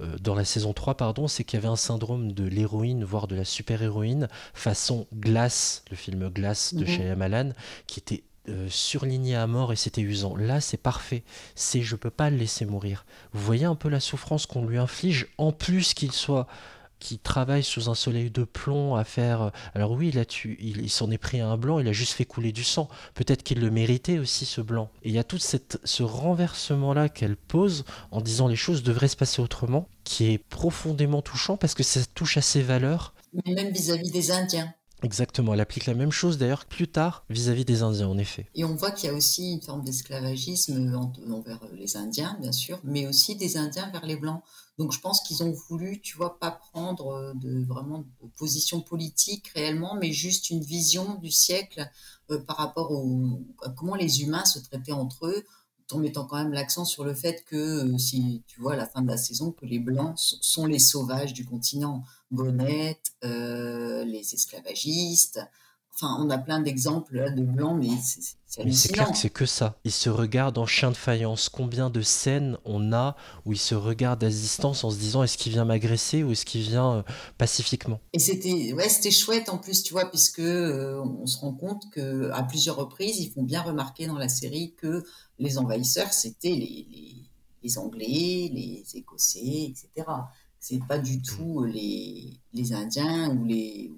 euh, 0.00 0.16
dans 0.20 0.34
la 0.34 0.44
saison 0.44 0.72
3, 0.72 0.96
pardon, 0.96 1.28
c'est 1.28 1.44
qu'il 1.44 1.58
y 1.58 1.60
avait 1.62 1.68
un 1.68 1.76
syndrome 1.76 2.32
de 2.32 2.44
l'héroïne, 2.44 3.04
voire 3.04 3.26
de 3.26 3.34
la 3.36 3.44
super-héroïne, 3.44 4.28
façon 4.54 5.06
Glace, 5.14 5.84
le 5.90 5.96
film 5.96 6.28
Glace 6.30 6.74
de 6.74 6.84
Mhm. 6.84 6.86
Shyamalan, 6.90 7.52
qui 7.86 8.00
était 8.00 8.24
euh, 8.48 8.68
surligné 8.70 9.34
à 9.34 9.46
mort 9.46 9.72
et 9.72 9.76
c'était 9.76 10.02
usant. 10.02 10.36
Là, 10.36 10.60
c'est 10.60 10.76
parfait. 10.76 11.24
C'est 11.54 11.82
je 11.82 11.96
peux 11.96 12.10
pas 12.10 12.30
le 12.30 12.36
laisser 12.36 12.64
mourir. 12.64 13.04
Vous 13.32 13.44
voyez 13.44 13.64
un 13.64 13.74
peu 13.74 13.88
la 13.88 14.00
souffrance 14.00 14.46
qu'on 14.46 14.64
lui 14.64 14.78
inflige, 14.78 15.26
en 15.36 15.50
plus 15.52 15.94
qu'il 15.94 16.12
soit 16.12 16.46
qui 16.98 17.18
travaille 17.18 17.62
sous 17.62 17.88
un 17.88 17.94
soleil 17.94 18.30
de 18.30 18.44
plomb 18.44 18.94
à 18.94 19.04
faire. 19.04 19.52
Alors 19.74 19.92
oui, 19.92 20.12
tué, 20.26 20.56
il, 20.60 20.90
s'en 20.90 21.10
est 21.10 21.18
pris 21.18 21.40
à 21.40 21.48
un 21.48 21.56
blanc, 21.56 21.78
il 21.78 21.88
a 21.88 21.92
juste 21.92 22.12
fait 22.12 22.24
couler 22.24 22.52
du 22.52 22.64
sang. 22.64 22.88
Peut-être 23.14 23.42
qu'il 23.42 23.60
le 23.60 23.70
méritait 23.70 24.18
aussi 24.18 24.46
ce 24.46 24.60
blanc. 24.60 24.90
Et 25.02 25.10
il 25.10 25.14
y 25.14 25.18
a 25.18 25.24
tout 25.24 25.38
cette, 25.38 25.78
ce 25.84 26.02
renversement 26.02 26.94
là 26.94 27.08
qu'elle 27.08 27.36
pose 27.36 27.84
en 28.10 28.20
disant 28.20 28.48
les 28.48 28.56
choses 28.56 28.82
devraient 28.82 29.08
se 29.08 29.16
passer 29.16 29.42
autrement, 29.42 29.88
qui 30.04 30.32
est 30.32 30.38
profondément 30.38 31.22
touchant 31.22 31.56
parce 31.56 31.74
que 31.74 31.82
ça 31.82 32.00
touche 32.14 32.36
à 32.36 32.42
ses 32.42 32.62
valeurs. 32.62 33.14
Mais 33.44 33.54
même 33.54 33.72
vis-à-vis 33.72 34.10
des 34.10 34.30
Indiens. 34.30 34.72
Exactement, 35.02 35.52
elle 35.52 35.60
applique 35.60 35.86
la 35.86 35.94
même 35.94 36.10
chose 36.10 36.38
d'ailleurs 36.38 36.64
plus 36.64 36.88
tard 36.88 37.24
vis-à-vis 37.28 37.66
des 37.66 37.82
Indiens 37.82 38.08
en 38.08 38.16
effet. 38.16 38.48
Et 38.54 38.64
on 38.64 38.74
voit 38.74 38.90
qu'il 38.90 39.10
y 39.10 39.12
a 39.12 39.14
aussi 39.14 39.52
une 39.52 39.60
forme 39.60 39.84
d'esclavagisme 39.84 40.94
en- 40.94 41.12
envers 41.30 41.60
les 41.74 41.96
Indiens, 41.98 42.36
bien 42.40 42.52
sûr, 42.52 42.80
mais 42.82 43.06
aussi 43.06 43.36
des 43.36 43.58
Indiens 43.58 43.90
vers 43.90 44.06
les 44.06 44.16
Blancs. 44.16 44.42
Donc 44.78 44.92
je 44.92 45.00
pense 45.00 45.20
qu'ils 45.20 45.42
ont 45.42 45.52
voulu, 45.68 46.00
tu 46.00 46.16
vois, 46.16 46.38
pas 46.38 46.50
prendre 46.50 47.08
euh, 47.08 47.32
de 47.34 47.64
vraiment 47.64 47.98
de 48.00 48.06
position 48.38 48.80
politique 48.80 49.48
réellement, 49.54 49.96
mais 50.00 50.12
juste 50.12 50.48
une 50.50 50.62
vision 50.62 51.16
du 51.16 51.30
siècle 51.30 51.88
euh, 52.30 52.38
par 52.38 52.56
rapport 52.56 52.90
à 53.62 53.70
comment 53.70 53.94
les 53.96 54.22
humains 54.22 54.44
se 54.46 54.58
traitaient 54.58 54.92
entre 54.92 55.26
eux, 55.26 55.44
en 55.92 55.98
mettant 55.98 56.24
quand 56.24 56.36
même 56.36 56.52
l'accent 56.52 56.84
sur 56.84 57.04
le 57.04 57.14
fait 57.14 57.44
que, 57.44 57.56
euh, 57.56 57.98
si 57.98 58.42
tu 58.46 58.60
vois 58.60 58.74
à 58.74 58.76
la 58.76 58.86
fin 58.86 59.02
de 59.02 59.08
la 59.08 59.16
saison, 59.16 59.52
que 59.52 59.66
les 59.66 59.78
Blancs 59.78 60.14
sont, 60.16 60.66
les 60.66 60.78
sauvages 60.78 61.32
du 61.32 61.44
continent. 61.44 62.02
Bonnet, 62.30 63.00
euh, 63.24 64.04
les 64.04 64.34
esclavagistes. 64.34 65.40
Enfin, 65.98 66.14
on 66.20 66.28
a 66.28 66.36
plein 66.36 66.60
d'exemples 66.60 67.34
de 67.34 67.42
Blancs, 67.42 67.78
mais 67.80 67.88
c'est 68.04 68.64
Mais 68.64 68.72
c'est 68.72 68.92
clair 68.92 69.10
que 69.10 69.16
c'est 69.16 69.30
que 69.30 69.46
ça. 69.46 69.78
Ils 69.84 69.92
se 69.92 70.10
regardent 70.10 70.58
en 70.58 70.66
chien 70.66 70.90
de 70.90 70.96
faïence. 70.96 71.48
Combien 71.48 71.88
de 71.88 72.02
scènes 72.02 72.58
on 72.66 72.92
a 72.92 73.16
où 73.46 73.54
ils 73.54 73.58
se 73.58 73.74
regardent 73.74 74.22
à 74.22 74.28
distance 74.28 74.84
en 74.84 74.90
se 74.90 74.98
disant 74.98 75.22
est-ce 75.22 75.38
qu'il 75.38 75.52
vient 75.52 75.64
m'agresser 75.64 76.22
ou 76.22 76.32
est-ce 76.32 76.44
qu'il 76.44 76.60
vient 76.60 76.96
euh, 76.96 77.02
pacifiquement? 77.38 77.98
Et 78.12 78.18
c'était 78.18 78.74
ouais, 78.74 78.90
c'était 78.90 79.10
chouette 79.10 79.48
en 79.48 79.56
plus, 79.56 79.82
tu 79.82 79.94
vois, 79.94 80.10
puisque 80.10 80.40
euh, 80.40 81.02
on 81.02 81.24
se 81.24 81.38
rend 81.38 81.54
compte 81.54 81.84
que 81.90 82.30
à 82.32 82.42
plusieurs 82.42 82.76
reprises, 82.76 83.18
ils 83.18 83.30
font 83.30 83.42
bien 83.42 83.62
remarquer 83.62 84.06
dans 84.06 84.18
la 84.18 84.28
série 84.28 84.74
que 84.76 85.02
les 85.38 85.56
envahisseurs, 85.56 86.12
c'était 86.12 86.50
les, 86.50 86.86
les, 86.90 87.16
les 87.62 87.78
Anglais, 87.78 88.50
les 88.52 88.84
Écossais, 88.94 89.70
etc. 89.70 90.06
C'est 90.68 90.84
pas 90.84 90.98
du 90.98 91.22
tout 91.22 91.62
les, 91.62 92.40
les 92.52 92.72
Indiens 92.72 93.30
ou 93.30 93.44
les, 93.44 93.92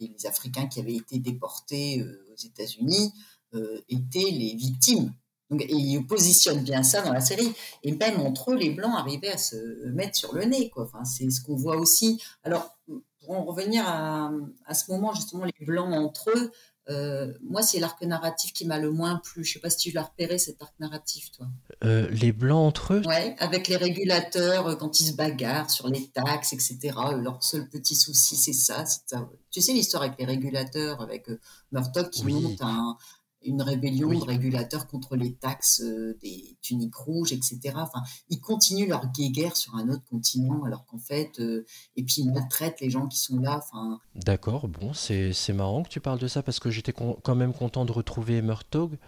les, 0.00 0.26
Africains 0.26 0.66
qui 0.66 0.80
avaient 0.80 0.96
été 0.96 1.20
déportés 1.20 2.00
euh, 2.00 2.26
aux 2.32 2.36
États-Unis 2.36 3.12
euh, 3.54 3.80
étaient 3.88 4.32
les 4.32 4.56
victimes. 4.56 5.14
Donc, 5.50 5.62
et 5.62 5.72
ils 5.72 6.04
positionnent 6.04 6.64
bien 6.64 6.82
ça 6.82 7.02
dans 7.02 7.12
la 7.12 7.20
série. 7.20 7.52
Et 7.84 7.92
même 7.92 8.18
entre 8.22 8.50
eux, 8.50 8.56
les 8.56 8.70
Blancs 8.70 8.92
arrivaient 8.96 9.30
à 9.30 9.38
se 9.38 9.86
mettre 9.90 10.16
sur 10.16 10.34
le 10.34 10.46
nez. 10.46 10.68
Quoi. 10.70 10.82
Enfin, 10.82 11.04
c'est 11.04 11.30
ce 11.30 11.40
qu'on 11.42 11.54
voit 11.54 11.76
aussi. 11.76 12.20
Alors, 12.42 12.76
pour 13.20 13.30
en 13.30 13.44
revenir 13.44 13.84
à, 13.86 14.32
à 14.66 14.74
ce 14.74 14.90
moment, 14.90 15.14
justement, 15.14 15.44
les 15.44 15.64
Blancs 15.64 15.94
entre 15.94 16.30
eux, 16.36 16.50
euh, 16.88 17.32
moi, 17.42 17.62
c'est 17.62 17.78
l'arc 17.78 18.00
narratif 18.02 18.52
qui 18.52 18.66
m'a 18.66 18.78
le 18.78 18.90
moins 18.90 19.16
plu. 19.22 19.44
Je 19.44 19.52
sais 19.54 19.58
pas 19.60 19.70
si 19.70 19.76
tu 19.76 19.90
l'as 19.92 20.02
repéré, 20.04 20.38
cet 20.38 20.60
arc 20.62 20.74
narratif, 20.80 21.30
toi. 21.30 21.46
Euh, 21.84 22.08
Les 22.10 22.32
blancs 22.32 22.66
entre 22.66 22.94
eux? 22.94 23.02
Ouais, 23.06 23.36
avec 23.38 23.68
les 23.68 23.76
régulateurs, 23.76 24.66
euh, 24.68 24.74
quand 24.76 24.98
ils 25.00 25.06
se 25.06 25.12
bagarrent 25.12 25.70
sur 25.70 25.88
les 25.88 26.08
taxes, 26.08 26.52
etc. 26.52 26.78
Leur 27.20 27.42
seul 27.44 27.68
petit 27.68 27.94
souci, 27.94 28.36
c'est 28.36 28.52
ça. 28.52 28.84
Tu 29.50 29.60
sais 29.60 29.72
l'histoire 29.72 30.02
avec 30.04 30.18
les 30.18 30.24
régulateurs, 30.24 31.00
avec 31.00 31.28
Murdoch 31.72 32.10
qui 32.10 32.24
Oui. 32.24 32.34
monte 32.34 32.60
un- 32.62 32.96
une 33.44 33.62
rébellion 33.62 34.08
Oui. 34.08 34.18
de 34.18 34.24
régulateurs 34.24 34.86
contre 34.86 35.16
les 35.16 35.34
taxes 35.34 35.80
euh, 35.82 36.18
des 36.22 36.56
tuniques 36.60 36.94
rouges, 36.94 37.32
etc. 37.32 37.58
Enfin, 37.76 38.02
ils 38.28 38.40
continuent 38.40 38.88
leur 38.88 39.06
guéguerre 39.12 39.56
sur 39.56 39.74
un 39.76 39.88
autre 39.88 40.04
continent, 40.10 40.62
alors 40.64 40.84
qu'en 40.86 40.98
fait, 40.98 41.40
euh, 41.40 41.64
et 41.96 42.02
puis 42.02 42.16
ils 42.22 42.30
maltraitent 42.32 42.80
les 42.80 42.90
gens 42.90 43.06
qui 43.06 43.18
sont 43.18 43.38
là. 43.38 43.58
Enfin, 43.58 44.00
D'accord, 44.14 44.68
bon, 44.68 44.92
c'est 44.92 45.32
c'est 45.32 45.52
marrant 45.54 45.82
que 45.82 45.88
tu 45.88 46.00
parles 46.00 46.18
de 46.18 46.28
ça 46.28 46.42
parce 46.42 46.60
que 46.60 46.70
j'étais 46.70 46.92
quand 46.92 47.34
même 47.34 47.52
content 47.54 47.84
de 47.84 47.92
retrouver 47.92 48.42
Murtaugh. 48.42 48.98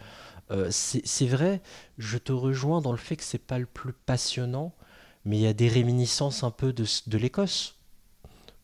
Euh, 0.51 0.69
c'est 0.71 1.03
c'est 1.07 1.27
vrai, 1.27 1.63
je 1.99 2.19
te 2.19 2.33
rejoins 2.33 2.81
dans 2.81 2.93
le 2.93 2.99
fait 2.99 3.17
que 3.17 3.25
c'est 3.25 3.39
pas 3.39 3.59
le 3.59 3.67
plus 3.67 3.93
passionnant, 3.93 4.73
mais 5.25 5.37
il 5.39 5.43
y 5.43 5.47
a 5.47 5.53
des 5.53 5.69
réminiscences 5.69 6.43
un 6.43 6.51
peu 6.51 6.73
de, 6.73 6.85
de 7.07 7.19
l'Écosse. 7.19 7.77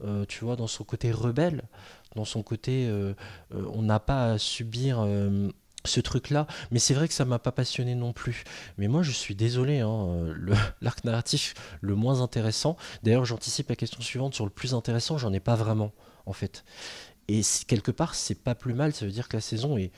Euh, 0.04 0.24
tu 0.26 0.44
vois, 0.44 0.54
dans 0.54 0.68
son 0.68 0.84
côté 0.84 1.10
rebelle, 1.10 1.64
dans 2.18 2.24
son 2.24 2.42
côté, 2.42 2.86
euh, 2.88 3.14
euh, 3.54 3.64
on 3.72 3.82
n'a 3.82 4.00
pas 4.00 4.32
à 4.32 4.38
subir 4.38 5.00
euh, 5.00 5.48
ce 5.84 6.00
truc-là. 6.00 6.46
Mais 6.70 6.80
c'est 6.80 6.94
vrai 6.94 7.06
que 7.06 7.14
ça 7.14 7.24
m'a 7.24 7.38
pas 7.38 7.52
passionné 7.52 7.94
non 7.94 8.12
plus. 8.12 8.44
Mais 8.76 8.88
moi, 8.88 9.02
je 9.02 9.12
suis 9.12 9.34
désolé, 9.34 9.78
hein, 9.78 10.34
l'arc 10.80 11.04
narratif 11.04 11.54
le 11.80 11.94
moins 11.94 12.20
intéressant. 12.20 12.76
D'ailleurs, 13.04 13.24
j'anticipe 13.24 13.68
la 13.68 13.76
question 13.76 14.00
suivante 14.00 14.34
sur 14.34 14.44
le 14.44 14.50
plus 14.50 14.74
intéressant, 14.74 15.16
j'en 15.16 15.32
ai 15.32 15.40
pas 15.40 15.54
vraiment, 15.54 15.92
en 16.26 16.32
fait. 16.32 16.64
Et 17.28 17.42
quelque 17.66 17.92
part, 17.92 18.14
c'est 18.14 18.42
pas 18.42 18.54
plus 18.54 18.74
mal, 18.74 18.92
ça 18.92 19.04
veut 19.04 19.12
dire 19.12 19.28
que 19.28 19.36
la 19.36 19.42
saison 19.42 19.78
est 19.78 19.92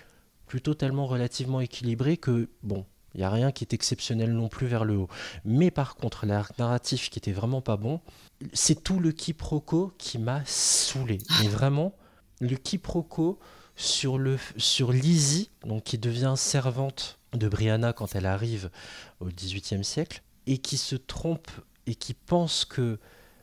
plutôt 0.46 0.74
tellement 0.74 1.06
relativement 1.06 1.60
équilibrée 1.60 2.16
que, 2.16 2.50
bon, 2.62 2.84
il 3.14 3.18
n'y 3.18 3.24
a 3.24 3.30
rien 3.30 3.50
qui 3.50 3.64
est 3.64 3.72
exceptionnel 3.72 4.32
non 4.32 4.48
plus 4.48 4.66
vers 4.66 4.84
le 4.84 4.96
haut. 4.96 5.08
Mais 5.44 5.70
par 5.70 5.96
contre, 5.96 6.26
l'arc 6.26 6.58
narratif 6.58 7.10
qui 7.10 7.18
était 7.18 7.32
vraiment 7.32 7.60
pas 7.60 7.76
bon, 7.76 8.00
c'est 8.52 8.82
tout 8.82 9.00
le 9.00 9.12
quiproquo 9.12 9.92
qui 9.98 10.18
m'a 10.18 10.42
saoulé. 10.44 11.18
Mais 11.40 11.48
vraiment, 11.48 11.94
le 12.40 12.56
quiproquo 12.56 13.38
sur, 13.76 14.18
le, 14.18 14.38
sur 14.56 14.92
Lizzie, 14.92 15.50
donc 15.64 15.84
qui 15.84 15.98
devient 15.98 16.34
servante 16.36 17.18
de 17.32 17.48
Brianna 17.48 17.92
quand 17.92 18.14
elle 18.14 18.26
arrive 18.26 18.70
au 19.20 19.26
XVIIIe 19.26 19.84
siècle, 19.84 20.22
et 20.46 20.58
qui 20.58 20.76
se 20.76 20.96
trompe 20.96 21.50
et 21.86 21.94
qui 21.94 22.14
pense 22.14 22.64
que 22.64 22.98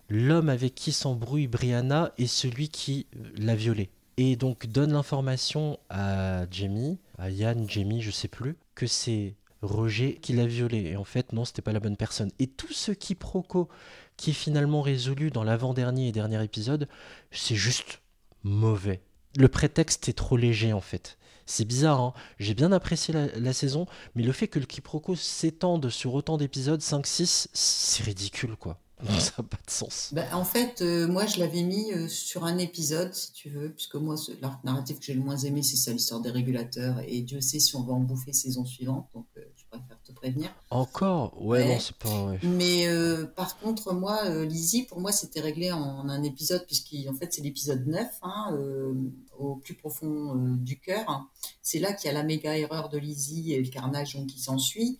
l'homme 0.10 0.50
avec 0.50 0.76
qui 0.76 0.91
s'embrouille 0.91 1.48
Brianna 1.48 2.12
est 2.18 2.28
celui 2.28 2.70
qui 2.70 3.08
l'a 3.36 3.56
violée. 3.56 3.89
Et 4.18 4.36
donc 4.36 4.66
donne 4.68 4.93
l'information 4.93 5.80
à 5.89 6.50
Jamie, 6.50 6.98
à 7.18 7.30
Yann, 7.30 7.70
Jamie, 7.70 8.02
je 8.02 8.12
sais 8.12 8.28
plus, 8.28 8.58
que 8.74 8.88
c'est 8.88 9.36
Roger 9.62 10.16
qui 10.16 10.34
l'a 10.34 10.48
violée. 10.48 10.86
Et 10.86 10.98
en 10.98 11.04
fait, 11.04 11.34
non, 11.34 11.45
c'était 11.45 11.62
pas 11.62 11.74
la 11.74 11.80
bonne 11.80 11.98
personne. 11.98 12.32
Et 12.39 12.48
tout 12.48 12.72
ce 12.72 12.91
quiproquo 12.91 13.70
qui 14.16 14.32
est 14.32 14.34
finalement 14.34 14.82
résolu 14.82 15.30
dans 15.30 15.43
l'avant-dernier 15.43 16.08
et 16.08 16.12
dernier 16.12 16.43
épisode, 16.43 16.88
c'est 17.32 17.56
juste 17.56 18.02
mauvais. 18.44 19.02
Le 19.38 19.48
prétexte 19.48 20.10
est 20.10 20.14
trop 20.14 20.38
léger 20.38 20.74
en 20.74 20.82
fait. 20.82 21.18
C'est 21.46 21.66
bizarre, 21.66 22.02
hein 22.02 22.14
j'ai 22.40 22.54
bien 22.54 22.72
apprécié 22.74 23.14
la, 23.14 23.54
saison, 23.54 23.86
mais 24.16 24.24
le 24.24 24.34
fait 24.34 24.50
que 24.50 24.60
le 24.60 24.66
quiproquo 24.66 25.16
s'étende 25.16 25.90
sur 25.90 26.14
autant 26.14 26.38
d'épisodes, 26.38 26.82
5-6, 26.82 27.48
c'est 27.54 28.04
ridicule 28.04 28.58
quoi. 28.58 28.80
Ça 29.20 29.32
n'a 29.38 29.44
pas 29.44 29.58
de 29.58 29.70
sens. 29.70 30.10
Ben, 30.12 30.28
en 30.34 30.44
fait, 30.44 30.82
euh, 30.82 31.08
moi, 31.08 31.28
je 31.28 31.40
l'avais 31.40 31.62
mis 31.62 31.94
euh, 31.94 32.08
sur 32.08 32.46
un 32.46 32.58
épisode, 32.58 33.14
si 33.14 33.32
tu 33.32 33.50
veux, 33.50 33.72
puisque 33.72 33.94
moi, 33.94 34.16
l'arc 34.42 34.64
narratif 34.64 35.00
que 35.00 35.06
j'ai 35.06 35.14
le 35.14 35.22
moins 35.22 35.38
aimé, 35.38 35.62
c'est 35.62 35.76
ça, 35.76 35.92
l'histoire 35.92 36.20
des 36.20 36.32
régulateurs. 36.32 37.00
Et 37.08 37.22
Dieu 37.22 37.40
sait 37.40 37.60
si 37.60 37.76
on 37.76 37.84
va 37.84 37.94
en 37.94 38.00
bouffer 38.00 38.34
saison 38.34 38.66
suivante, 38.66 39.08
euh, 39.16 39.42
je 39.56 39.66
préfère 39.70 40.02
te 40.04 40.12
prévenir. 40.32 40.50
Encore? 40.70 41.34
Ouais, 41.42 41.60
Ouais. 41.60 41.74
non, 41.74 41.80
c'est 41.80 41.96
pas. 41.96 42.26
ouais. 42.26 42.40
Mais 42.44 42.88
euh, 42.88 43.26
par 43.26 43.58
contre, 43.60 43.94
moi, 43.94 44.20
euh, 44.26 44.46
Lizzie, 44.46 44.84
pour 44.84 45.00
moi, 45.00 45.12
c'était 45.12 45.40
réglé 45.42 45.72
en 45.72 46.08
un 46.10 46.24
épisode, 46.24 46.66
puisqu'en 46.66 47.14
fait, 47.14 47.34
c'est 47.34 47.42
l'épisode 47.42 47.86
9, 47.88 48.08
hein, 48.22 48.50
euh, 48.54 48.94
au 49.38 49.56
plus 49.56 49.74
profond 49.76 50.36
euh, 50.36 50.56
du 50.58 50.80
cœur. 50.80 51.06
hein. 51.10 51.28
C'est 51.62 51.80
là 51.80 51.94
qu'il 51.94 52.08
y 52.08 52.12
a 52.12 52.14
la 52.14 52.24
méga 52.24 52.58
erreur 52.58 52.90
de 52.90 52.98
Lizzie 52.98 53.54
et 53.54 53.62
le 53.62 53.70
carnage 53.70 54.16
donc, 54.16 54.28
qui 54.28 54.40
s'ensuit. 54.40 55.00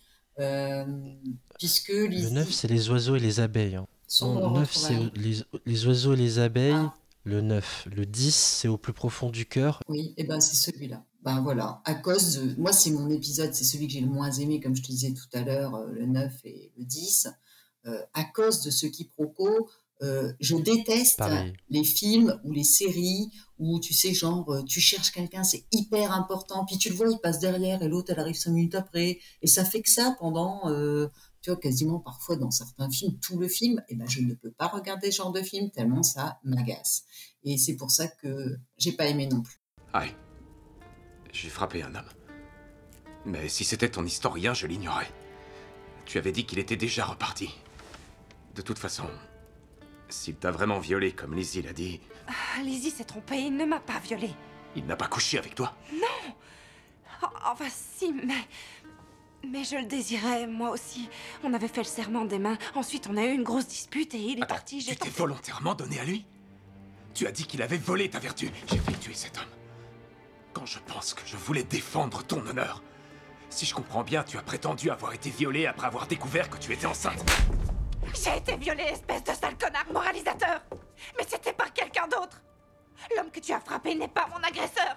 Puisque 1.58 1.88
Le 1.88 2.06
Lizzie. 2.06 2.32
9, 2.32 2.50
c'est 2.52 2.68
les 2.68 2.90
oiseaux 2.90 3.16
et 3.16 3.20
les 3.20 3.40
abeilles. 3.40 3.76
hein. 3.76 3.86
Nom 4.22 4.50
9, 4.52 4.72
c'est 4.72 4.94
les, 5.16 5.38
les 5.66 5.86
oiseaux 5.86 6.14
et 6.14 6.16
les 6.16 6.38
abeilles. 6.38 6.72
Ah. 6.74 6.94
Le 7.24 7.40
9. 7.42 7.88
Le 7.94 8.06
10, 8.06 8.34
c'est 8.34 8.68
au 8.68 8.78
plus 8.78 8.92
profond 8.94 9.28
du 9.28 9.44
cœur. 9.44 9.82
Oui, 9.88 10.14
et 10.16 10.24
ben 10.24 10.40
c'est 10.40 10.54
celui-là. 10.56 11.02
Ben 11.22 11.40
voilà, 11.40 11.82
à 11.84 11.94
cause 11.94 12.36
de... 12.36 12.60
Moi, 12.60 12.72
c'est 12.72 12.90
mon 12.90 13.10
épisode, 13.10 13.52
c'est 13.52 13.64
celui 13.64 13.86
que 13.88 13.92
j'ai 13.92 14.00
le 14.00 14.06
moins 14.06 14.30
aimé, 14.30 14.60
comme 14.60 14.76
je 14.76 14.82
te 14.82 14.86
disais 14.86 15.12
tout 15.12 15.36
à 15.36 15.42
l'heure, 15.42 15.74
euh, 15.74 15.90
le 15.90 16.06
9 16.06 16.32
et 16.44 16.72
le 16.76 16.84
10. 16.84 17.28
Euh, 17.86 18.00
à 18.14 18.24
cause 18.24 18.62
de 18.62 18.70
ce 18.70 18.86
quiproquo, 18.86 19.68
euh, 20.02 20.32
je 20.38 20.56
déteste 20.56 21.18
Pareil. 21.18 21.52
les 21.70 21.82
films 21.82 22.38
ou 22.44 22.52
les 22.52 22.64
séries 22.64 23.30
où, 23.58 23.80
tu 23.80 23.92
sais, 23.94 24.14
genre, 24.14 24.48
euh, 24.52 24.62
tu 24.62 24.80
cherches 24.80 25.10
quelqu'un, 25.10 25.42
c'est 25.42 25.64
hyper 25.72 26.12
important, 26.12 26.64
puis 26.64 26.78
tu 26.78 26.90
le 26.90 26.94
vois, 26.94 27.08
il 27.10 27.18
passe 27.18 27.40
derrière 27.40 27.82
et 27.82 27.88
l'autre, 27.88 28.12
elle 28.12 28.20
arrive 28.20 28.36
cinq 28.36 28.52
minutes 28.52 28.76
après. 28.76 29.18
Et 29.42 29.46
ça 29.48 29.64
fait 29.64 29.82
que 29.82 29.90
ça 29.90 30.16
pendant, 30.20 30.68
euh, 30.70 31.08
tu 31.42 31.50
vois, 31.50 31.58
quasiment 31.58 31.98
parfois 31.98 32.36
dans 32.36 32.52
certains 32.52 32.88
films, 32.90 33.18
tout 33.18 33.38
le 33.38 33.48
film, 33.48 33.82
et 33.88 33.96
ben 33.96 34.08
je 34.08 34.20
ne 34.20 34.34
peux 34.34 34.52
pas 34.52 34.68
regarder 34.68 35.10
ce 35.10 35.16
genre 35.16 35.32
de 35.32 35.42
film 35.42 35.70
tellement 35.70 36.04
ça 36.04 36.38
m'agace. 36.44 37.02
Et 37.42 37.58
c'est 37.58 37.74
pour 37.74 37.90
ça 37.90 38.06
que 38.06 38.56
j'ai 38.76 38.92
pas 38.92 39.06
aimé 39.06 39.26
non 39.26 39.42
plus. 39.42 39.60
J'ai 41.40 41.50
frappé 41.50 41.84
un 41.84 41.94
homme. 41.94 42.08
Mais 43.24 43.48
si 43.48 43.64
c'était 43.64 43.88
ton 43.90 44.04
historien, 44.04 44.54
je 44.54 44.66
l'ignorais. 44.66 45.08
Tu 46.04 46.18
avais 46.18 46.32
dit 46.32 46.44
qu'il 46.44 46.58
était 46.58 46.76
déjà 46.76 47.04
reparti. 47.04 47.54
De 48.56 48.62
toute 48.62 48.78
façon, 48.78 49.04
s'il 50.08 50.34
t'a 50.34 50.50
vraiment 50.50 50.80
violé 50.80 51.12
comme 51.12 51.36
Lizzie 51.36 51.62
l'a 51.62 51.72
dit, 51.72 52.00
Ah, 52.26 52.62
Lizzie 52.62 52.90
s'est 52.90 53.04
trompée, 53.04 53.38
il 53.38 53.56
ne 53.56 53.64
m'a 53.66 53.78
pas 53.78 54.00
violée. 54.00 54.34
il 54.74 54.84
n'a 54.86 54.96
pas 54.96 55.06
couché 55.06 55.38
avec 55.38 55.54
toi. 55.54 55.76
Oh, 57.22 57.26
enfin, 57.46 57.68
si, 57.70 58.12
mais. 58.12 58.34
Mais 59.48 59.62
je 59.62 59.76
le 59.76 59.84
désirais, 59.86 60.48
moi 60.48 60.70
aussi. 60.70 61.08
On 61.44 61.54
avait 61.54 61.68
fait 61.68 61.82
le 61.82 61.84
serment 61.84 62.24
des 62.24 62.40
mains. 62.40 62.58
Ensuite, 62.74 63.06
on 63.08 63.16
a 63.16 63.24
eu 63.24 63.32
une 63.32 63.44
grosse 63.44 63.68
dispute 63.68 64.12
et 64.14 64.18
il 64.18 64.38
est 64.38 64.42
Attends, 64.42 64.54
parti. 64.56 64.80
J'ai 64.80 64.92
tu 64.96 64.98
t'es 64.98 65.10
volontairement 65.10 65.76
donné 65.76 66.00
à 66.00 66.04
lui? 66.04 66.26
Tu 67.14 67.28
as 67.28 67.32
dit 67.32 67.44
qu'il 67.44 67.62
avait 67.62 67.76
volé 67.76 68.10
ta 68.10 68.18
vertu. 68.18 68.50
J'ai 68.68 68.78
failli 68.78 68.98
tuer 68.98 69.14
cet 69.14 69.38
homme. 69.38 69.44
Quand 70.52 70.66
je 70.66 70.78
pense 70.86 71.14
que 71.14 71.26
je 71.26 71.36
voulais 71.36 71.62
défendre 71.62 72.22
ton 72.22 72.44
honneur. 72.46 72.82
Si 73.50 73.64
je 73.64 73.74
comprends 73.74 74.02
bien, 74.02 74.24
tu 74.24 74.36
as 74.36 74.42
prétendu 74.42 74.90
avoir 74.90 75.12
été 75.14 75.30
violée 75.30 75.66
après 75.66 75.86
avoir 75.86 76.06
découvert 76.06 76.50
que 76.50 76.58
tu 76.58 76.72
étais 76.72 76.86
enceinte. 76.86 77.24
J'ai 78.14 78.36
été 78.36 78.56
violée, 78.56 78.84
espèce 78.84 79.24
de 79.24 79.32
sale 79.32 79.56
connard 79.58 79.86
moralisateur. 79.92 80.62
Mais 81.16 81.24
c'était 81.28 81.52
par 81.52 81.72
quelqu'un 81.72 82.08
d'autre. 82.08 82.42
L'homme 83.16 83.30
que 83.30 83.40
tu 83.40 83.52
as 83.52 83.60
frappé 83.60 83.94
n'est 83.94 84.08
pas 84.08 84.26
mon 84.28 84.42
agresseur. 84.42 84.96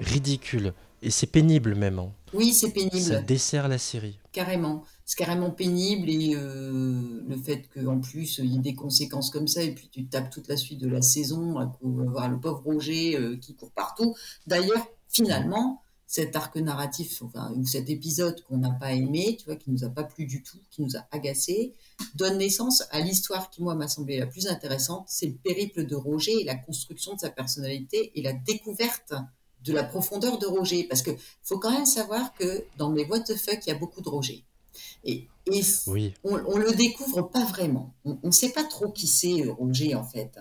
Ridicule. 0.00 0.72
Et 1.02 1.10
c'est 1.10 1.26
pénible 1.26 1.74
même. 1.74 2.12
Oui, 2.32 2.52
c'est 2.52 2.70
pénible. 2.70 2.98
Ça 2.98 3.20
dessert 3.20 3.68
la 3.68 3.78
série. 3.78 4.18
Carrément. 4.32 4.84
C'est 5.04 5.18
carrément 5.18 5.50
pénible 5.50 6.08
et 6.08 6.34
euh, 6.34 7.22
le 7.28 7.36
fait 7.36 7.68
qu'en 7.74 8.00
plus 8.00 8.38
il 8.38 8.46
y 8.46 8.56
ait 8.56 8.60
des 8.60 8.74
conséquences 8.74 9.30
comme 9.30 9.48
ça 9.48 9.62
et 9.62 9.74
puis 9.74 9.88
tu 9.90 10.06
tapes 10.06 10.30
toute 10.30 10.48
la 10.48 10.56
suite 10.56 10.80
de 10.80 10.88
la 10.88 11.02
saison 11.02 11.58
à 11.58 11.64
à 11.64 11.78
voir 11.82 12.28
le 12.28 12.38
pauvre 12.38 12.62
Roger 12.64 13.16
euh, 13.16 13.36
qui 13.36 13.54
court 13.54 13.72
partout. 13.72 14.14
D'ailleurs, 14.46 14.86
finalement, 15.08 15.82
cet 16.12 16.36
arc 16.36 16.56
narratif, 16.56 17.22
enfin, 17.22 17.52
ou 17.56 17.64
cet 17.64 17.88
épisode 17.88 18.42
qu'on 18.42 18.58
n'a 18.58 18.70
pas 18.70 18.92
aimé, 18.92 19.36
tu 19.38 19.46
vois, 19.46 19.56
qui 19.56 19.70
nous 19.70 19.82
a 19.82 19.88
pas 19.88 20.04
plu 20.04 20.26
du 20.26 20.42
tout, 20.42 20.58
qui 20.70 20.82
nous 20.82 20.94
a 20.94 21.06
agacé, 21.10 21.72
donne 22.14 22.36
naissance 22.36 22.82
à 22.90 23.00
l'histoire 23.00 23.48
qui, 23.48 23.62
moi, 23.62 23.74
m'a 23.74 23.88
semblé 23.88 24.18
la 24.18 24.26
plus 24.26 24.46
intéressante. 24.46 25.06
C'est 25.08 25.26
le 25.26 25.34
périple 25.34 25.86
de 25.86 25.96
Roger 25.96 26.40
et 26.40 26.44
la 26.44 26.54
construction 26.54 27.14
de 27.14 27.20
sa 27.20 27.30
personnalité 27.30 28.12
et 28.14 28.20
la 28.20 28.34
découverte 28.34 29.14
de 29.64 29.72
la 29.72 29.84
profondeur 29.84 30.38
de 30.38 30.46
Roger. 30.46 30.84
Parce 30.84 31.02
que 31.02 31.10
faut 31.42 31.58
quand 31.58 31.70
même 31.72 31.86
savoir 31.86 32.34
que 32.34 32.64
dans 32.78 32.92
les 32.92 33.04
What 33.04 33.20
the 33.20 33.34
fuck, 33.36 33.58
il 33.66 33.68
y 33.68 33.72
a 33.72 33.78
beaucoup 33.78 34.00
de 34.00 34.08
Roger. 34.08 34.44
Et, 35.04 35.28
et 35.46 35.60
Oui. 35.88 36.14
on, 36.24 36.36
on 36.46 36.56
le 36.56 36.72
découvre 36.72 37.22
pas 37.22 37.44
vraiment. 37.44 37.94
On 38.04 38.16
ne 38.22 38.30
sait 38.30 38.50
pas 38.52 38.64
trop 38.64 38.88
qui 38.90 39.06
c'est 39.06 39.42
euh, 39.42 39.52
Roger 39.52 39.94
en 39.94 40.04
fait. 40.04 40.38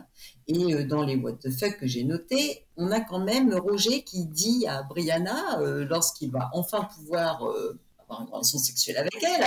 Et 0.47 0.73
euh, 0.73 0.85
dans 0.85 1.03
les 1.03 1.15
What 1.15 1.33
the 1.33 1.49
fuck 1.51 1.77
que 1.79 1.87
j'ai 1.87 2.03
notés, 2.03 2.65
on 2.77 2.91
a 2.91 3.01
quand 3.01 3.19
même 3.19 3.53
Roger 3.55 4.03
qui 4.03 4.25
dit 4.25 4.65
à 4.67 4.83
Brianna, 4.83 5.59
euh, 5.59 5.85
lorsqu'il 5.85 6.31
va 6.31 6.49
enfin 6.53 6.87
pouvoir 6.95 7.45
euh, 7.47 7.79
avoir 8.03 8.21
une 8.21 8.27
relation 8.29 8.57
sexuelle 8.59 8.97
avec 8.97 9.11
elle, 9.23 9.45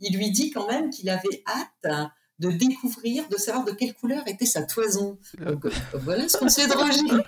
il 0.00 0.16
lui 0.16 0.30
dit 0.30 0.50
quand 0.50 0.66
même 0.66 0.90
qu'il 0.90 1.08
avait 1.10 1.42
hâte 1.46 2.10
de 2.40 2.50
découvrir, 2.50 3.28
de 3.28 3.36
savoir 3.36 3.64
de 3.64 3.70
quelle 3.70 3.94
couleur 3.94 4.26
était 4.26 4.44
sa 4.46 4.62
toison. 4.62 5.18
Donc 5.44 5.64
euh, 5.66 5.70
voilà 6.02 6.28
ce 6.28 6.36
qu'on 6.36 6.48
sait 6.48 6.66
de 6.66 6.72
Roger. 6.72 7.24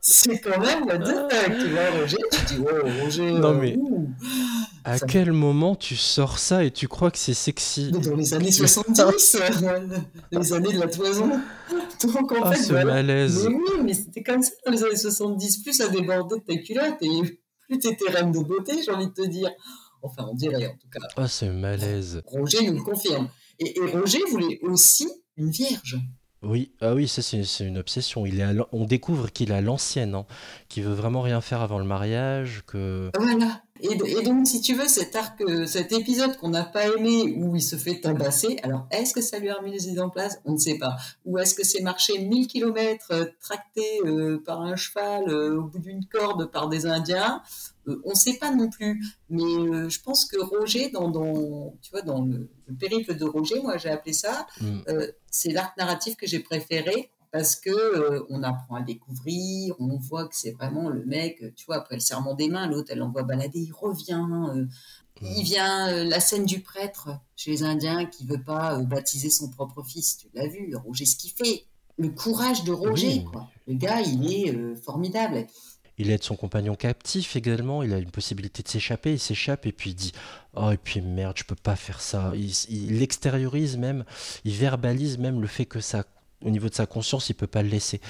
C'est 0.00 0.38
quand 0.40 0.60
même 0.60 0.84
fuck, 0.88 1.58
tu 1.58 1.68
vois 1.70 1.90
Roger, 2.00 2.16
tu 2.30 2.54
dis 2.54 2.60
oh 2.62 3.02
Roger. 3.02 3.32
Non, 3.32 3.48
euh, 3.48 3.60
mais- 3.60 3.76
ouh. 3.76 4.08
À 4.84 4.98
Ça- 4.98 5.06
quel 5.06 5.32
moment 5.32 5.74
tu 5.74 5.96
sors 5.96 6.38
ça 6.38 6.62
et 6.62 6.70
tu 6.70 6.86
crois 6.88 7.10
que 7.10 7.18
c'est 7.18 7.34
sexy? 7.34 7.90
Dans 7.90 8.14
les 8.14 8.34
années 8.34 8.52
70, 8.52 9.36
euh, 9.40 9.88
les 10.30 10.52
années 10.52 10.72
de 10.72 10.78
la 10.80 10.88
toison. 10.88 11.30
Donc 12.04 12.32
en 12.32 12.42
Ah, 12.44 12.52
fait, 12.52 12.62
ce 12.62 12.68
voilà. 12.72 12.84
malaise. 12.94 13.48
Mais 13.48 13.54
oui, 13.56 13.82
mais 13.82 13.94
c'était 13.94 14.22
comme 14.22 14.42
ça 14.42 14.52
dans 14.66 14.72
les 14.72 14.84
années 14.84 14.96
70. 14.96 15.62
Plus 15.64 15.72
ça 15.72 15.88
débordait 15.88 16.36
de 16.36 16.42
ta 16.44 16.56
culotte 16.62 16.96
et 17.00 17.40
plus 17.66 17.78
t'étais 17.78 18.10
reine 18.10 18.30
de 18.30 18.38
beauté, 18.38 18.74
j'ai 18.84 18.92
envie 18.92 19.06
de 19.06 19.12
te 19.12 19.26
dire. 19.26 19.50
Enfin, 20.02 20.26
on 20.30 20.34
dirait 20.34 20.66
en 20.66 20.76
tout 20.76 20.88
cas. 20.92 21.00
Ah, 21.16 21.26
ce 21.26 21.46
malaise. 21.46 22.20
Roger 22.26 22.64
nous 22.70 22.74
le 22.74 22.82
confirme. 22.82 23.28
Et, 23.58 23.78
et 23.78 23.86
Roger 23.86 24.20
voulait 24.30 24.58
aussi 24.62 25.08
une 25.36 25.50
vierge. 25.50 25.98
Oui, 26.42 26.72
ah 26.80 26.94
oui, 26.94 27.08
ça 27.08 27.22
c'est 27.22 27.66
une 27.66 27.78
obsession. 27.78 28.26
Il 28.26 28.40
est 28.40 28.46
on 28.72 28.84
découvre 28.84 29.30
qu'il 29.32 29.50
est 29.50 29.54
à 29.54 29.60
l'ancienne, 29.60 30.14
hein, 30.14 30.26
qu'il 30.68 30.84
veut 30.84 30.92
vraiment 30.92 31.22
rien 31.22 31.40
faire 31.40 31.62
avant 31.62 31.78
le 31.78 31.86
mariage, 31.86 32.62
que 32.66 33.10
Voilà. 33.18 33.62
Et, 33.84 34.18
et, 34.18 34.22
donc, 34.22 34.46
si 34.46 34.60
tu 34.62 34.74
veux, 34.74 34.88
cet 34.88 35.14
arc, 35.14 35.40
euh, 35.42 35.66
cet 35.66 35.92
épisode 35.92 36.36
qu'on 36.38 36.48
n'a 36.48 36.64
pas 36.64 36.86
aimé, 36.88 37.34
où 37.36 37.54
il 37.54 37.62
se 37.62 37.76
fait 37.76 38.00
tabasser, 38.00 38.56
alors 38.62 38.86
est-ce 38.90 39.12
que 39.12 39.20
ça 39.20 39.38
lui 39.38 39.50
a 39.50 39.54
remis 39.56 39.72
les 39.72 39.88
idées 39.88 40.00
en 40.00 40.08
place? 40.08 40.40
On 40.46 40.52
ne 40.52 40.58
sait 40.58 40.78
pas. 40.78 40.96
Ou 41.26 41.38
est-ce 41.38 41.54
que 41.54 41.64
c'est 41.64 41.82
marcher 41.82 42.18
1000 42.18 42.46
km 42.46 43.30
tracté 43.40 43.82
euh, 44.06 44.42
par 44.44 44.62
un 44.62 44.76
cheval 44.76 45.28
euh, 45.28 45.58
au 45.58 45.64
bout 45.64 45.78
d'une 45.78 46.04
corde 46.06 46.50
par 46.50 46.68
des 46.68 46.86
Indiens? 46.86 47.42
Euh, 47.88 48.00
On 48.04 48.10
ne 48.10 48.14
sait 48.14 48.38
pas 48.38 48.50
non 48.50 48.70
plus. 48.70 49.02
Mais 49.28 49.42
je 49.90 50.00
pense 50.02 50.24
que 50.24 50.38
Roger, 50.40 50.88
dans, 50.88 51.10
dans, 51.10 51.74
tu 51.82 51.90
vois, 51.90 52.00
dans 52.02 52.22
le, 52.24 52.48
le 52.66 52.74
périple 52.74 53.14
de 53.14 53.24
Roger, 53.24 53.60
moi 53.60 53.76
j'ai 53.76 53.90
appelé 53.90 54.12
ça, 54.14 54.46
Mm. 54.60 54.80
c'est 55.30 55.50
l'arc 55.50 55.76
narratif 55.76 56.16
que 56.16 56.26
j'ai 56.26 56.38
préféré 56.38 57.10
parce 57.34 57.56
que 57.56 57.68
euh, 57.68 58.24
on 58.30 58.44
apprend 58.44 58.76
à 58.76 58.82
découvrir, 58.82 59.74
on 59.80 59.96
voit 59.98 60.28
que 60.28 60.36
c'est 60.36 60.52
vraiment 60.52 60.88
le 60.88 61.04
mec, 61.04 61.42
euh, 61.42 61.50
tu 61.56 61.66
vois, 61.66 61.78
après 61.78 61.96
le 61.96 62.00
serment 62.00 62.32
des 62.34 62.48
mains, 62.48 62.68
l'autre 62.68 62.90
elle 62.92 62.98
l'envoie 62.98 63.24
balader, 63.24 63.58
il 63.58 63.72
revient, 63.72 64.24
euh, 64.54 64.66
il 65.20 65.42
vient 65.42 65.88
euh, 65.88 66.04
la 66.04 66.20
scène 66.20 66.44
du 66.44 66.60
prêtre 66.60 67.08
chez 67.34 67.50
les 67.50 67.64
Indiens 67.64 68.04
qui 68.06 68.24
veut 68.24 68.40
pas 68.40 68.78
baptiser 68.84 69.30
son 69.30 69.50
propre 69.50 69.82
fils, 69.82 70.16
tu 70.18 70.28
l'as 70.32 70.46
vu, 70.46 70.76
Roger 70.76 71.06
ce 71.06 71.16
qu'il 71.16 71.32
fait, 71.32 71.64
le 71.98 72.10
courage 72.10 72.62
de 72.62 72.70
Roger, 72.70 73.08
Oui. 73.08 73.24
quoi. 73.24 73.48
Le 73.66 73.74
gars, 73.74 74.00
il 74.02 74.32
est 74.32 74.76
formidable. 74.76 75.48
Il 75.98 76.10
aide 76.10 76.22
son 76.22 76.36
compagnon 76.36 76.76
captif 76.76 77.34
également, 77.34 77.82
il 77.82 77.92
a 77.92 77.98
une 77.98 78.10
possibilité 78.12 78.62
de 78.62 78.68
s'échapper, 78.68 79.12
il 79.14 79.20
s'échappe 79.20 79.66
et 79.66 79.72
puis 79.72 79.90
il 79.90 79.94
dit 79.94 80.12
Oh, 80.54 80.70
et 80.70 80.76
puis 80.76 81.00
merde, 81.00 81.36
je 81.36 81.44
peux 81.44 81.54
pas 81.56 81.74
faire 81.76 82.00
ça. 82.00 82.32
Il, 82.34 82.52
il 82.68 83.02
extériorise 83.02 83.76
même, 83.76 84.04
il 84.44 84.52
verbalise 84.54 85.18
même 85.18 85.40
le 85.40 85.46
fait 85.48 85.66
que 85.66 85.80
ça, 85.80 86.04
au 86.44 86.50
niveau 86.50 86.68
de 86.68 86.74
sa 86.74 86.86
conscience, 86.86 87.28
il 87.28 87.34
peut 87.34 87.46
pas 87.46 87.62
le 87.62 87.68
laisser. 87.68 88.00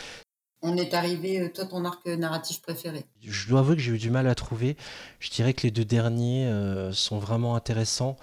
On 0.62 0.76
est 0.76 0.94
arrivé, 0.94 1.40
euh, 1.40 1.48
toi, 1.48 1.66
ton 1.66 1.84
arc 1.84 2.06
narratif 2.06 2.62
préféré. 2.62 3.04
Je 3.22 3.48
dois 3.48 3.60
avouer 3.60 3.76
que 3.76 3.82
j'ai 3.82 3.92
eu 3.92 3.98
du 3.98 4.10
mal 4.10 4.26
à 4.26 4.34
trouver. 4.34 4.76
Je 5.20 5.30
dirais 5.30 5.52
que 5.52 5.62
les 5.62 5.70
deux 5.70 5.84
derniers 5.84 6.46
euh, 6.46 6.92
sont 6.92 7.18
vraiment 7.18 7.54
intéressants 7.54 8.16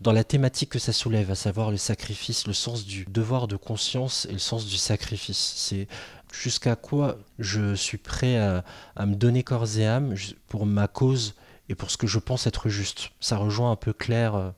dans 0.00 0.12
la 0.12 0.22
thématique 0.22 0.70
que 0.70 0.78
ça 0.78 0.92
soulève, 0.92 1.30
à 1.30 1.34
savoir 1.34 1.72
le 1.72 1.76
sacrifice, 1.76 2.46
le 2.46 2.52
sens 2.52 2.84
du 2.84 3.04
devoir 3.06 3.48
de 3.48 3.56
conscience 3.56 4.26
et 4.30 4.32
le 4.32 4.38
sens 4.38 4.66
du 4.66 4.76
sacrifice. 4.76 5.54
C'est 5.56 5.88
jusqu'à 6.32 6.76
quoi 6.76 7.18
je 7.40 7.74
suis 7.74 7.98
prêt 7.98 8.38
à, 8.38 8.64
à 8.94 9.06
me 9.06 9.16
donner 9.16 9.42
corps 9.42 9.76
et 9.76 9.86
âme 9.86 10.14
pour 10.46 10.66
ma 10.66 10.86
cause 10.86 11.34
et 11.68 11.74
pour 11.74 11.90
ce 11.90 11.96
que 11.96 12.06
je 12.06 12.20
pense 12.20 12.46
être 12.46 12.68
juste. 12.68 13.10
Ça 13.20 13.36
rejoint 13.36 13.72
un 13.72 13.76
peu 13.76 13.92
Claire 13.92 14.34
euh, 14.36 14.50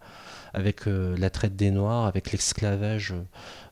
avec 0.52 0.86
euh, 0.86 1.16
la 1.16 1.30
traite 1.30 1.56
des 1.56 1.70
Noirs, 1.70 2.06
avec 2.06 2.32
l'esclavage 2.32 3.12
euh, 3.12 3.22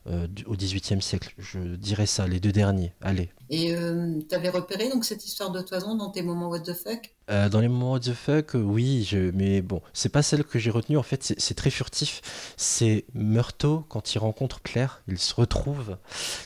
euh, 0.07 0.27
au 0.45 0.55
XVIIIe 0.55 1.01
siècle. 1.01 1.33
Je 1.37 1.59
dirais 1.75 2.05
ça, 2.05 2.27
les 2.27 2.39
deux 2.39 2.51
derniers. 2.51 2.93
Allez. 3.01 3.29
Et 3.49 3.73
euh, 3.75 4.19
t'avais 4.29 4.49
repéré 4.49 4.89
donc 4.89 5.05
cette 5.05 5.25
histoire 5.25 5.51
de 5.51 5.61
toison 5.61 5.95
dans 5.95 6.11
tes 6.11 6.21
moments 6.21 6.49
what 6.49 6.59
the 6.61 6.73
fuck? 6.73 7.15
Euh, 7.31 7.49
dans 7.49 7.59
les 7.59 7.67
moments 7.67 7.91
what 7.93 7.99
the 8.01 8.13
fuck, 8.13 8.51
oui, 8.53 9.03
je- 9.09 9.31
mais 9.31 9.61
bon, 9.61 9.81
c'est 9.93 10.09
pas 10.09 10.21
celle 10.23 10.43
que 10.43 10.57
j'ai 10.59 10.69
retenue. 10.71 10.97
En 10.97 11.03
fait, 11.03 11.23
c'est 11.23 11.39
c'est 11.39 11.53
très 11.55 11.69
furtif. 11.69 12.21
C'est 12.57 13.05
Meurtho, 13.13 13.85
quand 13.89 14.13
il 14.13 14.19
rencontre 14.19 14.61
Claire, 14.61 15.03
il 15.07 15.19
se 15.19 15.33
retrouve. 15.33 15.97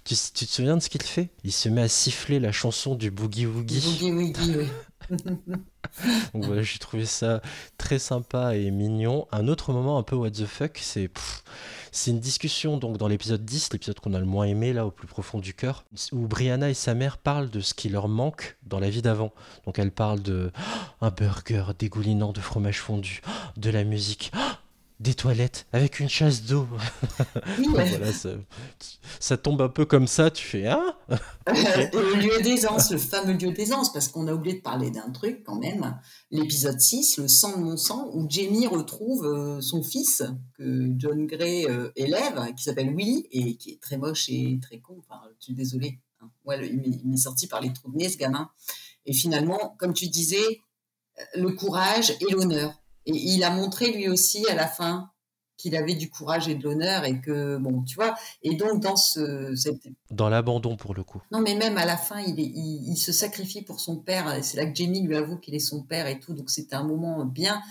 Tu, 0.04 0.16
tu 0.34 0.46
te 0.46 0.52
souviens 0.52 0.76
de 0.78 0.82
ce 0.82 0.90
qu'il 0.90 1.02
fait? 1.04 1.30
Il 1.44 1.52
se 1.52 1.70
met 1.70 1.82
à 1.82 1.88
siffler 1.90 2.40
la 2.40 2.52
chanson 2.52 2.96
du 2.96 3.12
Boogie 3.12 3.46
Woogie. 3.46 3.82
Boogie 3.82 4.12
Woogie, 4.12 4.56
oui. 4.58 4.68
Donc 6.34 6.46
voilà, 6.46 6.62
j'ai 6.62 6.80
trouvé 6.80 7.06
ça 7.06 7.42
très 7.78 8.00
sympa 8.00 8.56
et 8.56 8.72
mignon. 8.72 9.28
Un 9.32 9.48
autre 9.48 9.74
moment 9.74 9.98
un 9.98 10.04
peu 10.04 10.16
what 10.16 10.32
the 10.32 10.46
fuck, 10.46 10.78
c'est 10.82 11.10
c'est 11.96 12.10
une 12.10 12.20
discussion 12.20 12.78
donc 12.78 12.98
dans 12.98 13.08
l'épisode 13.08 13.46
10, 13.46 13.72
l'épisode 13.72 14.00
qu'on 14.00 14.16
a 14.16 14.20
le 14.20 14.26
moins 14.26 14.46
aimé 14.46 14.74
là 14.74 14.88
au 14.88 14.90
plus 14.90 15.06
profond 15.06 15.38
du 15.38 15.54
cœur, 15.54 15.86
où 16.12 16.28
Brianna 16.28 16.72
et 16.72 16.74
sa 16.74 16.96
mère 16.96 17.20
parlent 17.20 17.52
de 17.52 17.60
ce 17.60 17.76
qui 17.76 17.88
leur 17.88 18.08
manque 18.08 18.58
dans 18.64 18.80
la 18.80 18.90
vie 18.90 19.04
d'avant. 19.04 19.32
Donc 19.66 19.78
elle 19.78 19.92
parle 19.92 20.24
de 20.24 20.52
un 21.02 21.12
burger 21.12 21.66
dégoulinant 21.78 22.34
de 22.34 22.40
fromage 22.40 22.80
fondu, 22.80 23.22
de 23.58 23.70
la 23.70 23.84
musique, 23.84 24.32
des 25.00 25.14
toilettes 25.16 25.66
avec 25.74 26.00
une 26.00 26.08
chasse 26.10 26.44
d'eau. 26.44 26.68
Oui, 27.60 27.68
ouais. 27.70 27.90
voilà, 27.90 28.12
ça, 28.14 28.30
ça 29.20 29.38
tombe 29.38 29.62
un 29.62 29.70
peu 29.70 29.86
comme 29.86 30.08
ça, 30.08 30.32
tu 30.32 30.46
fais 30.46 30.66
ah 30.68 30.96
Et 31.48 31.90
le 31.94 32.16
lieu 32.22 32.42
d'aisance, 32.42 32.92
le 32.92 32.98
fameux 32.98 33.34
lieu 33.34 33.52
d'aisance, 33.52 33.92
parce 33.92 34.08
qu'on 34.08 34.28
a 34.28 34.34
oublié 34.34 34.56
de 34.58 34.62
parler 34.62 34.92
d'un 34.92 35.10
truc 35.12 35.44
quand 35.46 35.58
même. 35.60 36.00
L'épisode 36.32 36.80
6, 36.80 37.18
le 37.18 37.28
sang 37.28 37.58
de 37.58 37.64
mon 37.64 37.78
sang, 37.78 38.10
où 38.14 38.26
Jamie 38.30 38.68
retrouve 38.68 39.26
euh, 39.26 39.62
son 39.62 39.84
fils, 39.84 40.24
que 40.58 40.88
John 40.98 41.26
Gray 41.28 41.66
euh, 41.66 41.92
élève, 41.96 42.54
qui 42.56 42.64
s'appelle 42.64 42.96
Willy, 42.96 43.28
et 43.32 43.58
qui 43.58 43.72
est 43.72 43.82
très 43.82 43.98
moche 43.98 44.30
et 44.30 44.60
très 44.62 44.80
con. 44.80 44.96
Enfin, 45.00 45.22
je 45.40 45.46
suis 45.46 45.54
désolée. 45.54 46.00
hein. 46.22 46.30
Ouais, 46.46 46.58
le- 46.58 46.68
il 46.68 46.78
m'est- 46.78 47.00
il 47.04 47.10
m'est 47.10 47.18
sorti 47.18 47.48
par 47.48 47.62
les 47.62 47.72
trous 47.74 47.92
de 47.92 47.98
nez, 47.98 48.10
ce 48.10 48.18
gamin. 48.18 48.50
Et 49.06 49.14
finalement, 49.14 49.76
comme 49.80 49.94
tu 49.94 50.08
disais, 50.08 50.62
euh, 51.20 51.24
le 51.42 51.52
courage 51.52 52.12
et 52.22 52.32
l'honneur. 52.32 52.74
Et 53.06 53.16
il 53.16 53.44
a 53.44 53.50
montré 53.50 53.92
lui 53.92 54.08
aussi 54.10 54.46
à 54.50 54.56
la 54.56 54.68
fin 54.68 55.10
qu'il 55.58 55.76
avait 55.76 55.96
du 55.96 56.10
courage 56.10 56.50
et 56.50 56.56
de 56.56 56.64
l'honneur 56.64 57.06
et 57.06 57.22
que, 57.22 57.58
bon, 57.58 57.84
tu 57.84 57.96
vois, 57.96 58.16
et 58.42 58.56
donc 58.56 58.82
dans 58.82 58.96
ce, 58.98 59.54
cette 59.56 59.88
Dans 60.12 60.28
l'abandon 60.28 60.76
pour 60.76 60.94
le 60.94 61.04
coup. 61.04 61.22
non, 61.32 61.40
mais 61.42 61.56
même 61.56 61.78
à 61.78 61.86
la 61.86 61.96
fin, 61.96 62.20
il, 62.20 62.40
est, 62.40 62.44
il, 62.44 62.92
il 62.92 62.98
se 62.98 63.12
sacrifie 63.12 63.62
pour 63.62 63.80
son 63.80 63.98
père. 63.98 64.44
C'est 64.44 64.58
là 64.58 64.66
que 64.66 64.76
Jamie 64.76 65.02
lui 65.02 65.16
avoue 65.16 65.38
qu'il 65.38 65.56
est 65.56 65.60
son 65.60 65.84
père 65.84 66.08
et 66.08 66.20
tout. 66.20 66.34
Donc 66.34 66.50
c'était 66.50 66.76
un 66.76 66.84
moment 66.84 67.24
bien 67.26 67.62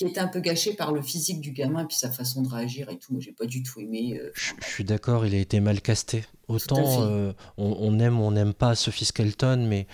qui 0.00 0.10
était 0.10 0.20
un 0.20 0.28
peu 0.28 0.40
gâché 0.40 0.72
par 0.72 0.92
le 0.92 1.02
physique 1.02 1.40
du 1.42 1.52
gamin 1.52 1.82
et 1.82 1.86
puis 1.86 1.96
sa 1.96 2.10
façon 2.10 2.40
de 2.40 2.48
réagir 2.48 2.88
et 2.88 2.96
tout. 2.98 3.12
Moi, 3.12 3.20
j'ai 3.20 3.32
pas 3.32 3.44
du 3.44 3.62
tout 3.62 3.80
aimé. 3.80 4.18
euh, 4.18 4.30
Je 4.34 4.52
je 4.66 4.66
suis 4.66 4.84
d'accord, 4.84 5.26
il 5.26 5.34
a 5.34 5.38
été 5.38 5.60
mal 5.60 5.82
casté. 5.82 6.24
Autant 6.48 7.02
euh, 7.02 7.32
on, 7.58 7.76
on 7.78 7.98
aime 7.98 8.18
ou 8.18 8.24
on 8.24 8.30
n'aime 8.30 8.54
pas 8.54 8.74
Sophie 8.74 9.04
Skelton, 9.04 9.66
mais 9.68 9.86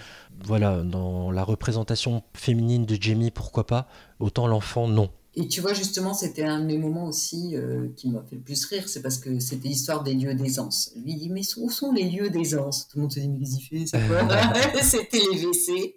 voilà, 0.45 0.83
dans 0.85 1.33
la 1.33 1.43
représentation 1.43 2.23
féminine 2.35 2.87
de 2.87 2.97
Jamie, 3.01 3.33
pourquoi 3.33 3.67
pas 3.67 3.89
Autant 4.21 4.47
l'enfant, 4.47 4.87
non. 4.87 5.11
Et 5.39 5.49
tu 5.49 5.61
vois, 5.61 5.75
justement, 5.75 6.15
c'était 6.15 6.45
un 6.45 6.61
de 6.61 6.65
mes 6.65 6.79
moments 6.79 7.05
aussi 7.05 7.57
euh, 7.57 7.89
qui 7.95 8.09
m'a 8.09 8.23
fait 8.23 8.37
le 8.37 8.43
plus 8.43 8.65
rire. 8.65 8.89
C'est 8.89 9.03
parce 9.03 9.19
que 9.19 9.39
c'était 9.39 9.69
l'histoire 9.69 10.03
des 10.03 10.15
lieux 10.15 10.35
d'aisance. 10.35 10.93
Lui 10.97 11.13
il 11.13 11.19
dit 11.19 11.29
Mais 11.29 11.43
où 11.59 11.69
sont 11.69 11.93
les 11.93 12.05
lieux 12.05 12.31
d'aisance? 12.31 12.89
Tout 12.89 12.97
le 12.97 13.03
monde 13.03 13.13
se 13.13 13.21
dit 13.21 13.29
Mais 13.29 13.45
fait? 13.45 13.85
C'est 13.87 14.09
quoi? 14.09 14.27
C'était 14.83 15.21
les 15.31 15.45
WC. 15.45 15.95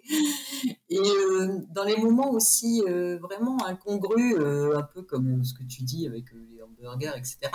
Et 0.90 0.98
euh, 0.98 1.58
dans 1.70 1.84
les 1.84 1.96
moments 1.96 2.30
aussi 2.32 2.82
euh, 2.86 3.18
vraiment 3.18 3.64
incongrus, 3.64 4.36
un 4.36 4.82
peu 4.82 5.02
comme 5.02 5.42
ce 5.42 5.54
que 5.54 5.62
tu 5.62 5.84
dis 5.84 6.06
avec 6.06 6.26
les 6.32 6.62
hamburgers, 6.62 7.16
etc. 7.16 7.50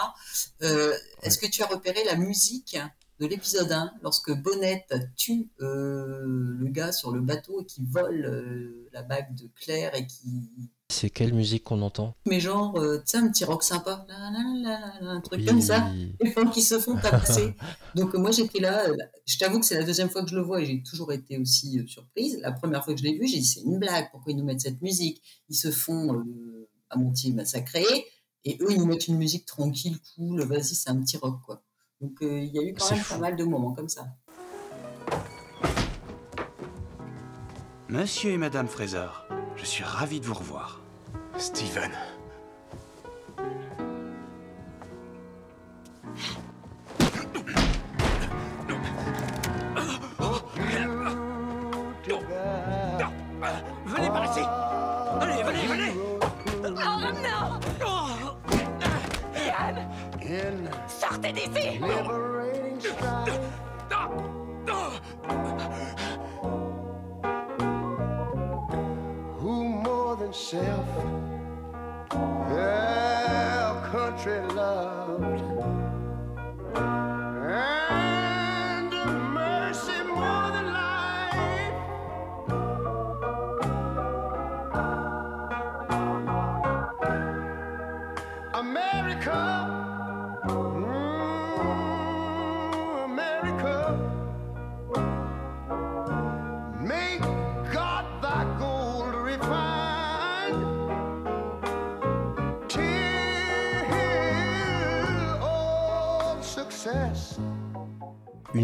Est-ce 1.22 1.38
que 1.38 1.46
tu 1.46 1.62
as 1.62 1.68
repéré 1.68 2.04
la 2.06 2.16
musique 2.16 2.80
de 3.20 3.28
l'épisode 3.28 3.72
1 3.72 3.94
lorsque 4.02 4.32
Bonnette 4.32 4.96
tue 5.16 5.50
le 5.60 6.68
gars 6.70 6.92
sur 6.92 7.12
le 7.12 7.22
bateau 7.22 7.62
et 7.62 7.66
qui 7.66 7.86
vole 7.86 8.88
la 8.92 9.04
bague 9.04 9.36
de 9.36 9.48
Claire 9.56 9.94
et 9.94 10.08
qui 10.08 10.50
C'est 10.90 11.10
quelle 11.10 11.34
musique 11.34 11.64
qu'on 11.64 11.82
entend? 11.82 12.16
Mais 12.28 12.40
genre, 12.40 12.78
euh, 12.78 12.98
tu 13.00 13.04
sais, 13.08 13.18
un 13.18 13.28
petit 13.30 13.44
rock 13.44 13.64
sympa, 13.64 14.06
la, 14.08 14.30
la, 14.30 14.30
la, 14.54 14.80
la, 14.80 15.02
la, 15.02 15.12
un 15.14 15.20
truc 15.22 15.40
Oui. 15.40 15.46
comme 15.46 15.60
ça, 15.62 15.92
et 16.24 16.32
pendant 16.32 16.52
qu'ils 16.52 16.64
se 16.64 16.80
font 16.80 16.96
tabasser. 16.96 17.56
Donc 17.96 18.14
moi 18.14 18.30
j'étais 18.32 18.60
là, 18.60 18.88
euh, 18.88 18.96
je 19.26 19.38
t'avoue 19.40 19.60
que 19.60 19.66
c'est 19.66 19.78
la 19.80 19.84
deuxième 19.84 20.10
fois 20.10 20.24
que 20.24 20.30
je 20.30 20.36
le 20.36 20.44
vois 20.44 20.62
et 20.62 20.66
j'ai 20.66 20.84
toujours 20.84 21.12
été 21.12 21.40
aussi 21.40 21.80
euh, 21.80 21.88
surprise. 21.88 22.38
La 22.42 22.52
première 22.52 22.84
fois 22.86 22.94
que 22.94 23.00
je 23.00 23.04
l'ai 23.06 23.18
vu, 23.18 23.28
j'ai 23.28 23.40
dit 23.40 23.46
c'est 23.46 23.62
une 23.62 23.80
blague, 23.80 24.10
pourquoi 24.12 24.32
ils 24.32 24.36
nous 24.38 24.46
mettent 24.46 24.62
cette 24.62 24.82
musique? 24.84 25.22
Ils 25.50 25.56
se 25.56 25.72
font 25.72 26.14
euh, 26.14 26.70
à 26.92 26.98
moitié 26.98 27.34
massacrer, 27.34 28.06
et 28.46 28.58
eux 28.62 28.68
ils 28.72 28.78
nous 28.78 28.86
mettent 28.86 29.08
une 29.08 29.18
musique 29.18 29.48
tranquille, 29.48 29.98
cool, 30.16 30.44
vas-y 30.44 30.76
c'est 30.76 30.92
un 30.92 31.02
petit 31.02 31.18
rock 31.18 31.40
quoi. 31.44 31.64
Donc 32.00 32.22
euh, 32.22 32.40
il 32.40 32.54
y 32.54 32.60
a 32.60 32.62
eu 32.62 32.76
quand 32.76 32.92
même 32.92 33.00
fou. 33.00 33.16
pas 33.16 33.20
mal 33.22 33.36
de 33.36 33.44
moments 33.44 33.74
comme 33.74 33.90
ça. 33.90 34.06
Monsieur 37.90 38.32
et 38.32 38.38
Madame 38.38 38.68
Fraser, 38.68 39.08
je 39.56 39.66
suis 39.66 39.84
ravi 39.84 40.20
de 40.20 40.26
vous 40.26 40.34
revoir. 40.34 40.80
Steven. 41.38 41.92
Venez 53.86 54.10
par 54.10 54.26
ici. 54.26 54.42
Allez, 55.22 55.44
venez, 55.44 55.68
venez. 55.68 55.94
Oh 56.64 56.70
non. 56.70 57.60
Yann. 59.36 60.70
Sortez 60.88 61.32
d'ici 61.32 61.80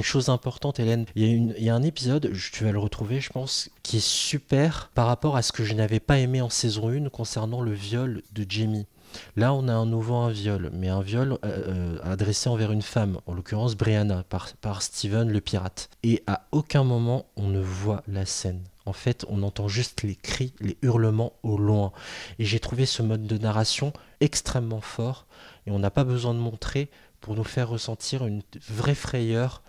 Une 0.02 0.06
chose 0.06 0.30
importante, 0.30 0.80
Hélène, 0.80 1.06
il 1.16 1.54
y, 1.60 1.70
a 1.70 1.76
un 1.76 1.84
épisode, 1.84 2.34
tu 2.52 2.64
vas 2.64 2.72
le 2.72 2.80
retrouver, 2.80 3.22
je 3.22 3.30
pense, 3.30 3.70
qui 3.84 3.97
est 3.97 4.04
super 4.04 4.89
par 4.95 5.06
rapport 5.06 5.36
à 5.38 5.43
ce 5.43 5.52
que 5.52 5.64
je 5.64 5.76
n'avais 5.76 5.99
pas 5.99 6.18
aimé 6.18 6.41
en 6.41 6.49
saison 6.49 6.89
1 6.89 7.10
concernant 7.10 7.62
le 7.62 7.72
viol 7.72 8.24
de 8.34 8.43
Jamie. 8.49 8.88
Là, 9.36 9.54
on 9.54 9.68
a 9.68 9.74
un 9.74 9.86
nouveau 9.86 10.16
un 10.16 10.32
viol, 10.32 10.72
mais 10.74 10.89
un 10.89 11.02
viol 11.02 11.34
euh, 11.34 11.38
euh, 11.45 11.99
adressé 12.02 12.49
envers 12.49 12.72
une 12.72 12.82
femme, 12.82 13.20
en 13.28 13.36
l'occurrence 13.36 13.76
Brianna, 13.76 14.24
par, 14.24 14.52
par 14.60 14.82
Steven 14.82 15.30
le 15.30 15.39
pirate. 15.39 15.91
Et 16.02 16.24
à 16.26 16.47
aucun 16.52 16.84
moment 16.84 17.28
on 17.36 17.49
ne 17.49 17.62
voit 17.62 18.02
la 18.08 18.26
scène. 18.26 18.64
En 18.88 18.93
fait, 18.93 19.24
on 19.30 19.43
entend 19.43 19.68
juste 19.68 20.02
les 20.02 20.16
cris, 20.16 20.56
les 20.62 20.80
hurlements 20.82 21.34
au 21.43 21.60
loin. 21.60 21.91
Et 22.39 22.45
j'ai 22.45 22.60
trouvé 22.60 22.88
ce 22.88 23.04
mode 23.04 23.28
de 23.28 23.38
narration 23.38 23.93
extrêmement 24.20 24.82
fort. 24.82 25.28
Et 25.68 25.72
on 25.72 25.78
n'a 25.78 25.91
pas 25.91 26.06
besoin 26.06 26.34
de 26.34 26.39
montrer 26.39 26.89
pour 27.20 27.36
nous 27.36 27.43
faire 27.43 27.70
ressentir 27.70 28.26
une 28.26 28.41
vraie 28.68 28.95
frayeur 28.95 29.62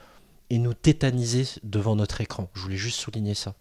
et 0.53 0.59
nous 0.59 0.74
tétaniser 0.74 1.46
devant 1.62 1.96
notre 1.96 2.20
écran. 2.20 2.50
Je 2.53 2.61
voulais 2.61 2.76
juste 2.76 3.00
souligner 3.00 3.32
ça. 3.34 3.55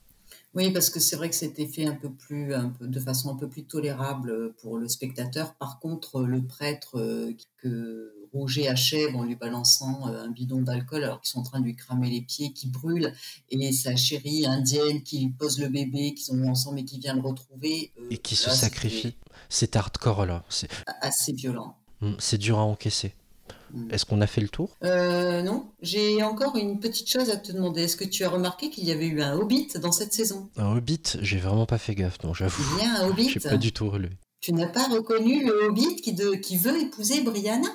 Oui, 0.53 0.71
parce 0.73 0.89
que 0.89 0.99
c'est 0.99 1.15
vrai 1.15 1.29
que 1.29 1.35
c'était 1.35 1.65
fait 1.65 1.85
un 1.85 1.95
peu 1.95 2.11
plus, 2.11 2.53
un 2.53 2.67
peu, 2.67 2.85
de 2.85 2.99
façon 2.99 3.29
un 3.31 3.37
peu 3.37 3.47
plus 3.47 3.63
tolérable 3.63 4.53
pour 4.61 4.77
le 4.77 4.89
spectateur. 4.89 5.53
Par 5.55 5.79
contre, 5.79 6.23
le 6.23 6.45
prêtre 6.45 6.99
euh, 6.99 7.31
que 7.63 8.13
Roger 8.33 8.67
achève 8.67 9.15
en 9.15 9.23
lui 9.23 9.37
balançant 9.37 10.09
euh, 10.09 10.25
un 10.25 10.29
bidon 10.29 10.61
d'alcool 10.61 11.05
alors 11.05 11.21
qu'ils 11.21 11.29
sont 11.31 11.39
en 11.39 11.43
train 11.43 11.61
de 11.61 11.65
lui 11.65 11.75
cramer 11.77 12.09
les 12.09 12.21
pieds, 12.21 12.51
qui 12.51 12.67
brûle, 12.67 13.13
et 13.49 13.71
sa 13.71 13.95
chérie 13.95 14.45
indienne 14.45 15.01
qui 15.03 15.29
pose 15.29 15.57
le 15.59 15.69
bébé, 15.69 16.13
qu'ils 16.13 16.35
ont 16.35 16.49
ensemble 16.49 16.79
et 16.79 16.83
qui 16.85 16.99
vient 16.99 17.15
le 17.15 17.21
retrouver. 17.21 17.93
euh, 17.97 18.07
Et 18.09 18.17
qui 18.17 18.35
se 18.35 18.49
sacrifie. 18.49 19.15
C'est 19.47 19.77
hardcore 19.77 20.25
là. 20.25 20.43
C'est 20.49 20.69
Assez 20.99 21.31
violent. 21.31 21.77
mm, 22.01 22.15
c'est 22.19 22.37
dur 22.37 22.59
à 22.59 22.63
encaisser. 22.63 23.13
Mm. 23.73 23.91
Est-ce 23.91 24.05
qu'on 24.05 24.21
a 24.21 24.27
fait 24.27 24.41
le 24.41 24.49
tour? 24.49 24.75
Euh, 24.83 25.41
non, 25.41 25.71
j'ai 25.81 26.21
encore 26.23 26.55
une 26.57 26.79
petite 26.79 27.09
chose 27.09 27.29
à 27.29 27.37
te 27.37 27.51
demander. 27.51 27.83
Est-ce 27.83 27.95
que 27.97 28.03
tu 28.05 28.23
as 28.23 28.29
remarqué 28.29 28.69
qu'il 28.69 28.83
y 28.85 28.91
avait 28.91 29.07
eu 29.07 29.21
un 29.21 29.33
hobbit 29.35 29.67
dans 29.81 29.91
cette 29.91 30.13
saison? 30.13 30.49
Un 30.57 30.75
hobbit, 30.77 31.01
j'ai 31.21 31.37
vraiment 31.37 31.65
pas 31.65 31.77
fait 31.77 31.95
gaffe, 31.95 32.21
non, 32.23 32.33
j'avoue. 32.33 32.63
Il 32.79 32.83
y 32.83 32.87
a 32.87 33.01
un 33.03 33.09
hobbit 33.09 33.29
J'ai 33.33 33.39
pas 33.39 33.57
du 33.57 33.71
tout 33.71 33.89
relevé. 33.89 34.17
Tu 34.41 34.53
n'as 34.53 34.67
pas 34.67 34.87
reconnu 34.87 35.45
le 35.45 35.65
hobbit 35.67 35.95
qui, 35.97 36.13
de- 36.13 36.33
qui 36.35 36.57
veut 36.57 36.79
épouser 36.81 37.21
Brianna 37.21 37.67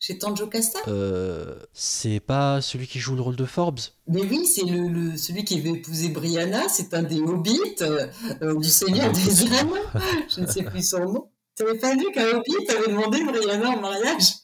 chez 0.00 0.18
Tanjo 0.18 0.46
Casta 0.48 0.78
Euh, 0.88 1.56
c'est 1.72 2.20
pas 2.20 2.60
celui 2.60 2.86
qui 2.86 2.98
joue 2.98 3.14
le 3.16 3.22
rôle 3.22 3.36
de 3.36 3.44
Forbes? 3.44 3.80
Mais 4.06 4.22
oui, 4.22 4.44
c'est 4.46 4.64
le, 4.64 4.88
le- 4.88 5.16
celui 5.16 5.44
qui 5.44 5.60
veut 5.60 5.76
épouser 5.76 6.08
Brianna, 6.08 6.68
c'est 6.68 6.92
un 6.94 7.02
des 7.04 7.20
hobbits 7.20 7.60
euh, 7.82 8.06
euh, 8.42 8.58
du 8.58 8.68
Seigneur 8.68 9.06
Ah 9.08 9.12
des. 9.12 9.54
Anneaux. 9.58 9.74
Je 10.34 10.40
ne 10.40 10.46
sais 10.46 10.62
plus 10.64 10.82
son 10.88 11.00
nom. 11.04 11.30
Tu 11.56 11.64
n'avais 11.64 11.78
pas 11.78 11.94
vu 11.94 12.04
qu'un 12.12 12.36
hobbit 12.36 12.68
avait 12.68 12.88
demandé 12.92 13.22
Brianna 13.24 13.70
en 13.70 13.80
mariage? 13.80 14.34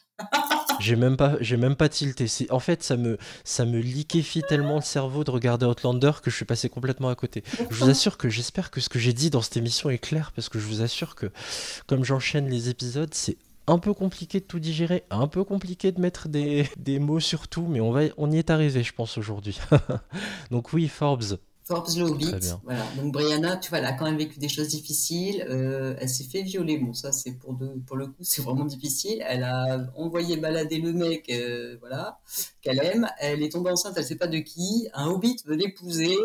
J'ai 0.80 0.96
même 0.96 1.16
pas, 1.16 1.36
j'ai 1.40 1.56
même 1.56 1.76
pas 1.76 1.88
tilté. 1.88 2.26
En 2.50 2.58
fait, 2.58 2.82
ça 2.82 2.96
me, 2.96 3.16
ça 3.44 3.64
me 3.64 3.78
liquéfie 3.78 4.42
tellement 4.42 4.76
le 4.76 4.82
cerveau 4.82 5.24
de 5.24 5.30
regarder 5.30 5.66
Outlander 5.66 6.12
que 6.22 6.30
je 6.30 6.36
suis 6.36 6.44
passé 6.44 6.68
complètement 6.68 7.08
à 7.08 7.14
côté. 7.14 7.42
Je 7.70 7.76
vous 7.76 7.88
assure 7.88 8.18
que 8.18 8.28
j'espère 8.28 8.70
que 8.70 8.80
ce 8.80 8.88
que 8.88 8.98
j'ai 8.98 9.12
dit 9.12 9.30
dans 9.30 9.40
cette 9.40 9.56
émission 9.56 9.90
est 9.90 9.98
clair 9.98 10.32
parce 10.34 10.48
que 10.48 10.58
je 10.58 10.66
vous 10.66 10.82
assure 10.82 11.14
que 11.14 11.30
comme 11.86 12.04
j'enchaîne 12.04 12.48
les 12.48 12.68
épisodes, 12.68 13.14
c'est 13.14 13.36
un 13.66 13.78
peu 13.78 13.94
compliqué 13.94 14.40
de 14.40 14.44
tout 14.44 14.58
digérer, 14.58 15.04
un 15.10 15.26
peu 15.26 15.42
compliqué 15.42 15.90
de 15.90 16.00
mettre 16.00 16.28
des, 16.28 16.68
des 16.76 16.98
mots 16.98 17.20
sur 17.20 17.48
tout, 17.48 17.66
mais 17.66 17.80
on 17.80 17.90
va, 17.90 18.02
on 18.18 18.30
y 18.30 18.38
est 18.38 18.50
arrivé, 18.50 18.82
je 18.82 18.92
pense 18.92 19.16
aujourd'hui. 19.16 19.58
Donc 20.50 20.72
oui, 20.72 20.88
Forbes. 20.88 21.38
Forbes 21.66 21.88
le 21.96 22.04
hobbit. 22.04 22.30
Voilà. 22.62 22.84
Donc 22.96 23.12
Brianna, 23.12 23.56
tu 23.56 23.70
vois, 23.70 23.78
elle 23.78 23.86
a 23.86 23.92
quand 23.92 24.04
même 24.04 24.18
vécu 24.18 24.38
des 24.38 24.50
choses 24.50 24.68
difficiles. 24.68 25.46
Euh, 25.48 25.96
elle 25.98 26.10
s'est 26.10 26.24
fait 26.24 26.42
violer. 26.42 26.76
Bon, 26.76 26.92
ça, 26.92 27.10
c'est 27.10 27.32
pour, 27.32 27.54
de, 27.54 27.68
pour 27.86 27.96
le 27.96 28.08
coup, 28.08 28.18
c'est 28.20 28.42
vraiment 28.42 28.66
difficile. 28.66 29.24
Elle 29.26 29.44
a 29.44 29.86
envoyé 29.96 30.36
balader 30.36 30.78
le 30.78 30.92
mec, 30.92 31.30
euh, 31.30 31.78
voilà, 31.80 32.20
qu'elle 32.60 32.80
aime. 32.84 33.08
Elle 33.18 33.42
est 33.42 33.52
tombée 33.52 33.70
enceinte, 33.70 33.94
elle 33.96 34.04
sait 34.04 34.16
pas 34.16 34.26
de 34.26 34.38
qui. 34.38 34.88
Un 34.92 35.06
hobbit 35.06 35.36
veut 35.46 35.56
l'épouser. 35.56 36.18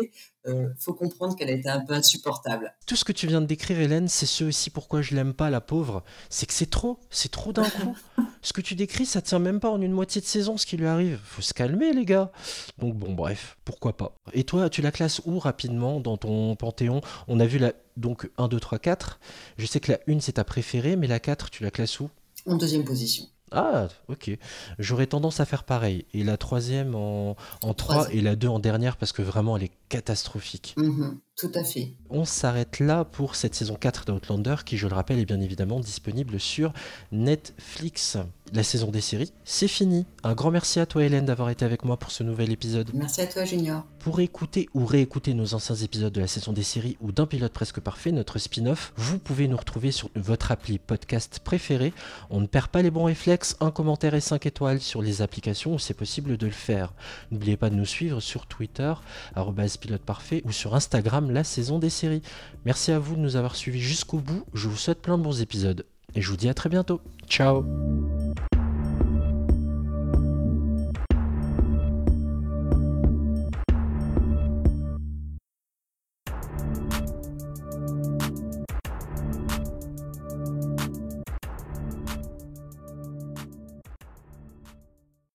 Euh, 0.46 0.68
faut 0.78 0.94
comprendre 0.94 1.36
qu'elle 1.36 1.50
a 1.50 1.52
été 1.52 1.68
un 1.68 1.80
peu 1.80 1.92
insupportable. 1.92 2.72
Tout 2.86 2.96
ce 2.96 3.04
que 3.04 3.12
tu 3.12 3.26
viens 3.26 3.42
de 3.42 3.46
décrire, 3.46 3.78
Hélène, 3.78 4.08
c'est 4.08 4.26
ce 4.26 4.44
aussi 4.44 4.70
pourquoi 4.70 5.02
je 5.02 5.14
l'aime 5.14 5.34
pas, 5.34 5.50
la 5.50 5.60
pauvre. 5.60 6.02
C'est 6.30 6.46
que 6.46 6.54
c'est 6.54 6.70
trop, 6.70 6.98
c'est 7.10 7.30
trop 7.30 7.52
d'un 7.52 7.68
coup. 7.68 7.96
ce 8.42 8.52
que 8.52 8.62
tu 8.62 8.74
décris, 8.74 9.04
ça 9.04 9.20
tient 9.20 9.38
même 9.38 9.60
pas 9.60 9.68
en 9.68 9.82
une 9.82 9.92
moitié 9.92 10.20
de 10.20 10.26
saison 10.26 10.56
ce 10.56 10.64
qui 10.64 10.76
lui 10.78 10.86
arrive. 10.86 11.20
Faut 11.24 11.42
se 11.42 11.52
calmer, 11.52 11.92
les 11.92 12.06
gars. 12.06 12.32
Donc 12.78 12.94
bon, 12.94 13.12
bref, 13.12 13.58
pourquoi 13.64 13.96
pas. 13.96 14.14
Et 14.32 14.44
toi, 14.44 14.70
tu 14.70 14.80
la 14.80 14.92
classes 14.92 15.20
où 15.26 15.38
rapidement 15.38 16.00
dans 16.00 16.16
ton 16.16 16.56
panthéon? 16.56 17.02
On 17.28 17.38
a 17.38 17.46
vu 17.46 17.58
la 17.58 17.74
donc 17.98 18.30
1, 18.38 18.48
2, 18.48 18.58
3, 18.58 18.78
4. 18.78 19.20
Je 19.58 19.66
sais 19.66 19.80
que 19.80 19.92
la 19.92 19.98
1 20.08 20.20
c'est 20.20 20.32
ta 20.32 20.44
préférée, 20.44 20.96
mais 20.96 21.06
la 21.06 21.20
4, 21.20 21.50
tu 21.50 21.62
la 21.62 21.70
classes 21.70 22.00
où? 22.00 22.08
En 22.46 22.56
deuxième 22.56 22.84
position. 22.84 23.26
Ah, 23.52 23.88
ok. 24.08 24.30
J'aurais 24.78 25.06
tendance 25.06 25.40
à 25.40 25.44
faire 25.44 25.64
pareil. 25.64 26.06
Et 26.14 26.22
la 26.24 26.36
troisième 26.36 26.94
en, 26.94 27.36
en 27.62 27.74
3 27.74 27.94
Troisième. 27.94 28.18
et 28.18 28.20
la 28.22 28.36
2 28.36 28.48
en 28.48 28.58
dernière 28.60 28.96
parce 28.96 29.12
que 29.12 29.22
vraiment 29.22 29.56
elle 29.56 29.64
est 29.64 29.72
catastrophique. 29.88 30.74
Mhm, 30.76 31.18
tout 31.40 31.50
à 31.54 31.64
fait. 31.64 31.94
On 32.10 32.26
s'arrête 32.26 32.80
là 32.80 33.04
pour 33.04 33.34
cette 33.34 33.54
saison 33.54 33.74
4 33.74 34.04
d'Outlander 34.04 34.56
qui, 34.64 34.76
je 34.76 34.86
le 34.86 34.94
rappelle, 34.94 35.18
est 35.18 35.24
bien 35.24 35.40
évidemment 35.40 35.80
disponible 35.80 36.38
sur 36.38 36.72
Netflix. 37.12 38.18
La 38.52 38.64
saison 38.64 38.90
des 38.90 39.00
séries, 39.00 39.32
c'est 39.44 39.68
fini. 39.68 40.06
Un 40.24 40.34
grand 40.34 40.50
merci 40.50 40.80
à 40.80 40.86
toi 40.86 41.04
Hélène 41.04 41.24
d'avoir 41.24 41.50
été 41.50 41.64
avec 41.64 41.84
moi 41.84 41.96
pour 41.96 42.10
ce 42.10 42.24
nouvel 42.24 42.50
épisode. 42.50 42.90
Merci 42.92 43.20
à 43.20 43.28
toi, 43.28 43.44
Junior. 43.44 43.84
Pour 44.00 44.18
écouter 44.18 44.68
ou 44.74 44.84
réécouter 44.86 45.34
nos 45.34 45.54
anciens 45.54 45.76
épisodes 45.76 46.12
de 46.12 46.20
la 46.20 46.26
saison 46.26 46.52
des 46.52 46.64
séries 46.64 46.96
ou 47.00 47.12
d'un 47.12 47.26
pilote 47.26 47.52
presque 47.52 47.78
parfait, 47.78 48.10
notre 48.10 48.40
spin-off, 48.40 48.92
vous 48.96 49.20
pouvez 49.20 49.46
nous 49.46 49.56
retrouver 49.56 49.92
sur 49.92 50.10
votre 50.16 50.50
appli 50.50 50.80
podcast 50.80 51.38
préféré. 51.44 51.92
On 52.28 52.40
ne 52.40 52.46
perd 52.46 52.68
pas 52.68 52.82
les 52.82 52.90
bons 52.90 53.04
réflexes, 53.04 53.56
un 53.60 53.70
commentaire 53.70 54.14
et 54.14 54.20
5 54.20 54.44
étoiles 54.46 54.80
sur 54.80 55.00
les 55.00 55.22
applications 55.22 55.74
où 55.74 55.78
c'est 55.78 55.94
possible 55.94 56.36
de 56.36 56.46
le 56.46 56.52
faire. 56.52 56.92
N'oubliez 57.30 57.56
pas 57.56 57.70
de 57.70 57.76
nous 57.76 57.86
suivre 57.86 58.18
sur 58.18 58.46
Twitter, 58.46 58.92
arobase 59.36 59.76
pilote 59.76 60.02
parfait, 60.02 60.42
ou 60.44 60.50
sur 60.50 60.74
Instagram, 60.74 61.29
la 61.30 61.44
saison 61.44 61.78
des 61.78 61.90
séries. 61.90 62.22
Merci 62.64 62.92
à 62.92 62.98
vous 62.98 63.16
de 63.16 63.20
nous 63.20 63.36
avoir 63.36 63.56
suivis 63.56 63.80
jusqu'au 63.80 64.18
bout. 64.18 64.44
Je 64.54 64.68
vous 64.68 64.76
souhaite 64.76 65.02
plein 65.02 65.18
de 65.18 65.22
bons 65.22 65.40
épisodes. 65.40 65.84
Et 66.14 66.20
je 66.20 66.30
vous 66.30 66.36
dis 66.36 66.48
à 66.48 66.54
très 66.54 66.68
bientôt. 66.68 67.00
Ciao 67.28 67.64